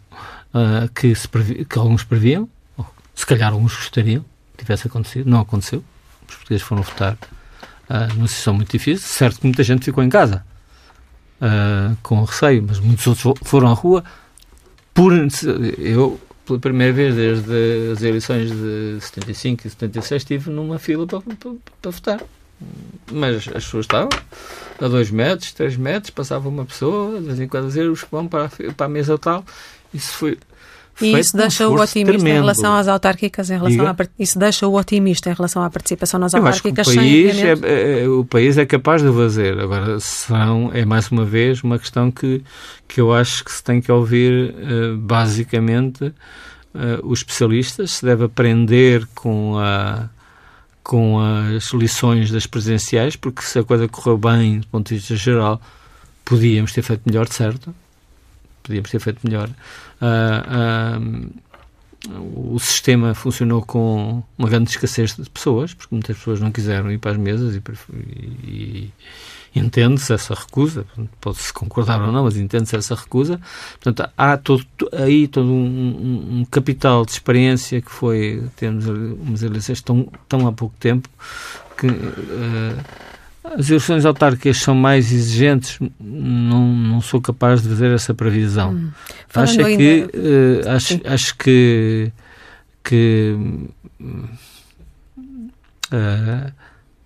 uh, 0.53 0.89
que, 0.93 1.13
se 1.15 1.27
previ, 1.27 1.65
que 1.65 1.77
alguns 1.77 2.03
previam, 2.03 2.47
ou 2.77 2.85
se 3.15 3.25
calhar 3.25 3.51
alguns 3.51 3.75
gostariam 3.75 4.23
que 4.57 4.63
tivesse 4.63 4.87
acontecido, 4.87 5.29
não 5.29 5.41
aconteceu. 5.41 5.83
Os 6.27 6.35
portugueses 6.35 6.65
foram 6.65 6.83
votar 6.83 7.13
uh, 7.13 8.13
numa 8.15 8.27
sessão 8.27 8.53
muito 8.53 8.71
difícil. 8.71 9.07
Certo 9.07 9.39
que 9.39 9.47
muita 9.47 9.63
gente 9.63 9.83
ficou 9.83 10.03
em 10.03 10.09
casa 10.09 10.45
uh, 11.41 11.97
com 12.03 12.23
receio, 12.23 12.63
mas 12.67 12.79
muitos 12.79 13.07
outros 13.07 13.35
foram 13.43 13.69
à 13.69 13.73
rua. 13.73 14.03
Por, 14.93 15.13
eu, 15.79 16.19
pela 16.45 16.59
primeira 16.59 16.93
vez 16.93 17.15
desde 17.15 17.91
as 17.93 18.01
eleições 18.03 18.51
de 18.51 18.97
75 18.99 19.67
e 19.67 19.69
76, 19.69 20.21
estive 20.21 20.49
numa 20.51 20.77
fila 20.77 21.07
para, 21.07 21.21
para, 21.21 21.51
para 21.81 21.91
votar 21.91 22.21
mas 23.11 23.35
as 23.47 23.65
pessoas 23.65 23.85
estavam 23.85 24.09
a 24.79 24.87
dois 24.87 25.11
metros, 25.11 25.51
três 25.51 25.77
metros, 25.77 26.09
passava 26.09 26.49
uma 26.49 26.65
pessoa, 26.65 27.19
de 27.19 27.27
vez 27.27 27.39
em 27.39 27.47
quando 27.47 27.65
a 27.65 27.67
dizer 27.67 27.89
os 27.89 28.03
que 28.03 28.11
vão 28.11 28.27
para 28.27 28.45
a, 28.45 28.73
para 28.73 28.85
a 28.85 28.89
mesa 28.89 29.17
tal. 29.17 29.45
Isso 29.93 30.13
foi. 30.13 30.37
E 30.99 31.17
isso 31.17 31.35
deixa 31.35 31.67
um 31.67 31.71
o 31.71 31.81
otimista 31.81 32.11
tremendo. 32.11 32.27
em 32.27 32.41
relação 32.41 32.75
às 32.75 32.87
autárquicas, 32.87 33.49
em 33.49 33.57
relação 33.57 33.87
à, 33.87 33.95
isso 34.19 34.37
deixa 34.37 34.67
o 34.67 34.75
otimista 34.75 35.31
em 35.31 35.33
relação 35.33 35.63
à 35.63 35.69
participação 35.69 36.19
nas 36.19 36.35
autárquicas 36.35 36.87
o 36.87 36.95
país 36.95 37.37
é, 37.37 38.03
é, 38.03 38.07
o 38.07 38.25
país 38.25 38.57
é 38.57 38.65
capaz 38.65 39.01
de 39.01 39.11
fazer. 39.11 39.59
Agora, 39.59 39.99
são, 39.99 40.69
é 40.73 40.85
mais 40.85 41.09
uma 41.09 41.25
vez 41.25 41.63
uma 41.63 41.79
questão 41.79 42.11
que, 42.11 42.43
que 42.87 43.01
eu 43.01 43.13
acho 43.13 43.43
que 43.43 43.51
se 43.51 43.63
tem 43.63 43.81
que 43.81 43.91
ouvir 43.91 44.53
uh, 44.53 44.97
basicamente 44.97 46.05
uh, 46.05 46.13
os 47.03 47.19
especialistas, 47.19 47.91
se 47.91 48.05
deve 48.05 48.25
aprender 48.25 49.07
com 49.15 49.57
a 49.57 50.09
com 50.83 51.19
as 51.19 51.71
lições 51.73 52.31
das 52.31 52.45
presenciais, 52.45 53.15
porque 53.15 53.41
se 53.41 53.59
a 53.59 53.63
coisa 53.63 53.87
correu 53.87 54.17
bem 54.17 54.59
do 54.59 54.67
ponto 54.67 54.89
de 54.89 54.95
vista 54.95 55.15
geral, 55.15 55.61
podíamos 56.25 56.71
ter 56.73 56.81
feito 56.81 57.01
melhor, 57.05 57.27
certo? 57.27 57.73
Podíamos 58.63 58.89
ter 58.89 58.99
feito 58.99 59.19
melhor. 59.23 59.49
Uh, 60.01 61.29
uh, 62.09 62.53
o 62.55 62.59
sistema 62.59 63.13
funcionou 63.13 63.61
com 63.61 64.23
uma 64.37 64.49
grande 64.49 64.71
escassez 64.71 65.15
de 65.15 65.29
pessoas, 65.29 65.73
porque 65.73 65.93
muitas 65.93 66.17
pessoas 66.17 66.39
não 66.39 66.51
quiseram 66.51 66.91
ir 66.91 66.97
para 66.97 67.11
as 67.11 67.17
mesas 67.17 67.55
e, 67.55 67.61
e 68.43 68.91
entende-se 69.53 70.13
essa 70.13 70.33
recusa, 70.33 70.85
pode-se 71.19 71.51
concordar 71.51 72.01
ou 72.01 72.11
não, 72.11 72.23
mas 72.23 72.37
entende-se 72.37 72.75
essa 72.75 72.95
recusa. 72.95 73.39
Portanto, 73.81 74.09
há 74.17 74.37
todo, 74.37 74.65
aí 74.93 75.27
todo 75.27 75.51
um, 75.51 76.39
um, 76.39 76.45
capital 76.49 77.05
de 77.05 77.11
experiência 77.11 77.81
que 77.81 77.91
foi, 77.91 78.43
temos 78.55 78.87
umas 78.87 79.43
eleições 79.43 79.81
tão, 79.81 80.07
tão 80.29 80.47
há 80.47 80.53
pouco 80.53 80.75
tempo, 80.79 81.09
que 81.77 81.87
uh, 81.87 82.77
as 83.43 83.69
eleições 83.69 84.05
autárquicas 84.05 84.57
são 84.57 84.73
mais 84.73 85.11
exigentes, 85.11 85.79
não, 85.99 86.65
não 86.67 87.01
sou 87.01 87.19
capaz 87.19 87.61
de 87.61 87.69
fazer 87.69 87.91
essa 87.91 88.13
previsão. 88.13 88.71
Hum. 88.71 88.91
Acho 89.33 89.65
ainda... 89.65 89.77
que, 89.77 90.09
uh, 90.15 90.69
acho, 90.69 91.01
acho 91.05 91.37
que, 91.37 92.11
que 92.83 93.35
uh, 95.91 96.53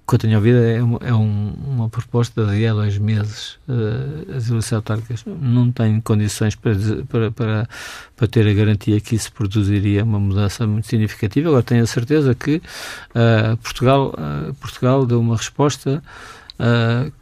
que 0.08 0.16
eu 0.16 0.20
tenho 0.20 0.36
ouvido 0.36 0.58
é, 0.60 0.78
é 1.10 1.14
um, 1.14 1.54
uma 1.68 1.90
proposta 1.90 2.46
de 2.46 2.68
há 2.68 2.74
dois 2.74 2.98
meses 2.98 3.58
uh, 3.68 4.36
as 4.36 4.50
eleições 4.50 4.74
autárquicas 4.74 5.24
não 5.26 5.72
têm 5.72 6.00
condições 6.00 6.54
para, 6.54 6.76
para, 7.10 7.32
para, 7.32 7.70
para, 8.16 8.28
ter 8.28 8.48
a 8.48 8.54
garantia 8.54 9.02
que 9.02 9.16
isso 9.16 9.32
produziria 9.34 10.04
uma 10.04 10.20
mudança 10.20 10.68
muito 10.68 10.88
significativa. 10.88 11.50
Agora 11.50 11.64
tenho 11.64 11.84
a 11.84 11.88
certeza 11.88 12.36
que 12.36 12.58
uh, 12.58 13.58
Portugal, 13.58 14.14
uh, 14.14 14.54
Portugal 14.56 15.06
deu 15.06 15.20
uma 15.20 15.38
resposta 15.38 16.04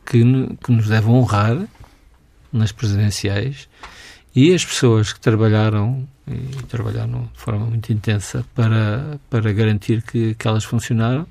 que, 0.05 0.19
que 0.63 0.71
nos 0.71 0.87
deve 0.87 1.07
honrar 1.07 1.57
nas 2.51 2.71
presidenciais 2.71 3.67
e 4.35 4.53
as 4.53 4.63
pessoas 4.63 5.11
que 5.11 5.19
trabalharam 5.19 6.07
e 6.27 6.63
trabalharam 6.63 7.29
de 7.33 7.39
forma 7.39 7.65
muito 7.65 7.91
intensa 7.91 8.45
para, 8.55 9.19
para 9.29 9.51
garantir 9.51 10.01
que, 10.01 10.35
que 10.35 10.47
elas 10.47 10.63
funcionaram 10.63 11.27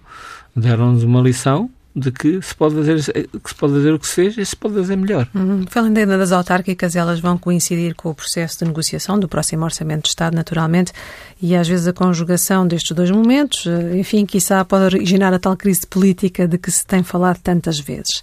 deram-nos 0.55 1.03
uma 1.03 1.21
lição 1.21 1.71
de 1.95 2.11
que 2.11 2.41
se 2.41 2.55
pode 2.55 2.75
fazer 2.75 2.97
que 2.97 3.51
se 3.51 3.55
pode 3.55 3.75
fazer 3.75 3.93
o 3.93 3.99
que 3.99 4.07
se 4.07 4.15
fez 4.15 4.39
e 4.39 4.45
se 4.45 4.57
pode 4.57 4.75
fazer 4.75 4.97
melhor. 4.97 5.29
Uhum. 5.35 5.65
Falando 5.69 5.99
ainda 5.99 6.17
das 6.17 6.33
autárquicas, 6.33 6.97
elas 6.97 7.21
vão 7.21 7.37
coincidir 7.37 7.95
com 7.95 8.11
o 8.11 8.15
processo 8.15 8.59
de 8.59 8.65
negociação 8.65 9.19
do 9.19 9.29
próximo 9.29 9.65
Orçamento 9.65 10.05
de 10.05 10.09
Estado, 10.09 10.35
naturalmente, 10.35 10.93
e 11.41 11.55
às 11.55 11.69
vezes 11.69 11.87
a 11.87 11.93
conjugação 11.93 12.67
destes 12.67 12.97
dois 12.97 13.11
momentos, 13.11 13.67
eh, 13.67 13.99
enfim, 13.99 14.25
quiçá 14.25 14.65
pode 14.65 14.85
originar 14.85 15.35
a 15.35 15.39
tal 15.39 15.57
crise 15.57 15.87
política 15.87 16.49
de 16.49 16.57
que 16.57 16.71
se 16.71 16.87
tem 16.87 17.03
falado 17.03 17.39
tantas 17.43 17.79
vezes. 17.79 18.23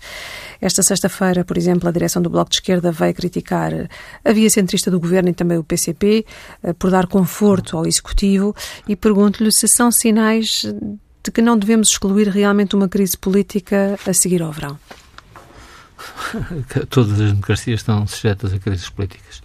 Esta 0.60 0.82
sexta-feira, 0.82 1.46
por 1.46 1.58
exemplo, 1.58 1.88
a 1.88 1.92
direção 1.92 2.22
do 2.22 2.30
Bloco 2.30 2.50
de 2.50 2.56
Esquerda 2.56 2.92
veio 2.92 3.14
criticar 3.14 3.72
a 4.26 4.34
via 4.34 4.50
centrista 4.50 4.90
do 4.90 5.00
Governo 5.00 5.30
e 5.30 5.34
também 5.34 5.58
o 5.58 5.64
PCP 5.64 6.26
eh, 6.64 6.74
por 6.74 6.90
dar 6.90 7.06
conforto 7.06 7.78
ao 7.78 7.86
Executivo 7.86 8.56
e 8.88 8.96
pergunto-lhe 8.96 9.52
se 9.52 9.68
são 9.68 9.92
sinais 9.92 10.66
de 11.24 11.32
que 11.32 11.42
não 11.42 11.58
devemos 11.58 11.90
excluir 11.90 12.30
realmente 12.30 12.76
uma 12.76 12.88
crise 12.88 13.18
política 13.18 14.00
a 14.06 14.14
seguir 14.14 14.42
ao 14.42 14.52
verão? 14.52 14.80
Todas 16.90 17.20
as 17.20 17.32
democracias 17.32 17.82
estão 17.82 18.08
sujeitas 18.08 18.54
a 18.54 18.60
crises 18.60 18.90
políticas. 18.90 19.42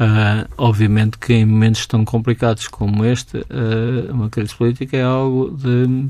Uh, 0.00 0.48
obviamente 0.56 1.18
que 1.18 1.34
em 1.34 1.44
momentos 1.44 1.86
tão 1.86 2.04
complicados 2.04 2.68
como 2.68 3.04
este, 3.04 3.38
uh, 3.38 4.10
uma 4.10 4.30
crise 4.30 4.54
política 4.54 4.96
é 4.96 5.02
algo 5.02 5.50
de, 5.50 6.08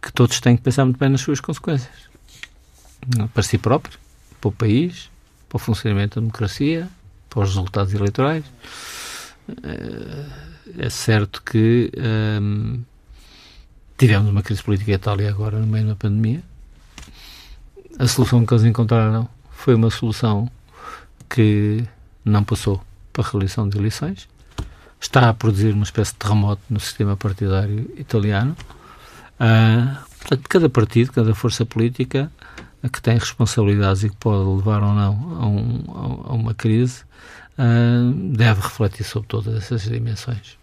que 0.00 0.12
todos 0.12 0.38
têm 0.40 0.56
que 0.56 0.62
pensar 0.62 0.84
muito 0.84 0.98
bem 0.98 1.08
nas 1.08 1.20
suas 1.20 1.40
consequências. 1.40 1.92
Para 3.32 3.42
si 3.42 3.58
próprio, 3.58 3.98
para 4.40 4.48
o 4.48 4.52
país, 4.52 5.10
para 5.48 5.56
o 5.56 5.58
funcionamento 5.58 6.16
da 6.16 6.20
democracia, 6.20 6.88
para 7.28 7.40
os 7.42 7.48
resultados 7.48 7.92
eleitorais. 7.92 8.44
Uh, 9.48 10.54
é 10.78 10.88
certo 10.88 11.42
que 11.42 11.90
Tivemos 13.96 14.28
uma 14.28 14.42
crise 14.42 14.62
política 14.62 14.90
em 14.90 14.94
Itália 14.94 15.28
agora, 15.28 15.58
no 15.58 15.66
meio 15.66 15.86
da 15.86 15.94
pandemia. 15.94 16.42
A 17.98 18.06
solução 18.08 18.44
que 18.44 18.52
eles 18.52 18.64
encontraram 18.64 19.28
foi 19.52 19.74
uma 19.74 19.88
solução 19.88 20.50
que 21.28 21.84
não 22.24 22.42
passou 22.42 22.82
para 23.12 23.24
a 23.24 23.30
realização 23.30 23.68
de 23.68 23.78
eleições. 23.78 24.28
Está 25.00 25.28
a 25.28 25.34
produzir 25.34 25.72
uma 25.72 25.84
espécie 25.84 26.12
de 26.12 26.18
terremoto 26.18 26.62
no 26.68 26.80
sistema 26.80 27.16
partidário 27.16 27.88
italiano. 27.96 28.56
Uh, 29.34 29.96
portanto, 30.18 30.48
cada 30.48 30.68
partido, 30.68 31.12
cada 31.12 31.34
força 31.34 31.64
política 31.64 32.30
que 32.92 33.00
tem 33.00 33.16
responsabilidades 33.16 34.02
e 34.02 34.10
que 34.10 34.16
pode 34.16 34.44
levar 34.44 34.82
ou 34.82 34.92
não 34.92 35.40
a, 35.40 35.46
um, 35.46 35.84
a 36.26 36.32
uma 36.32 36.52
crise, 36.52 37.02
uh, 37.58 38.12
deve 38.34 38.60
refletir 38.60 39.04
sobre 39.04 39.28
todas 39.28 39.54
essas 39.54 39.82
dimensões. 39.82 40.58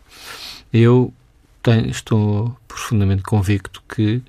Eu 0.72 1.14
tenho, 1.62 1.90
estou 1.90 2.58
profundamente 2.68 3.24
convicto 3.24 3.84
que 3.88 4.22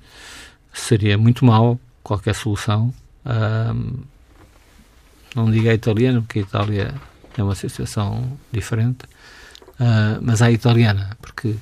seria 0.73 1.17
muito 1.17 1.45
mal 1.45 1.79
qualquer 2.03 2.35
solução. 2.35 2.93
Uh, 3.25 4.03
não 5.35 5.49
diga 5.49 5.71
a 5.71 5.73
italiana, 5.73 6.21
porque 6.21 6.39
a 6.39 6.41
Itália 6.41 6.95
é 7.37 7.43
uma 7.43 7.55
situação 7.55 8.37
diferente, 8.51 9.05
uh, 9.79 10.19
mas 10.21 10.41
a 10.41 10.51
italiana, 10.51 11.17
porque 11.21 11.55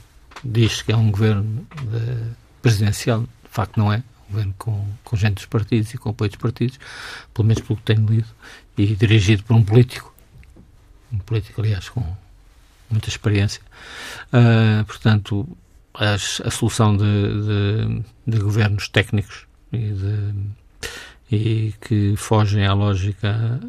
diz 0.43 0.81
que 0.81 0.91
é 0.91 0.95
um 0.95 1.11
governo 1.11 1.65
de, 1.83 2.31
presidencial, 2.61 3.21
de 3.21 3.49
facto 3.49 3.77
não 3.77 3.91
é, 3.93 3.97
um 3.97 4.31
governo 4.31 4.55
com, 4.57 4.87
com 5.03 5.15
gente 5.15 5.35
dos 5.35 5.45
partidos 5.45 5.93
e 5.93 5.97
com 5.97 6.09
apoio 6.09 6.29
dos 6.29 6.39
partidos, 6.39 6.79
pelo 7.33 7.47
menos 7.47 7.63
pelo 7.63 7.77
que 7.77 7.83
tenho 7.83 8.05
lido, 8.05 8.27
e 8.77 8.95
dirigido 8.95 9.43
por 9.43 9.55
um 9.55 9.63
político, 9.63 10.13
um 11.11 11.19
político, 11.19 11.61
aliás, 11.61 11.87
com 11.89 12.03
muita 12.89 13.09
experiência. 13.09 13.61
Uh, 14.33 14.83
portanto, 14.85 15.47
as, 16.01 16.41
a 16.43 16.49
solução 16.49 16.97
de, 16.97 17.03
de, 17.05 18.03
de, 18.25 18.39
governos 18.39 18.89
técnicos 18.89 19.45
e, 19.71 19.77
de, 19.77 20.33
e 21.31 21.73
que 21.79 22.15
fogem 22.17 22.65
à 22.65 22.73
lógica 22.73 23.61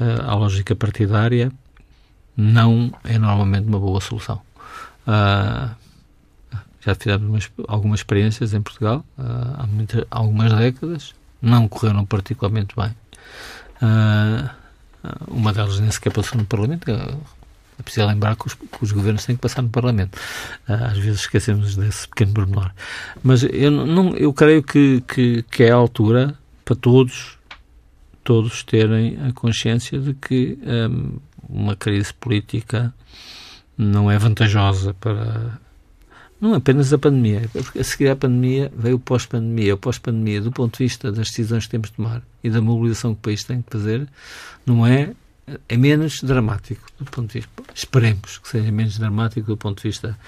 uh, 0.00 0.22
à 0.22 0.34
lógica 0.36 0.76
partidária 0.76 1.50
não 2.36 2.92
é 3.02 3.18
normalmente 3.18 3.66
uma 3.66 3.80
boa 3.80 4.00
solução. 4.00 4.40
Uh, 5.06 5.74
já 6.80 6.94
fizemos 6.94 7.28
umas, 7.28 7.50
algumas 7.66 8.00
experiências 8.00 8.54
em 8.54 8.62
Portugal 8.62 9.04
uh, 9.18 9.54
há 9.58 9.66
muitas, 9.66 10.04
algumas 10.10 10.52
décadas, 10.52 11.14
não 11.42 11.66
correram 11.66 12.06
particularmente 12.06 12.76
bem. 12.76 12.94
Uh, 13.82 14.50
uma 15.26 15.52
delas 15.52 15.80
nem 15.80 15.90
sequer 15.90 16.12
passou 16.12 16.38
no 16.38 16.46
Parlamento. 16.46 16.90
É 17.78 17.82
preciso 17.82 18.06
lembrar 18.06 18.36
que 18.36 18.46
os, 18.46 18.54
que 18.54 18.82
os, 18.82 18.92
governos 18.92 19.24
têm 19.24 19.36
que 19.36 19.42
passar 19.42 19.62
no 19.62 19.68
Parlamento. 19.68 20.18
às 20.66 20.96
vezes 20.98 21.20
esquecemos 21.20 21.76
desse 21.76 22.08
pequeno 22.08 22.32
pormenor. 22.32 22.70
Mas 23.22 23.42
eu, 23.42 23.70
não, 23.70 24.14
eu 24.16 24.32
creio 24.32 24.62
que, 24.62 25.02
que, 25.08 25.42
que 25.50 25.64
é 25.64 25.70
a 25.70 25.74
altura 25.74 26.38
para 26.64 26.76
todos 26.76 27.36
todos 28.24 28.64
terem 28.64 29.18
a 29.22 29.32
consciência 29.32 30.00
de 30.00 30.14
que 30.14 30.58
um, 30.62 31.18
uma 31.48 31.76
crise 31.76 32.12
política 32.14 32.92
não 33.76 34.10
é 34.10 34.18
vantajosa 34.18 34.94
para. 34.94 35.62
Não 36.40 36.54
apenas 36.54 36.92
a 36.92 36.98
pandemia, 36.98 37.48
porque 37.52 37.78
a 37.78 37.84
seguir 37.84 38.08
à 38.08 38.16
pandemia 38.16 38.70
veio 38.76 38.96
o 38.96 38.98
pós-pandemia. 38.98 39.74
O 39.74 39.78
pós-pandemia, 39.78 40.40
do 40.40 40.50
ponto 40.50 40.76
de 40.76 40.84
vista 40.84 41.12
das 41.12 41.28
decisões 41.28 41.64
que 41.64 41.70
temos 41.70 41.90
de 41.90 41.96
tomar 41.96 42.22
e 42.42 42.50
da 42.50 42.60
mobilização 42.60 43.14
que 43.14 43.20
o 43.20 43.22
país 43.22 43.44
tem 43.44 43.62
que 43.62 43.70
fazer, 43.70 44.08
não 44.66 44.86
é. 44.86 45.14
É 45.68 45.76
menos 45.76 46.22
dramático 46.22 46.86
do 46.98 47.10
ponto 47.10 47.28
de 47.28 47.40
vista. 47.40 47.50
Esperemos 47.74 48.38
que 48.38 48.48
seja 48.48 48.72
menos 48.72 48.98
dramático 48.98 49.46
do 49.46 49.56
ponto 49.56 49.82
de 49.82 49.88
vista 49.88 50.18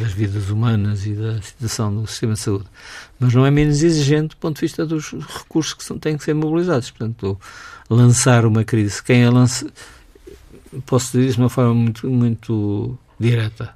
das 0.00 0.12
vidas 0.12 0.48
humanas 0.48 1.04
e 1.04 1.12
da 1.12 1.42
situação 1.42 1.94
do 1.94 2.06
sistema 2.06 2.32
de 2.32 2.40
saúde, 2.40 2.64
mas 3.18 3.34
não 3.34 3.44
é 3.44 3.50
menos 3.50 3.82
exigente 3.82 4.28
do 4.28 4.36
ponto 4.38 4.56
de 4.56 4.62
vista 4.62 4.86
dos 4.86 5.12
recursos 5.12 5.74
que 5.74 5.84
são, 5.84 5.98
têm 5.98 6.16
que 6.16 6.24
ser 6.24 6.34
mobilizados. 6.34 6.90
Portanto, 6.90 7.38
lançar 7.88 8.46
uma 8.46 8.64
crise, 8.64 9.02
quem 9.02 9.24
a 9.24 9.30
lança, 9.30 9.70
posso 10.86 11.18
dizer 11.18 11.34
de 11.34 11.38
uma 11.38 11.50
forma 11.50 11.74
muito, 11.74 12.08
muito 12.08 12.98
direta, 13.18 13.74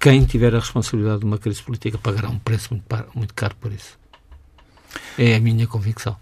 quem 0.00 0.24
tiver 0.24 0.54
a 0.54 0.60
responsabilidade 0.60 1.20
de 1.20 1.26
uma 1.26 1.38
crise 1.38 1.62
política 1.62 1.98
pagará 1.98 2.30
um 2.30 2.38
preço 2.38 2.72
muito, 2.72 2.84
muito 3.14 3.34
caro 3.34 3.54
por 3.60 3.70
isso. 3.70 3.98
É 5.18 5.36
a 5.36 5.40
minha 5.40 5.66
convicção. 5.66 6.16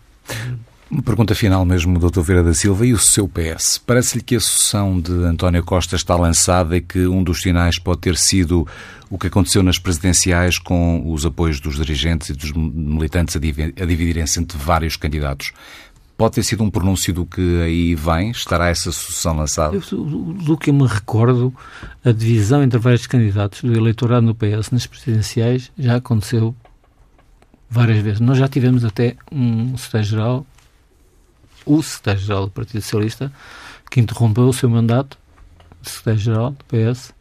Uma 0.93 1.01
pergunta 1.01 1.35
final 1.35 1.65
mesmo, 1.65 1.99
Dr. 1.99 2.21
Vieira 2.21 2.45
da 2.45 2.53
Silva, 2.53 2.85
e 2.85 2.93
o 2.93 2.99
seu 2.99 3.27
PS? 3.27 3.79
Parece-lhe 3.79 4.23
que 4.23 4.37
a 4.37 4.41
sucessão 4.41 5.01
de 5.01 5.11
António 5.11 5.65
Costa 5.65 5.97
está 5.97 6.15
lançada 6.15 6.77
e 6.77 6.83
que 6.83 7.07
um 7.07 7.25
dos 7.25 7.41
sinais 7.41 7.79
pode 7.79 8.03
ter 8.03 8.15
sido 8.15 8.69
o 9.09 9.17
que 9.17 9.29
aconteceu 9.29 9.63
nas 9.63 9.79
presidenciais 9.79 10.59
com 10.59 11.11
os 11.11 11.25
apoios 11.25 11.61
dos 11.61 11.77
dirigentes 11.77 12.29
e 12.29 12.35
dos 12.35 12.53
militantes 12.53 13.35
a 13.37 13.39
dividirem-se 13.39 14.39
entre 14.39 14.59
vários 14.59 14.95
candidatos. 14.95 15.53
Pode 16.15 16.35
ter 16.35 16.43
sido 16.43 16.63
um 16.63 16.69
pronúncio 16.69 17.15
do 17.15 17.25
que 17.25 17.63
aí 17.63 17.95
vem? 17.95 18.31
Estará 18.31 18.69
essa 18.69 18.93
sucessão 18.93 19.35
lançada? 19.35 19.75
Eu, 19.75 20.05
do 20.05 20.59
que 20.59 20.69
eu 20.69 20.75
me 20.75 20.87
recordo, 20.87 21.55
a 22.05 22.13
divisão 22.13 22.63
entre 22.63 22.79
vários 22.79 23.07
candidatos 23.07 23.63
do 23.63 23.73
eleitorado 23.73 24.27
no 24.27 24.35
PS 24.35 24.71
nas 24.71 24.87
presidenciais 24.87 25.73
já 25.79 25.97
aconteceu 25.97 26.55
várias 27.71 28.03
vezes. 28.03 28.21
Nós 28.21 28.37
já 28.37 28.47
tivemos 28.47 28.85
até 28.85 29.17
um 29.33 29.75
secretário-geral 29.79 30.47
o 31.67 31.83
secretário-geral 31.83 32.47
do 32.47 32.51
Partido 32.51 32.83
Socialista, 32.83 33.33
que 33.91 34.01
interrompeu 34.01 34.49
o 34.49 34.53
seu 34.53 34.69
mandato 34.69 35.19
de 35.81 35.91
secretário-geral 35.91 36.51
do 36.51 36.65
PS 36.65 37.13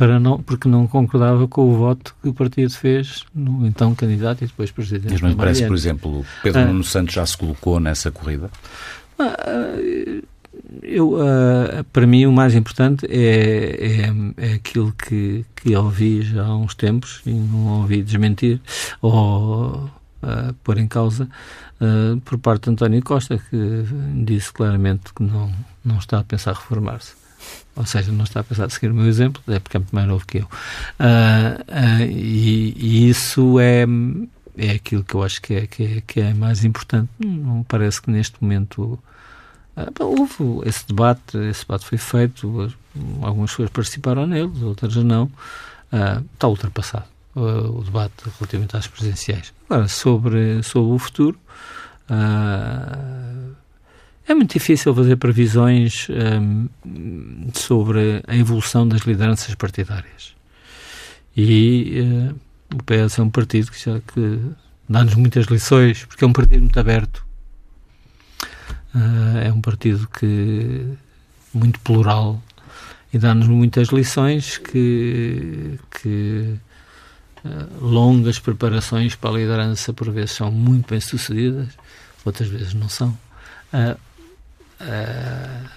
para 0.00 0.18
não, 0.18 0.40
porque 0.40 0.66
não 0.66 0.86
concordava 0.86 1.46
com 1.46 1.70
o 1.70 1.76
voto 1.76 2.16
que 2.22 2.28
o 2.30 2.32
partido 2.32 2.70
fez 2.70 3.26
no 3.34 3.66
então 3.66 3.94
candidato 3.94 4.42
e 4.42 4.46
depois 4.46 4.70
presidente. 4.70 5.12
Mas 5.12 5.20
não 5.20 5.34
parece, 5.34 5.66
por 5.66 5.76
exemplo, 5.76 6.24
Pedro 6.42 6.62
ah, 6.62 6.64
Nuno 6.64 6.82
Santos 6.82 7.14
já 7.14 7.26
se 7.26 7.36
colocou 7.36 7.78
nessa 7.78 8.10
corrida? 8.10 8.50
Ah, 9.18 9.36
eu, 10.82 11.18
ah, 11.20 11.84
para 11.92 12.06
mim, 12.06 12.24
o 12.24 12.32
mais 12.32 12.54
importante 12.54 13.06
é, 13.10 14.06
é, 14.06 14.46
é 14.50 14.54
aquilo 14.54 14.90
que, 14.92 15.44
que 15.54 15.76
ouvi 15.76 16.22
já 16.22 16.46
há 16.46 16.56
uns 16.56 16.74
tempos 16.74 17.20
e 17.26 17.30
não 17.30 17.82
ouvi 17.82 18.02
desmentir 18.02 18.58
ou 19.02 19.90
uh, 20.22 20.54
pôr 20.64 20.78
em 20.78 20.88
causa 20.88 21.28
uh, 21.80 22.20
por 22.20 22.38
parte 22.38 22.64
de 22.64 22.70
António 22.70 23.02
Costa, 23.02 23.38
que 23.38 23.84
disse 24.24 24.52
claramente 24.52 25.12
que 25.14 25.22
não, 25.22 25.52
não 25.84 25.98
está 25.98 26.18
a 26.18 26.24
pensar 26.24 26.54
reformar-se. 26.54 27.14
Ou 27.74 27.86
seja, 27.86 28.12
não 28.12 28.24
está 28.24 28.40
a 28.40 28.44
pensar 28.44 28.66
a 28.66 28.70
seguir 28.70 28.90
o 28.90 28.94
meu 28.94 29.06
exemplo, 29.06 29.42
é 29.48 29.58
porque 29.58 29.76
é 29.76 29.80
muito 29.80 29.94
mais 29.94 30.06
novo 30.06 30.26
que 30.26 30.38
eu. 30.38 30.44
Uh, 30.44 32.04
e, 32.10 32.74
e, 32.76 33.08
isso 33.08 33.58
é, 33.58 33.86
é 34.58 34.72
aquilo 34.72 35.02
que 35.02 35.14
eu 35.14 35.22
acho 35.22 35.40
que 35.40 35.54
é, 35.54 35.66
que 35.66 35.82
é, 35.84 36.02
que 36.06 36.20
é 36.20 36.34
mais 36.34 36.64
importante. 36.64 37.08
Não 37.18 37.62
parece 37.62 38.02
que 38.02 38.10
neste 38.10 38.36
momento 38.42 38.98
houve 39.98 40.68
esse 40.68 40.86
debate, 40.86 41.38
esse 41.38 41.62
debate 41.62 41.86
foi 41.86 41.96
feito, 41.96 42.70
algumas 43.22 43.50
pessoas 43.50 43.70
participaram 43.70 44.26
nele, 44.26 44.52
outras 44.62 44.94
não. 44.96 45.30
está 46.34 46.48
ultrapassado 46.48 47.06
uh, 47.34 47.78
o 47.78 47.82
debate 47.82 48.14
relativamente 48.38 48.76
às 48.76 48.86
presidenciais. 48.86 49.52
Agora, 49.68 49.88
sobre, 49.88 50.62
sobre 50.62 50.92
o 50.92 50.98
futuro, 50.98 51.38
uh, 52.10 53.54
é 54.26 54.34
muito 54.34 54.52
difícil 54.52 54.94
fazer 54.94 55.16
previsões 55.16 56.06
um, 56.10 56.68
sobre 57.52 58.22
a 58.26 58.36
evolução 58.36 58.86
das 58.86 59.02
lideranças 59.02 59.54
partidárias. 59.54 60.34
E 61.36 62.00
uh, 62.00 62.40
o 62.74 62.82
PS 62.82 63.18
é 63.18 63.22
um 63.22 63.30
partido 63.30 63.70
que, 63.70 63.78
que 63.78 64.40
dá-nos 64.88 65.14
muitas 65.14 65.46
lições, 65.46 66.04
porque 66.04 66.24
é 66.24 66.26
um 66.26 66.32
partido 66.32 66.60
muito 66.60 66.78
aberto. 66.78 67.24
Uh, 68.94 69.38
é 69.44 69.52
um 69.52 69.60
partido 69.60 70.08
que 70.08 70.96
muito 71.52 71.80
plural 71.80 72.42
e 73.12 73.18
dá-nos 73.18 73.48
muitas 73.48 73.88
lições 73.88 74.58
que, 74.58 75.78
que 75.90 76.54
eh, 76.54 76.56
longas 77.80 78.38
preparações 78.38 79.14
para 79.14 79.30
a 79.30 79.32
liderança, 79.34 79.92
por 79.92 80.10
vezes 80.10 80.32
são 80.32 80.50
muito 80.50 80.90
bem 80.90 81.00
sucedidas, 81.00 81.68
outras 82.24 82.48
vezes 82.48 82.74
não 82.74 82.88
são. 82.88 83.16
Uh, 83.72 83.96
uh, 84.80 85.68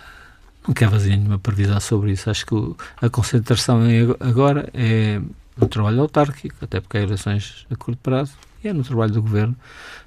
não 0.68 0.74
quero 0.74 0.92
fazer 0.92 1.10
nenhuma 1.10 1.40
previsão 1.40 1.80
sobre 1.80 2.12
isso. 2.12 2.30
Acho 2.30 2.46
que 2.46 2.56
a 3.02 3.10
concentração 3.10 3.82
agora 4.20 4.70
é 4.74 5.22
no 5.58 5.68
trabalho 5.68 6.02
autárquico, 6.02 6.56
até 6.62 6.80
porque 6.80 6.98
há 6.98 7.02
eleições 7.02 7.66
a 7.70 7.76
curto 7.76 8.00
prazo, 8.02 8.34
e 8.64 8.68
é 8.68 8.74
no 8.74 8.84
trabalho 8.84 9.14
do 9.14 9.22
governo. 9.22 9.56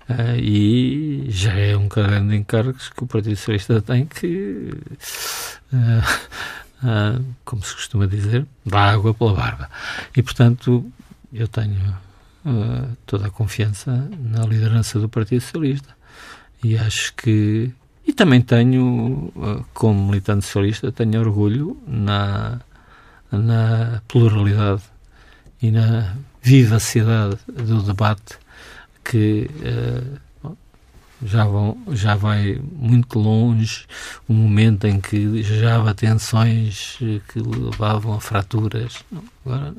Uh, 0.08 0.38
e 0.38 1.26
já 1.28 1.52
é 1.52 1.76
um 1.76 1.88
grande 1.88 2.36
encargo 2.36 2.74
que 2.74 3.02
o 3.02 3.06
Partido 3.06 3.36
Socialista 3.36 3.82
tem 3.82 4.06
que, 4.06 4.70
como 7.44 7.62
se 7.62 7.74
costuma 7.74 8.06
dizer, 8.06 8.46
dá 8.64 8.92
água 8.92 9.12
pela 9.12 9.34
barba. 9.34 9.70
E, 10.16 10.22
portanto, 10.22 10.90
eu 11.36 11.48
tenho 11.48 11.96
uh, 12.44 12.96
toda 13.06 13.26
a 13.26 13.30
confiança 13.30 14.08
na 14.18 14.44
liderança 14.44 14.98
do 14.98 15.08
Partido 15.08 15.40
Socialista 15.40 15.94
e 16.62 16.76
acho 16.76 17.14
que 17.14 17.72
e 18.06 18.12
também 18.12 18.40
tenho 18.40 19.32
uh, 19.36 19.64
como 19.74 20.06
militante 20.06 20.46
socialista 20.46 20.92
tenho 20.92 21.20
orgulho 21.20 21.76
na 21.86 22.60
na 23.30 24.00
pluralidade 24.06 24.82
e 25.60 25.70
na 25.70 26.16
vivacidade 26.42 27.38
do 27.46 27.82
debate 27.82 28.38
que 29.04 29.50
uh, 29.60 30.26
já, 31.24 31.44
vão, 31.44 31.78
já 31.92 32.14
vai 32.14 32.60
muito 32.72 33.18
longe 33.18 33.86
o 34.28 34.32
momento 34.32 34.86
em 34.86 35.00
que 35.00 35.42
já 35.42 35.82
há 35.82 35.94
tensões 35.94 36.98
que 36.98 37.38
levavam 37.38 38.14
a 38.14 38.20
fraturas. 38.20 39.04
Agora, 39.44 39.74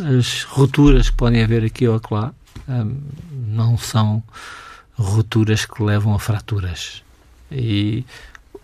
as 0.00 0.42
rupturas 0.44 1.10
que 1.10 1.16
podem 1.16 1.42
haver 1.42 1.64
aqui 1.64 1.86
ou 1.86 1.96
acolá 1.96 2.32
hum, 2.68 3.00
não 3.48 3.76
são 3.78 4.22
rupturas 4.94 5.64
que 5.64 5.82
levam 5.82 6.14
a 6.14 6.18
fraturas. 6.18 7.02
E 7.50 8.04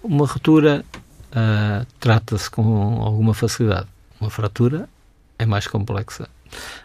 uma 0.03 0.27
ruptura 0.27 0.85
uh, 1.31 1.87
trata-se 2.01 2.51
com 2.51 3.01
alguma 3.03 3.35
facilidade. 3.35 3.87
Uma 4.21 4.31
fratura 4.31 4.89
é 5.39 5.47
mais 5.47 5.67
complexa 5.67 6.29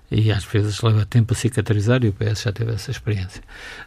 e 0.10 0.32
às 0.32 0.46
vezes 0.46 0.82
leva 0.82 1.06
tempo 1.06 1.34
a 1.34 1.36
cicatrizar 1.36 2.04
e 2.04 2.10
o 2.10 2.14
PS 2.14 2.44
já 2.44 2.52
teve 2.52 2.74
essa 2.74 2.92
experiência. 2.92 3.44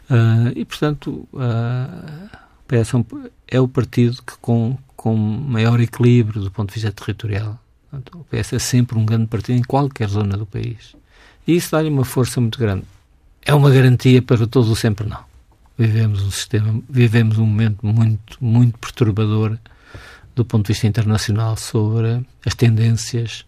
Uh, 0.09 0.51
e, 0.55 0.65
portanto, 0.65 1.27
uh, 1.33 2.29
o 2.59 2.67
PS 2.67 2.93
é, 2.93 3.55
é 3.57 3.59
o 3.59 3.67
partido 3.67 4.21
que 4.21 4.37
com, 4.39 4.77
com 4.95 5.15
maior 5.15 5.79
equilíbrio 5.79 6.41
do 6.41 6.51
ponto 6.51 6.69
de 6.69 6.75
vista 6.75 6.91
territorial. 6.91 7.59
Portanto, 7.91 8.19
o 8.19 8.23
PS 8.23 8.53
é 8.53 8.59
sempre 8.59 8.97
um 8.97 9.05
grande 9.05 9.27
partido 9.27 9.59
em 9.59 9.63
qualquer 9.63 10.07
zona 10.07 10.37
do 10.37 10.45
país. 10.45 10.95
E 11.45 11.57
isso 11.57 11.71
dá-lhe 11.71 11.89
uma 11.89 12.05
força 12.05 12.39
muito 12.39 12.57
grande. 12.57 12.85
É 13.41 13.53
uma 13.53 13.69
garantia 13.69 14.21
para 14.21 14.47
todos 14.47 14.69
o 14.69 14.75
sempre 14.75 15.07
não. 15.07 15.19
Vivemos 15.77 16.23
um 16.23 16.31
sistema, 16.31 16.81
vivemos 16.89 17.37
um 17.37 17.45
momento 17.45 17.85
muito, 17.85 18.37
muito 18.39 18.77
perturbador 18.79 19.57
do 20.33 20.45
ponto 20.45 20.67
de 20.67 20.73
vista 20.73 20.87
internacional 20.87 21.57
sobre 21.57 22.25
as 22.45 22.55
tendências 22.55 23.45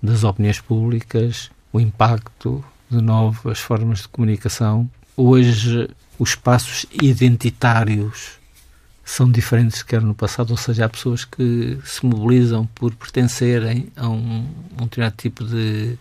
das 0.00 0.22
opiniões 0.22 0.60
públicas, 0.60 1.50
o 1.72 1.80
impacto 1.80 2.64
de 2.88 3.00
novas 3.02 3.58
formas 3.58 4.02
de 4.02 4.08
comunicação. 4.08 4.88
Hoje, 5.16 5.90
os 6.18 6.30
espaços 6.30 6.86
identitários 6.92 8.38
são 9.04 9.30
diferentes 9.30 9.82
que 9.82 9.98
no 9.98 10.14
passado, 10.14 10.50
ou 10.50 10.56
seja, 10.56 10.84
há 10.84 10.88
pessoas 10.88 11.24
que 11.24 11.78
se 11.84 12.04
mobilizam 12.04 12.66
por 12.74 12.94
pertencerem 12.94 13.88
a 13.96 14.08
um, 14.08 14.46
um 14.80 14.84
determinado 14.84 15.16
tipo 15.16 15.44
de, 15.44 15.98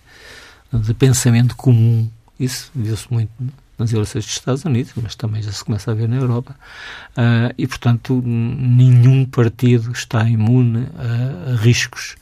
de 0.72 0.94
pensamento 0.94 1.56
comum. 1.56 2.10
Isso 2.40 2.72
viu-se 2.74 3.12
muito 3.12 3.32
nas 3.78 3.92
eleições 3.92 4.26
dos 4.26 4.34
Estados 4.34 4.64
Unidos, 4.64 4.94
mas 4.96 5.16
também 5.16 5.42
já 5.42 5.52
se 5.52 5.64
começa 5.64 5.92
a 5.92 5.94
ver 5.94 6.08
na 6.08 6.18
Europa. 6.18 6.56
Uh, 7.12 7.54
e, 7.58 7.68
portanto, 7.68 8.22
nenhum 8.24 9.26
partido 9.26 9.92
está 9.92 10.28
imune 10.28 10.88
a, 10.96 11.52
a 11.52 11.56
riscos 11.56 12.16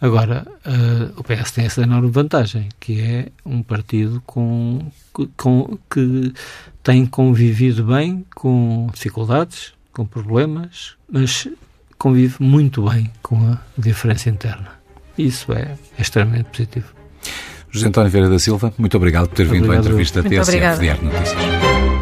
Agora, 0.00 0.46
uh, 0.64 1.20
o 1.20 1.22
PS 1.22 1.50
tem 1.50 1.66
essa 1.66 1.82
enorme 1.82 2.10
vantagem, 2.10 2.70
que 2.80 3.02
é 3.02 3.28
um 3.44 3.62
partido 3.62 4.22
com, 4.24 4.90
com, 5.36 5.78
que 5.90 6.32
tem 6.82 7.04
convivido 7.04 7.84
bem 7.84 8.24
com 8.34 8.88
dificuldades, 8.94 9.74
com 10.00 10.06
problemas, 10.06 10.94
mas 11.12 11.46
convive 11.98 12.36
muito 12.40 12.88
bem 12.88 13.10
com 13.22 13.36
a 13.52 13.58
diferença 13.76 14.30
interna. 14.30 14.70
Isso 15.18 15.52
é, 15.52 15.76
extremamente 15.98 16.44
positivo. 16.44 16.86
José 17.70 17.88
António 17.88 18.10
Vieira 18.10 18.30
da 18.30 18.38
Silva, 18.38 18.72
muito 18.78 18.96
obrigado 18.96 19.28
por 19.28 19.34
ter 19.34 19.46
vindo 19.46 19.70
à 19.70 19.76
entrevista 19.76 20.22
TSF 20.22 20.80
Diário 20.80 21.04
Notícias. 21.04 21.99